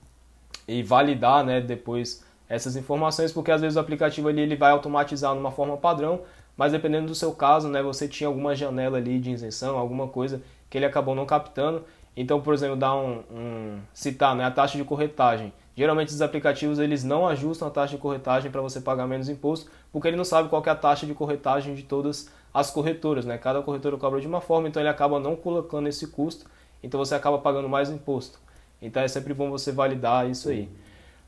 e 0.68 0.82
validar 0.82 1.44
né, 1.44 1.60
depois 1.60 2.24
essas 2.48 2.76
informações, 2.76 3.32
porque 3.32 3.50
às 3.50 3.60
vezes 3.60 3.76
o 3.76 3.80
aplicativo 3.80 4.28
ali 4.28 4.40
ele 4.40 4.56
vai 4.56 4.70
automatizar 4.70 5.34
numa 5.34 5.50
forma 5.50 5.76
padrão, 5.76 6.20
mas 6.56 6.72
dependendo 6.72 7.06
do 7.06 7.14
seu 7.14 7.32
caso, 7.32 7.68
né, 7.68 7.82
você 7.82 8.08
tinha 8.08 8.28
alguma 8.28 8.54
janela 8.54 8.98
ali 8.98 9.18
de 9.18 9.30
isenção, 9.30 9.76
alguma 9.76 10.08
coisa 10.08 10.40
que 10.70 10.78
ele 10.78 10.84
acabou 10.84 11.14
não 11.14 11.26
captando. 11.26 11.84
Então, 12.16 12.40
por 12.40 12.54
exemplo, 12.54 12.76
dar 12.76 12.94
um, 12.94 13.22
um 13.30 13.78
citar 13.92 14.34
né, 14.34 14.44
a 14.44 14.50
taxa 14.50 14.78
de 14.78 14.84
corretagem. 14.84 15.52
Geralmente 15.76 16.08
os 16.08 16.22
aplicativos 16.22 16.78
eles 16.78 17.04
não 17.04 17.28
ajustam 17.28 17.68
a 17.68 17.70
taxa 17.70 17.96
de 17.96 18.00
corretagem 18.00 18.50
para 18.50 18.62
você 18.62 18.80
pagar 18.80 19.06
menos 19.06 19.28
imposto, 19.28 19.70
porque 19.92 20.08
ele 20.08 20.16
não 20.16 20.24
sabe 20.24 20.48
qual 20.48 20.62
é 20.64 20.70
a 20.70 20.74
taxa 20.74 21.04
de 21.04 21.12
corretagem 21.12 21.74
de 21.74 21.82
todas 21.82 22.30
as 22.54 22.70
corretoras, 22.70 23.26
né? 23.26 23.36
Cada 23.36 23.60
corretora 23.60 23.98
cobra 23.98 24.18
de 24.18 24.26
uma 24.26 24.40
forma, 24.40 24.66
então 24.66 24.80
ele 24.80 24.88
acaba 24.88 25.20
não 25.20 25.36
colocando 25.36 25.88
esse 25.88 26.06
custo 26.06 26.46
então 26.82 26.98
você 26.98 27.14
acaba 27.14 27.38
pagando 27.38 27.68
mais 27.68 27.90
imposto. 27.90 28.38
Então 28.80 29.02
é 29.02 29.08
sempre 29.08 29.32
bom 29.34 29.50
você 29.50 29.72
validar 29.72 30.28
isso 30.28 30.48
aí. 30.48 30.68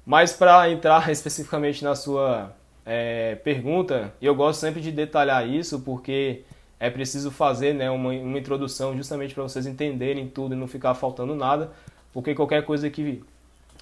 Mas 0.05 0.33
para 0.33 0.71
entrar 0.71 1.09
especificamente 1.13 1.85
na 1.85 1.95
sua 1.95 2.55
é, 2.85 3.35
pergunta, 3.37 4.13
eu 4.21 4.35
gosto 4.35 4.61
sempre 4.61 4.81
de 4.81 4.91
detalhar 4.91 5.47
isso 5.47 5.81
porque 5.81 6.43
é 6.81 6.89
preciso 6.89 7.31
fazer 7.31 7.75
né, 7.75 7.91
uma, 7.91 8.11
uma 8.11 8.39
introdução 8.39 8.97
justamente 8.97 9.35
para 9.35 9.43
vocês 9.43 9.67
entenderem 9.67 10.29
tudo 10.29 10.55
e 10.55 10.57
não 10.57 10.69
ficar 10.69 10.95
faltando 10.95 11.35
nada, 11.35 11.71
porque 12.13 12.35
qualquer 12.35 12.65
coisa 12.65 12.89
que, 12.89 13.23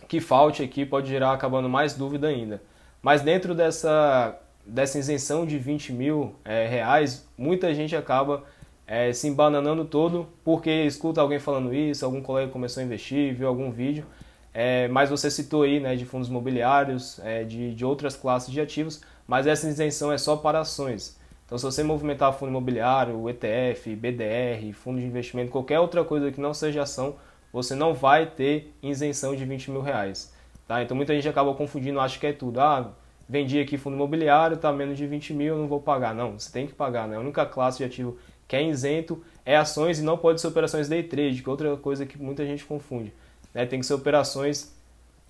que 0.09 0.21
falte 0.21 0.63
aqui 0.63 0.85
pode 0.85 1.09
gerar 1.09 1.33
acabando 1.33 1.69
mais 1.69 1.95
dúvida 1.95 2.29
ainda. 2.29 2.63
Mas 3.03 3.23
dentro 3.23 3.55
dessa, 3.55 4.37
dessa 4.65 4.99
isenção 4.99 5.47
de 5.47 5.59
20 5.59 5.93
mil 5.93 6.35
é, 6.45 6.67
reais, 6.67 7.29
muita 7.37 7.73
gente 7.75 7.95
acaba 7.95 8.43
é, 8.87 9.13
se 9.13 9.27
embananando 9.27 9.85
todo 9.85 10.29
porque 10.45 10.71
escuta 10.85 11.21
alguém 11.21 11.39
falando 11.39 11.75
isso, 11.75 12.05
algum 12.05 12.23
colega 12.23 12.53
começou 12.53 12.81
a 12.81 12.87
investir, 12.87 13.35
viu 13.35 13.49
algum 13.49 13.71
vídeo. 13.71 14.07
É, 14.55 14.89
mas 14.89 15.11
você 15.11 15.31
citou 15.31 15.65
aí 15.65 15.81
né, 15.81 15.97
de 15.97 16.07
fundos 16.07 16.29
imobiliários, 16.29 17.19
é, 17.23 17.45
de, 17.45 17.75
de 17.75 17.85
outras 17.85 18.17
classes 18.17 18.51
de 18.51 18.59
ativos, 18.59 19.03
mas 19.27 19.47
essa 19.47 19.69
isenção 19.69 20.11
é 20.11 20.17
só 20.17 20.37
para 20.37 20.61
ações. 20.61 21.19
Então, 21.45 21.59
se 21.59 21.65
você 21.65 21.83
movimentar 21.83 22.33
fundo 22.33 22.49
imobiliário, 22.49 23.29
ETF, 23.29 23.95
BDR, 23.95 24.73
fundo 24.73 24.99
de 24.99 25.05
investimento, 25.05 25.53
qualquer 25.53 25.79
outra 25.79 26.03
coisa 26.05 26.33
que 26.33 26.41
não 26.41 26.55
seja 26.55 26.83
ação, 26.83 27.17
você 27.53 27.75
não 27.75 27.93
vai 27.93 28.27
ter 28.27 28.75
isenção 28.83 29.37
de 29.37 29.45
20 29.45 29.71
mil 29.71 29.83
reais. 29.83 30.35
Tá? 30.67 30.83
Então, 30.83 30.97
muita 30.97 31.15
gente 31.15 31.29
acaba 31.29 31.55
confundindo, 31.55 32.01
acha 32.01 32.19
que 32.19 32.27
é 32.27 32.33
tudo. 32.33 32.59
Ah, 32.59 32.93
vendi 33.29 33.61
aqui 33.61 33.77
fundo 33.77 33.95
imobiliário, 33.95 34.55
está 34.55 34.73
menos 34.73 34.97
de 34.97 35.07
20 35.07 35.35
mil, 35.35 35.55
eu 35.55 35.59
não 35.59 35.69
vou 35.69 35.81
pagar. 35.81 36.15
Não, 36.15 36.39
você 36.39 36.51
tem 36.51 36.67
que 36.67 36.73
pagar. 36.73 37.07
Né? 37.07 37.17
A 37.17 37.21
única 37.21 37.45
classe 37.47 37.79
de 37.79 37.85
ativo 37.85 38.17
que 38.47 38.57
é 38.57 38.63
isento 38.63 39.23
é 39.45 39.57
ações 39.57 40.01
e 40.01 40.03
não 40.03 40.19
pode 40.19 40.41
ser 40.41 40.49
operações 40.49 40.89
day 40.89 41.05
trade, 41.05 41.41
que 41.41 41.49
é 41.49 41.51
outra 41.51 41.77
coisa 41.77 42.05
que 42.05 42.21
muita 42.21 42.45
gente 42.45 42.65
confunde. 42.65 43.13
Né? 43.55 43.65
Tem 43.65 43.79
que 43.79 43.87
ser 43.87 43.95
operações 43.95 44.75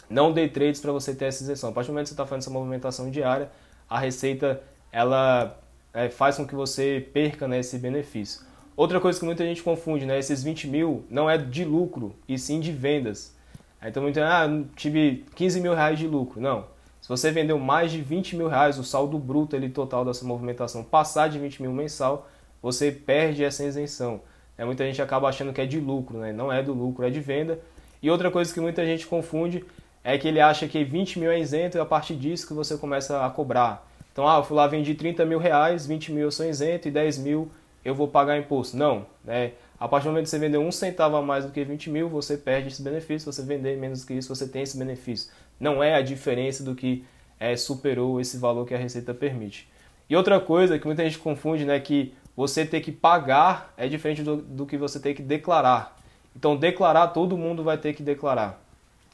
não 0.08 0.32
day 0.32 0.48
trades 0.48 0.80
para 0.80 0.90
você 0.90 1.14
ter 1.14 1.26
essa 1.26 1.42
isenção. 1.42 1.70
A 1.70 1.72
partir 1.72 1.88
do 1.88 1.92
momento 1.92 2.04
que 2.04 2.08
você 2.08 2.14
está 2.14 2.24
fazendo 2.24 2.42
essa 2.42 2.50
movimentação 2.50 3.10
diária, 3.10 3.50
a 3.88 3.98
receita 3.98 4.62
ela 4.90 5.58
é, 5.92 6.08
faz 6.08 6.36
com 6.36 6.46
que 6.46 6.54
você 6.54 7.06
perca 7.12 7.46
né, 7.46 7.58
esse 7.58 7.78
benefício. 7.78 8.44
Outra 8.74 9.00
coisa 9.00 9.18
que 9.18 9.24
muita 9.24 9.44
gente 9.44 9.62
confunde, 9.62 10.06
né, 10.06 10.18
esses 10.18 10.42
20 10.42 10.68
mil 10.68 11.04
não 11.10 11.28
é 11.28 11.36
de 11.36 11.64
lucro, 11.64 12.14
e 12.28 12.38
sim 12.38 12.60
de 12.60 12.72
vendas. 12.72 13.34
Então 13.82 14.02
muita 14.02 14.26
ah, 14.26 14.48
tive 14.74 15.24
15 15.34 15.60
mil 15.60 15.74
reais 15.74 15.98
de 15.98 16.06
lucro. 16.06 16.40
Não. 16.40 16.64
Se 17.00 17.08
você 17.08 17.30
vendeu 17.30 17.58
mais 17.58 17.92
de 17.92 18.00
20 18.00 18.36
mil 18.36 18.48
reais, 18.48 18.78
o 18.78 18.84
saldo 18.84 19.18
bruto 19.18 19.54
ele, 19.54 19.68
total 19.68 20.04
dessa 20.04 20.24
movimentação 20.24 20.82
passar 20.82 21.28
de 21.28 21.38
20 21.38 21.62
mil 21.62 21.72
mensal, 21.72 22.28
você 22.66 22.90
perde 22.90 23.44
essa 23.44 23.62
isenção. 23.62 24.20
É, 24.58 24.64
muita 24.64 24.84
gente 24.84 25.00
acaba 25.00 25.28
achando 25.28 25.52
que 25.52 25.60
é 25.60 25.66
de 25.66 25.78
lucro, 25.78 26.18
né? 26.18 26.32
não 26.32 26.52
é 26.52 26.64
do 26.64 26.72
lucro, 26.72 27.06
é 27.06 27.10
de 27.10 27.20
venda. 27.20 27.60
E 28.02 28.10
outra 28.10 28.28
coisa 28.28 28.52
que 28.52 28.58
muita 28.58 28.84
gente 28.84 29.06
confunde 29.06 29.64
é 30.02 30.18
que 30.18 30.26
ele 30.26 30.40
acha 30.40 30.66
que 30.66 30.82
20 30.82 31.20
mil 31.20 31.30
é 31.30 31.38
isento 31.38 31.78
e 31.78 31.80
a 31.80 31.84
partir 31.84 32.16
disso 32.16 32.44
que 32.44 32.52
você 32.52 32.76
começa 32.76 33.24
a 33.24 33.30
cobrar. 33.30 33.88
Então, 34.12 34.26
ah, 34.28 34.38
eu 34.38 34.42
fui 34.42 34.56
lá, 34.56 34.66
vendi 34.66 34.96
30 34.96 35.24
mil 35.24 35.38
reais, 35.38 35.86
20 35.86 36.10
mil 36.10 36.24
eu 36.24 36.32
sou 36.32 36.44
isento 36.44 36.88
e 36.88 36.90
10 36.90 37.18
mil 37.18 37.48
eu 37.84 37.94
vou 37.94 38.08
pagar 38.08 38.36
imposto. 38.36 38.76
Não, 38.76 39.06
né? 39.24 39.52
A 39.78 39.86
partir 39.86 40.06
do 40.06 40.10
momento 40.10 40.24
que 40.24 40.30
você 40.30 40.38
vender 40.40 40.58
um 40.58 40.72
centavo 40.72 41.14
a 41.14 41.22
mais 41.22 41.44
do 41.44 41.52
que 41.52 41.62
20 41.62 41.88
mil, 41.88 42.08
você 42.08 42.36
perde 42.36 42.66
esse 42.66 42.82
benefício. 42.82 43.32
Se 43.32 43.40
você 43.40 43.46
vender 43.46 43.76
menos 43.76 44.04
que 44.04 44.14
isso, 44.14 44.34
você 44.34 44.48
tem 44.48 44.62
esse 44.62 44.76
benefício. 44.76 45.30
Não 45.60 45.84
é 45.84 45.94
a 45.94 46.02
diferença 46.02 46.64
do 46.64 46.74
que 46.74 47.04
é, 47.38 47.54
superou 47.56 48.20
esse 48.20 48.36
valor 48.38 48.66
que 48.66 48.74
a 48.74 48.78
Receita 48.78 49.14
permite. 49.14 49.68
E 50.10 50.16
outra 50.16 50.40
coisa 50.40 50.80
que 50.80 50.86
muita 50.86 51.04
gente 51.04 51.18
confunde, 51.18 51.64
né, 51.64 51.78
que 51.78 52.12
você 52.36 52.66
ter 52.66 52.80
que 52.80 52.92
pagar 52.92 53.72
é 53.76 53.88
diferente 53.88 54.22
do, 54.22 54.36
do 54.36 54.66
que 54.66 54.76
você 54.76 55.00
ter 55.00 55.14
que 55.14 55.22
declarar. 55.22 55.96
Então, 56.34 56.54
declarar, 56.54 57.08
todo 57.08 57.36
mundo 57.36 57.64
vai 57.64 57.78
ter 57.78 57.94
que 57.94 58.02
declarar. 58.02 58.60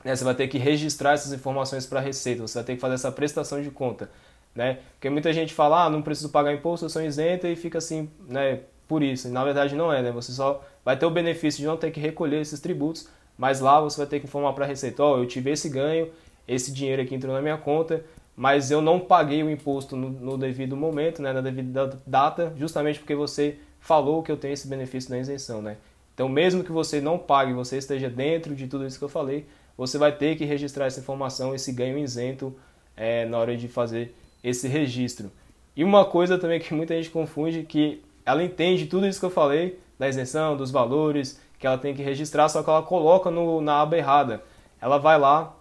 Né? 0.05 0.15
Você 0.15 0.25
vai 0.25 0.35
ter 0.35 0.49
que 0.49 0.59
registrar 0.59 1.13
essas 1.13 1.33
informações 1.33 1.87
para 1.87 2.01
a 2.01 2.03
Receita, 2.03 2.43
você 2.43 2.59
vai 2.59 2.65
ter 2.65 2.75
que 2.75 2.81
fazer 2.81 2.95
essa 2.95 3.13
prestação 3.13 3.63
de 3.63 3.71
conta. 3.71 4.11
Né? 4.55 4.81
Porque 4.95 5.09
muita 5.09 5.33
gente 5.33 5.55
fala, 5.55 5.85
ah, 5.85 5.91
não 5.91 6.03
preciso 6.03 6.31
pagar 6.31 6.53
imposto, 6.53 6.85
eu 6.85 6.91
sou 6.91 7.01
isenta 7.01 7.49
e 7.49 7.57
fica 7.57 7.79
assim, 7.79 8.11
né, 8.29 8.61
por 8.87 9.03
isso. 9.03 9.29
E 9.29 9.31
na 9.31 9.45
verdade 9.45 9.75
não 9.75 9.93
é, 9.93 10.03
né? 10.03 10.11
Você 10.11 10.33
só 10.33 10.63
vai 10.85 10.99
ter 10.99 11.07
o 11.07 11.11
benefício 11.11 11.61
de 11.61 11.67
não 11.67 11.77
ter 11.77 11.91
que 11.91 12.01
recolher 12.01 12.41
esses 12.41 12.61
tributos, 12.61 13.09
mas 13.39 13.61
lá 13.61 13.81
você 13.81 13.97
vai 13.99 14.07
ter 14.07 14.21
que 14.21 14.27
informar 14.27 14.53
para 14.53 14.65
a 14.65 14.69
Receita, 14.69 15.03
ó, 15.03 15.15
oh, 15.15 15.19
eu 15.19 15.27
tive 15.27 15.51
esse 15.51 15.69
ganho, 15.69 16.11
esse 16.47 16.73
dinheiro 16.73 17.01
aqui 17.01 17.15
entrou 17.15 17.33
na 17.33 17.41
minha 17.41 17.57
conta, 17.57 18.05
mas 18.37 18.71
eu 18.71 18.81
não 18.81 18.99
paguei 18.99 19.43
o 19.43 19.51
imposto 19.51 19.97
no, 19.97 20.11
no 20.11 20.39
devido 20.39 20.77
momento, 20.77 21.21
né, 21.21 21.33
na 21.33 21.41
devida 21.41 21.99
data, 22.07 22.53
justamente 22.57 22.99
porque 22.99 23.15
você 23.15 23.59
falou 23.81 24.23
que 24.23 24.33
eu 24.33 24.37
tenho 24.37 24.55
esse 24.55 24.67
benefício 24.69 25.11
da 25.11 25.19
isenção, 25.19 25.61
né? 25.61 25.77
Então, 26.15 26.29
mesmo 26.29 26.63
que 26.63 26.71
você 26.71 27.01
não 27.01 27.19
pague, 27.19 27.53
você 27.53 27.79
esteja 27.79 28.09
dentro 28.09 28.55
de 28.55 28.67
tudo 28.67 28.87
isso 28.87 28.99
que 28.99 29.05
eu 29.05 29.09
falei, 29.09 29.47
você 29.77 29.99
vai 29.99 30.13
ter 30.13 30.37
que 30.37 30.45
registrar 30.45 30.87
essa 30.87 31.01
informação, 31.01 31.55
esse 31.55 31.73
ganho 31.73 31.99
isento, 31.99 32.55
é, 32.97 33.25
na 33.27 33.39
hora 33.39 33.57
de 33.57 33.69
fazer 33.69 34.15
esse 34.45 34.69
registro. 34.69 35.31
E 35.75 35.83
uma 35.83 36.05
coisa 36.05 36.39
também 36.39 36.61
que 36.61 36.75
muita 36.75 36.95
gente 36.95 37.11
confunde, 37.11 37.63
que 37.63 38.03
ela 38.25 38.43
entende 38.43 38.87
tudo 38.87 39.07
isso 39.07 39.19
que 39.19 39.27
eu 39.27 39.31
falei, 39.31 39.79
da 39.99 40.09
isenção, 40.09 40.57
dos 40.57 40.71
valores, 40.71 41.41
que 41.59 41.67
ela 41.67 41.79
tem 41.79 41.95
que 41.95 42.03
registrar, 42.03 42.49
só 42.49 42.63
que 42.63 42.69
ela 42.69 42.83
coloca 42.83 43.31
no, 43.31 43.61
na 43.61 43.81
aba 43.81 43.97
errada. 43.97 44.43
Ela 44.81 44.99
vai 44.99 45.19
lá 45.19 45.55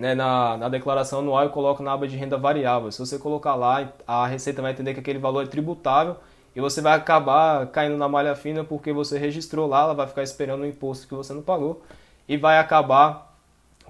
né, 0.00 0.14
na, 0.14 0.56
na 0.56 0.68
declaração 0.68 1.18
anual 1.18 1.44
e 1.44 1.48
coloca 1.50 1.82
na 1.82 1.92
aba 1.92 2.08
de 2.08 2.16
renda 2.16 2.38
variável. 2.38 2.90
Se 2.90 2.98
você 2.98 3.18
colocar 3.18 3.54
lá, 3.54 3.92
a 4.06 4.26
Receita 4.26 4.62
vai 4.62 4.72
entender 4.72 4.94
que 4.94 5.00
aquele 5.00 5.18
valor 5.18 5.44
é 5.44 5.46
tributável 5.46 6.16
e 6.56 6.60
você 6.60 6.80
vai 6.80 6.94
acabar 6.96 7.66
caindo 7.66 7.98
na 7.98 8.08
malha 8.08 8.34
fina 8.34 8.64
porque 8.64 8.94
você 8.94 9.18
registrou 9.18 9.68
lá, 9.68 9.82
ela 9.82 9.94
vai 9.94 10.06
ficar 10.06 10.22
esperando 10.22 10.62
o 10.62 10.66
imposto 10.66 11.06
que 11.06 11.14
você 11.14 11.34
não 11.34 11.42
pagou 11.42 11.82
e 12.26 12.38
vai 12.38 12.58
acabar 12.58 13.36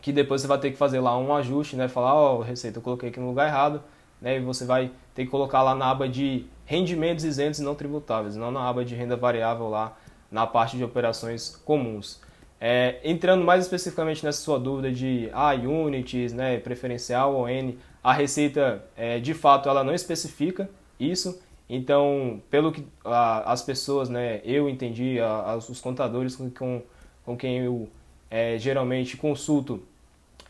que 0.02 0.12
depois 0.12 0.40
você 0.40 0.48
vai 0.48 0.58
ter 0.58 0.72
que 0.72 0.76
fazer 0.76 0.98
lá 0.98 1.16
um 1.16 1.32
ajuste, 1.32 1.76
né? 1.76 1.86
Falar, 1.86 2.14
ó, 2.14 2.38
oh, 2.38 2.40
Receita, 2.40 2.78
eu 2.78 2.82
coloquei 2.82 3.10
aqui 3.10 3.20
no 3.20 3.28
lugar 3.28 3.46
errado, 3.46 3.80
né? 4.20 4.38
E 4.38 4.40
você 4.40 4.64
vai 4.64 4.90
ter 5.14 5.26
que 5.26 5.30
colocar 5.30 5.62
lá 5.62 5.76
na 5.76 5.90
aba 5.90 6.08
de 6.08 6.44
rendimentos 6.66 7.24
isentos 7.24 7.60
e 7.60 7.62
não 7.62 7.74
tributáveis, 7.76 8.34
não 8.34 8.50
na 8.50 8.68
aba 8.68 8.84
de 8.84 8.96
renda 8.96 9.16
variável 9.16 9.68
lá 9.68 9.96
na 10.30 10.46
parte 10.46 10.76
de 10.76 10.82
operações 10.82 11.54
comuns. 11.64 12.20
É, 12.60 13.00
entrando 13.02 13.42
mais 13.42 13.64
especificamente 13.64 14.22
nessa 14.24 14.42
sua 14.42 14.58
dúvida 14.58 14.92
de 14.92 15.30
ah, 15.32 15.54
units, 15.54 16.32
né, 16.34 16.58
preferencial 16.58 17.34
ou 17.34 17.48
N, 17.48 17.78
a 18.04 18.12
receita 18.12 18.84
é, 18.94 19.18
de 19.18 19.32
fato 19.32 19.68
ela 19.68 19.82
não 19.82 19.94
especifica 19.94 20.68
isso. 20.98 21.40
Então, 21.68 22.42
pelo 22.50 22.70
que 22.70 22.84
a, 23.04 23.52
as 23.52 23.62
pessoas, 23.62 24.08
né, 24.10 24.40
eu 24.44 24.68
entendi, 24.68 25.18
a, 25.20 25.56
os 25.56 25.80
contadores 25.80 26.36
com, 26.36 26.50
com, 26.50 26.82
com 27.24 27.36
quem 27.36 27.58
eu 27.60 27.88
é, 28.30 28.58
geralmente 28.58 29.16
consulto, 29.16 29.82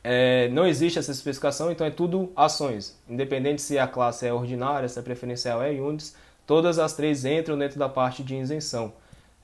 é, 0.02 0.48
não 0.48 0.66
existe 0.66 0.98
essa 0.98 1.12
especificação, 1.12 1.70
então 1.70 1.86
é 1.86 1.90
tudo 1.90 2.32
ações. 2.34 2.98
Independente 3.08 3.62
se 3.62 3.78
a 3.78 3.86
classe 3.86 4.26
é 4.26 4.32
ordinária, 4.32 4.88
se 4.88 4.98
a 4.98 5.02
preferencial 5.02 5.62
é 5.62 5.70
units, 5.70 6.16
todas 6.46 6.78
as 6.78 6.94
três 6.94 7.24
entram 7.24 7.56
dentro 7.58 7.78
da 7.78 7.88
parte 7.88 8.22
de 8.24 8.34
isenção. 8.34 8.92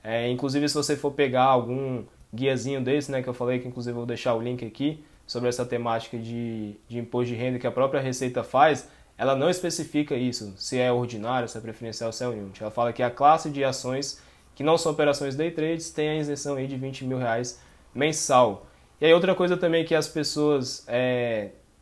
É, 0.03 0.29
inclusive, 0.29 0.67
se 0.67 0.75
você 0.75 0.95
for 0.95 1.11
pegar 1.11 1.43
algum 1.43 2.03
guiazinho 2.33 2.81
desse, 2.81 3.11
né, 3.11 3.21
que 3.21 3.27
eu 3.29 3.33
falei, 3.33 3.59
que 3.59 3.67
inclusive 3.67 3.91
eu 3.91 3.97
vou 3.97 4.05
deixar 4.05 4.33
o 4.33 4.41
link 4.41 4.65
aqui, 4.65 5.03
sobre 5.25 5.49
essa 5.49 5.65
temática 5.65 6.17
de, 6.17 6.75
de 6.87 6.99
imposto 6.99 7.33
de 7.33 7.35
renda 7.35 7.59
que 7.59 7.67
a 7.67 7.71
própria 7.71 7.99
Receita 7.99 8.43
faz, 8.43 8.87
ela 9.17 9.35
não 9.35 9.49
especifica 9.49 10.15
isso, 10.15 10.53
se 10.57 10.79
é 10.79 10.91
ordinário, 10.91 11.49
se 11.49 11.57
é 11.57 11.61
preferencial, 11.61 12.13
se 12.13 12.23
é 12.23 12.27
unit. 12.27 12.61
Ela 12.61 12.71
fala 12.71 12.93
que 12.93 13.03
a 13.03 13.09
classe 13.09 13.49
de 13.49 13.63
ações 13.63 14.21
que 14.55 14.63
não 14.63 14.77
são 14.77 14.91
operações 14.91 15.35
day 15.35 15.51
trades 15.51 15.91
tem 15.91 16.09
a 16.09 16.15
isenção 16.15 16.55
aí 16.55 16.65
de 16.65 16.77
20 16.77 17.05
mil 17.05 17.17
reais 17.17 17.59
mensal. 17.93 18.67
E 19.01 19.05
aí 19.05 19.13
outra 19.13 19.35
coisa 19.35 19.57
também 19.57 19.83
que 19.83 19.93
as 19.93 20.07
pessoas 20.07 20.79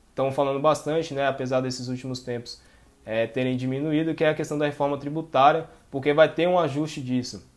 estão 0.10 0.28
é, 0.28 0.32
falando 0.32 0.60
bastante, 0.60 1.14
né, 1.14 1.28
apesar 1.28 1.62
desses 1.62 1.88
últimos 1.88 2.22
tempos 2.22 2.62
é, 3.06 3.28
terem 3.28 3.56
diminuído, 3.56 4.16
que 4.16 4.24
é 4.24 4.30
a 4.30 4.34
questão 4.34 4.58
da 4.58 4.66
reforma 4.66 4.98
tributária, 4.98 5.70
porque 5.92 6.14
vai 6.14 6.28
ter 6.34 6.48
um 6.48 6.58
ajuste 6.58 7.02
disso. 7.02 7.48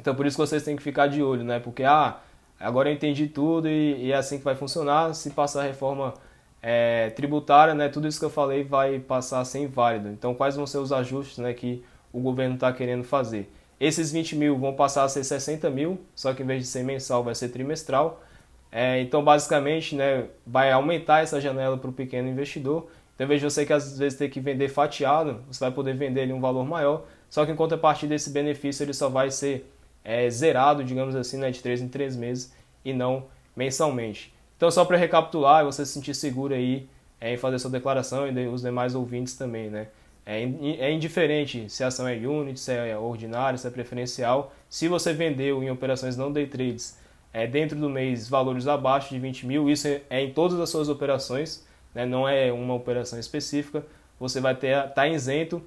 Então 0.00 0.14
por 0.14 0.26
isso 0.26 0.36
que 0.36 0.46
vocês 0.46 0.62
têm 0.62 0.76
que 0.76 0.82
ficar 0.82 1.06
de 1.06 1.22
olho, 1.22 1.44
né? 1.44 1.60
Porque 1.60 1.84
ah, 1.84 2.18
agora 2.58 2.88
eu 2.88 2.94
entendi 2.94 3.26
tudo 3.28 3.68
e, 3.68 4.06
e 4.06 4.12
é 4.12 4.16
assim 4.16 4.38
que 4.38 4.44
vai 4.44 4.54
funcionar. 4.54 5.14
Se 5.14 5.30
passar 5.30 5.62
a 5.62 5.66
reforma 5.66 6.14
é, 6.62 7.10
tributária, 7.10 7.74
né, 7.74 7.88
tudo 7.88 8.08
isso 8.08 8.18
que 8.18 8.24
eu 8.24 8.30
falei 8.30 8.64
vai 8.64 8.98
passar 8.98 9.40
a 9.40 9.44
ser 9.44 9.60
inválido. 9.60 10.08
Então 10.08 10.34
quais 10.34 10.56
vão 10.56 10.66
ser 10.66 10.78
os 10.78 10.92
ajustes 10.92 11.38
né, 11.38 11.52
que 11.54 11.84
o 12.12 12.20
governo 12.20 12.54
está 12.54 12.72
querendo 12.72 13.04
fazer? 13.04 13.50
Esses 13.80 14.10
20 14.10 14.36
mil 14.36 14.58
vão 14.58 14.74
passar 14.74 15.04
a 15.04 15.08
ser 15.08 15.22
60 15.22 15.70
mil, 15.70 16.00
só 16.14 16.34
que 16.34 16.42
em 16.42 16.46
vez 16.46 16.62
de 16.62 16.68
ser 16.68 16.82
mensal 16.82 17.22
vai 17.22 17.34
ser 17.34 17.48
trimestral. 17.50 18.22
É, 18.70 19.00
então, 19.00 19.22
basicamente, 19.24 19.94
né, 19.94 20.26
vai 20.46 20.70
aumentar 20.72 21.22
essa 21.22 21.40
janela 21.40 21.78
para 21.78 21.88
o 21.88 21.92
pequeno 21.92 22.28
investidor. 22.28 22.88
Então, 23.14 23.28
de 23.28 23.42
você 23.42 23.64
que 23.64 23.72
às 23.72 23.98
vezes 23.98 24.18
ter 24.18 24.28
que 24.28 24.40
vender 24.40 24.68
fatiado, 24.68 25.42
você 25.50 25.60
vai 25.60 25.70
poder 25.70 25.94
vender 25.94 26.22
ele 26.22 26.32
um 26.32 26.40
valor 26.40 26.64
maior. 26.64 27.04
Só 27.30 27.44
que 27.46 27.52
em 27.52 27.56
contrapartida 27.56 28.14
desse 28.14 28.30
benefício, 28.30 28.84
ele 28.84 28.92
só 28.92 29.08
vai 29.08 29.30
ser 29.30 29.70
é, 30.08 30.30
zerado, 30.30 30.82
digamos 30.82 31.14
assim, 31.14 31.36
né, 31.36 31.50
de 31.50 31.60
3 31.60 31.82
em 31.82 31.88
3 31.88 32.16
meses 32.16 32.50
e 32.82 32.94
não 32.94 33.26
mensalmente. 33.54 34.32
Então, 34.56 34.70
só 34.70 34.82
para 34.82 34.96
recapitular, 34.96 35.66
você 35.66 35.84
se 35.84 35.92
sentir 35.92 36.14
seguro 36.14 36.54
aí 36.54 36.88
é, 37.20 37.34
em 37.34 37.36
fazer 37.36 37.58
sua 37.58 37.70
declaração 37.70 38.26
e 38.26 38.46
os 38.48 38.62
demais 38.62 38.94
ouvintes 38.94 39.34
também, 39.34 39.68
né? 39.68 39.88
É, 40.24 40.42
é 40.42 40.92
indiferente 40.92 41.68
se 41.68 41.84
a 41.84 41.88
ação 41.88 42.08
é 42.08 42.14
unit, 42.14 42.58
se 42.58 42.72
é 42.72 42.96
ordinária, 42.96 43.58
se 43.58 43.66
é 43.66 43.70
preferencial. 43.70 44.54
Se 44.68 44.88
você 44.88 45.12
vendeu 45.12 45.62
em 45.62 45.70
operações 45.70 46.16
não 46.16 46.32
day 46.32 46.46
trades 46.46 46.98
é, 47.30 47.46
dentro 47.46 47.78
do 47.78 47.90
mês 47.90 48.30
valores 48.30 48.66
abaixo 48.66 49.10
de 49.10 49.20
20 49.20 49.46
mil, 49.46 49.68
isso 49.68 49.88
é, 49.88 50.00
é 50.08 50.22
em 50.22 50.32
todas 50.32 50.58
as 50.58 50.70
suas 50.70 50.88
operações, 50.88 51.66
né, 51.94 52.06
não 52.06 52.26
é 52.26 52.50
uma 52.50 52.72
operação 52.72 53.18
específica, 53.18 53.84
você 54.18 54.40
vai 54.40 54.54
estar 54.54 54.88
tá 54.88 55.06
isento. 55.06 55.62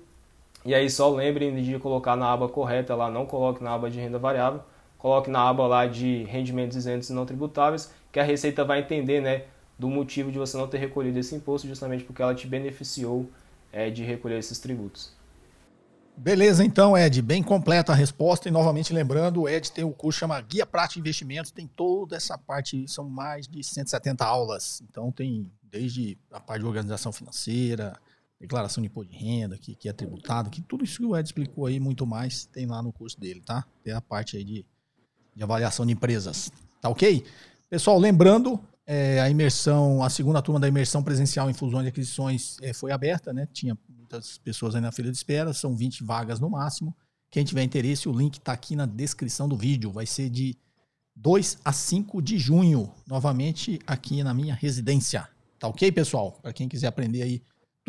E 0.64 0.76
aí 0.76 0.89
só 0.89 1.09
lembrem 1.09 1.62
de 1.62 1.80
colocar 1.80 2.16
na 2.16 2.32
aba 2.32 2.47
correta 2.47 2.95
lá, 2.95 3.09
não 3.09 3.26
coloque 3.26 3.64
na 3.64 3.74
aba 3.74 3.89
de 3.89 3.99
renda 3.99 4.20
variável, 4.20 4.62
coloque 4.97 5.30
na 5.30 5.41
aba 5.47 5.66
lá 5.66 5.88
de 5.88 6.24
rendimentos 6.26 6.78
isentos 6.78 7.09
e 7.09 7.14
não 7.14 7.26
tributáveis, 7.26 7.91
que 8.12 8.20
a 8.20 8.24
Receita 8.24 8.64
vai 8.64 8.80
entender 8.82 9.22
né, 9.22 9.45
do 9.78 9.89
motivo 9.89 10.32
de 10.32 10.38
você 10.38 10.55
não 10.57 10.68
ter 10.68 10.78
recolhido 10.78 11.18
esse 11.18 11.34
imposto, 11.34 11.68
justamente 11.68 12.03
porque 12.03 12.22
ela 12.22 12.36
te 12.36 12.45
beneficiou 12.45 13.28
é, 13.72 13.89
de 13.89 14.03
recolher 14.03 14.38
esses 14.38 14.59
tributos. 14.59 15.12
Beleza, 16.16 16.64
então, 16.64 16.95
Ed, 16.95 17.20
bem 17.22 17.41
completa 17.41 17.93
a 17.93 17.95
resposta. 17.95 18.47
E 18.47 18.51
novamente 18.51 18.93
lembrando, 18.93 19.41
o 19.41 19.49
Ed 19.49 19.72
tem 19.72 19.84
o 19.84 19.91
curso 19.91 20.20
chama 20.20 20.39
Guia 20.41 20.66
Prática 20.68 20.95
de 20.95 20.99
Investimentos, 20.99 21.51
tem 21.51 21.66
toda 21.66 22.16
essa 22.16 22.38
parte, 22.38 22.88
são 22.88 23.09
mais 23.09 23.47
de 23.47 23.64
170 23.64 24.24
aulas. 24.24 24.84
Então 24.88 25.12
tem 25.12 25.51
desde 25.64 26.18
a 26.32 26.39
parte 26.39 26.62
de 26.62 26.68
organização 26.68 27.12
financeira, 27.12 27.97
declaração 28.42 28.82
de 28.82 28.88
imposto 28.88 29.12
de 29.12 29.18
renda, 29.18 29.58
que, 29.58 29.76
que 29.76 29.88
é 29.88 29.94
tributado, 29.94 30.50
que 30.50 30.62
tudo 30.62 30.84
isso 30.84 30.98
que 30.98 31.06
o 31.06 31.16
Ed 31.16 31.28
explicou 31.28 31.68
aí, 31.68 31.80
muito 31.80 32.06
mais, 32.06 32.46
tem 32.46 32.66
lá 32.66 32.82
no 32.82 32.92
curso 32.92 33.20
dele, 33.20 33.42
tá? 33.42 33.66
Tem 33.84 33.94
a 33.94 34.02
parte 34.02 34.36
aí 34.36 34.44
de, 34.44 34.66
de 35.36 35.44
avaliação 35.44 35.86
de 35.86 35.94
empresas. 35.94 36.52
Tá 36.82 36.89
ok? 36.89 37.24
Pessoal, 37.70 38.00
lembrando, 38.00 38.60
é, 38.86 39.22
a 39.22 39.30
imersão, 39.30 40.04
a 40.04 40.10
segunda 40.10 40.42
turma 40.42 40.60
da 40.60 40.68
imersão 40.68 41.04
presencial 41.04 41.50
em 41.50 41.54
fusões 41.54 41.86
e 41.86 41.89
aquisições 41.89 42.58
é, 42.62 42.74
foi 42.74 42.92
aberta, 42.92 43.32
né? 43.32 43.48
Tinha 43.54 43.78
muitas 43.88 44.39
pessoas 44.39 44.76
aí 44.76 44.82
na 44.82 44.92
fila 44.92 45.12
de 45.12 45.18
espera, 45.18 45.54
são 45.54 45.76
20 45.76 46.04
vagas 46.04 46.39
no 46.39 46.50
máximo. 46.50 46.96
Quem 47.30 47.46
tiver 47.46 47.64
interesse, 47.64 48.10
o 48.10 48.12
link 48.12 48.38
está 48.38 48.52
aqui 48.52 48.76
na 48.76 48.86
descrição 48.86 49.48
do 49.48 49.56
vídeo. 49.56 49.92
Vai 49.92 50.06
ser 50.06 50.30
de 50.30 50.58
2 51.16 51.60
a 51.64 51.72
5 51.72 52.22
de 52.22 52.38
junho, 52.38 52.92
novamente 53.08 53.80
aqui 53.86 54.24
na 54.24 54.34
minha 54.34 54.56
residência. 54.56 55.30
Tá 55.60 55.68
ok, 55.68 55.92
pessoal? 55.92 56.39
Para 56.42 56.52
quem 56.52 56.68
quiser 56.68 56.88
aprender 56.88 57.22
aí 57.22 57.42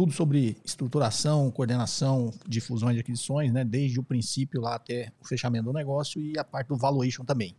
tudo 0.03 0.13
sobre 0.13 0.57
estruturação, 0.65 1.49
coordenação 1.53 2.33
de 2.45 2.61
fusões 2.61 2.97
e 2.97 3.01
aquisições, 3.01 3.53
né? 3.53 3.65
Desde 3.65 4.01
o 4.01 4.03
princípio 4.03 4.61
lá 4.61 4.75
até 4.75 5.13
o 5.21 5.25
fechamento 5.25 5.67
do 5.67 5.73
negócio 5.73 6.21
e 6.21 6.37
a 6.37 6.43
parte 6.43 6.69
do 6.69 6.77
valuation 6.77 7.25
também. 7.25 7.55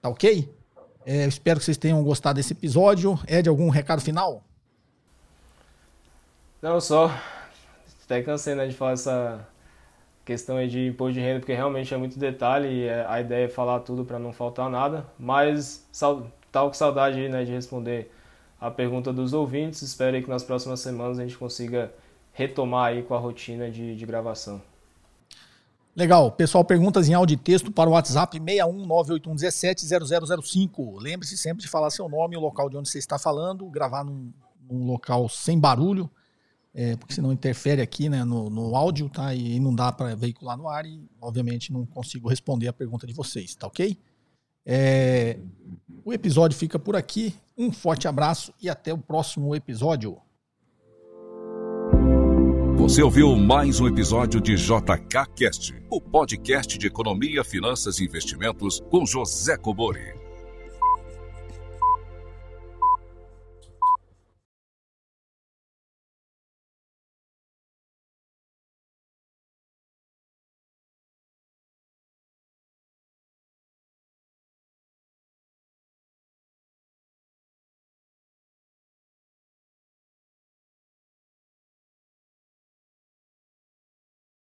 Tá 0.00 0.08
ok? 0.08 0.50
É, 1.04 1.26
espero 1.26 1.58
que 1.58 1.66
vocês 1.66 1.76
tenham 1.76 2.02
gostado 2.02 2.36
desse 2.36 2.54
episódio. 2.54 3.18
Ed, 3.28 3.50
algum 3.50 3.68
recado 3.68 4.00
final? 4.00 4.42
Não, 6.62 6.80
só. 6.80 7.14
Até 8.04 8.22
cansei 8.22 8.54
né, 8.54 8.66
de 8.66 8.74
falar 8.74 8.92
essa 8.92 9.46
questão 10.24 10.56
aí 10.56 10.68
de 10.68 10.86
imposto 10.86 11.12
de 11.12 11.20
renda, 11.20 11.40
porque 11.40 11.52
realmente 11.52 11.92
é 11.92 11.98
muito 11.98 12.18
detalhe 12.18 12.68
e 12.68 12.84
é, 12.84 13.04
a 13.06 13.20
ideia 13.20 13.44
é 13.44 13.48
falar 13.48 13.80
tudo 13.80 14.06
para 14.06 14.18
não 14.18 14.32
faltar 14.32 14.70
nada. 14.70 15.06
Mas 15.18 15.86
tal 16.50 16.68
com 16.68 16.72
saudade 16.72 17.28
né, 17.28 17.44
de 17.44 17.52
responder 17.52 18.10
a 18.62 18.70
pergunta 18.70 19.12
dos 19.12 19.32
ouvintes. 19.32 19.82
Espero 19.82 20.22
que 20.22 20.30
nas 20.30 20.44
próximas 20.44 20.78
semanas 20.78 21.18
a 21.18 21.22
gente 21.22 21.36
consiga 21.36 21.92
retomar 22.32 22.92
aí 22.92 23.02
com 23.02 23.12
a 23.12 23.18
rotina 23.18 23.68
de, 23.68 23.96
de 23.96 24.06
gravação. 24.06 24.62
Legal. 25.96 26.30
Pessoal, 26.30 26.64
perguntas 26.64 27.08
em 27.08 27.14
áudio 27.14 27.34
e 27.34 27.36
texto 27.36 27.72
para 27.72 27.90
o 27.90 27.94
WhatsApp 27.94 28.38
61981170005. 28.38 31.02
Lembre-se 31.02 31.36
sempre 31.36 31.64
de 31.64 31.68
falar 31.68 31.90
seu 31.90 32.08
nome, 32.08 32.36
o 32.36 32.40
local 32.40 32.70
de 32.70 32.76
onde 32.76 32.88
você 32.88 32.98
está 32.98 33.18
falando, 33.18 33.68
gravar 33.68 34.04
num, 34.04 34.32
num 34.70 34.86
local 34.86 35.28
sem 35.28 35.58
barulho, 35.58 36.08
é, 36.72 36.94
porque 36.96 37.12
senão 37.12 37.32
interfere 37.32 37.82
aqui 37.82 38.08
né, 38.08 38.22
no, 38.24 38.48
no 38.48 38.76
áudio, 38.76 39.10
tá? 39.10 39.34
E 39.34 39.58
não 39.58 39.74
dá 39.74 39.90
para 39.90 40.14
veicular 40.14 40.56
no 40.56 40.68
ar 40.68 40.86
e, 40.86 41.02
obviamente, 41.20 41.72
não 41.72 41.84
consigo 41.84 42.28
responder 42.28 42.68
a 42.68 42.72
pergunta 42.72 43.08
de 43.08 43.12
vocês, 43.12 43.56
tá 43.56 43.66
ok? 43.66 43.98
É, 44.64 45.36
o 46.04 46.12
episódio 46.12 46.56
fica 46.56 46.78
por 46.78 46.94
aqui. 46.94 47.34
Um 47.62 47.70
forte 47.70 48.08
abraço 48.08 48.52
e 48.60 48.68
até 48.68 48.92
o 48.92 48.98
próximo 48.98 49.54
episódio. 49.54 50.18
Você 52.76 53.00
ouviu 53.04 53.36
mais 53.36 53.78
um 53.78 53.86
episódio 53.86 54.40
de 54.40 54.56
JK 54.56 55.28
Cast, 55.36 55.72
o 55.88 56.00
podcast 56.00 56.76
de 56.76 56.88
economia, 56.88 57.44
finanças 57.44 58.00
e 58.00 58.04
investimentos 58.04 58.80
com 58.90 59.06
José 59.06 59.56
Cobori. 59.56 60.21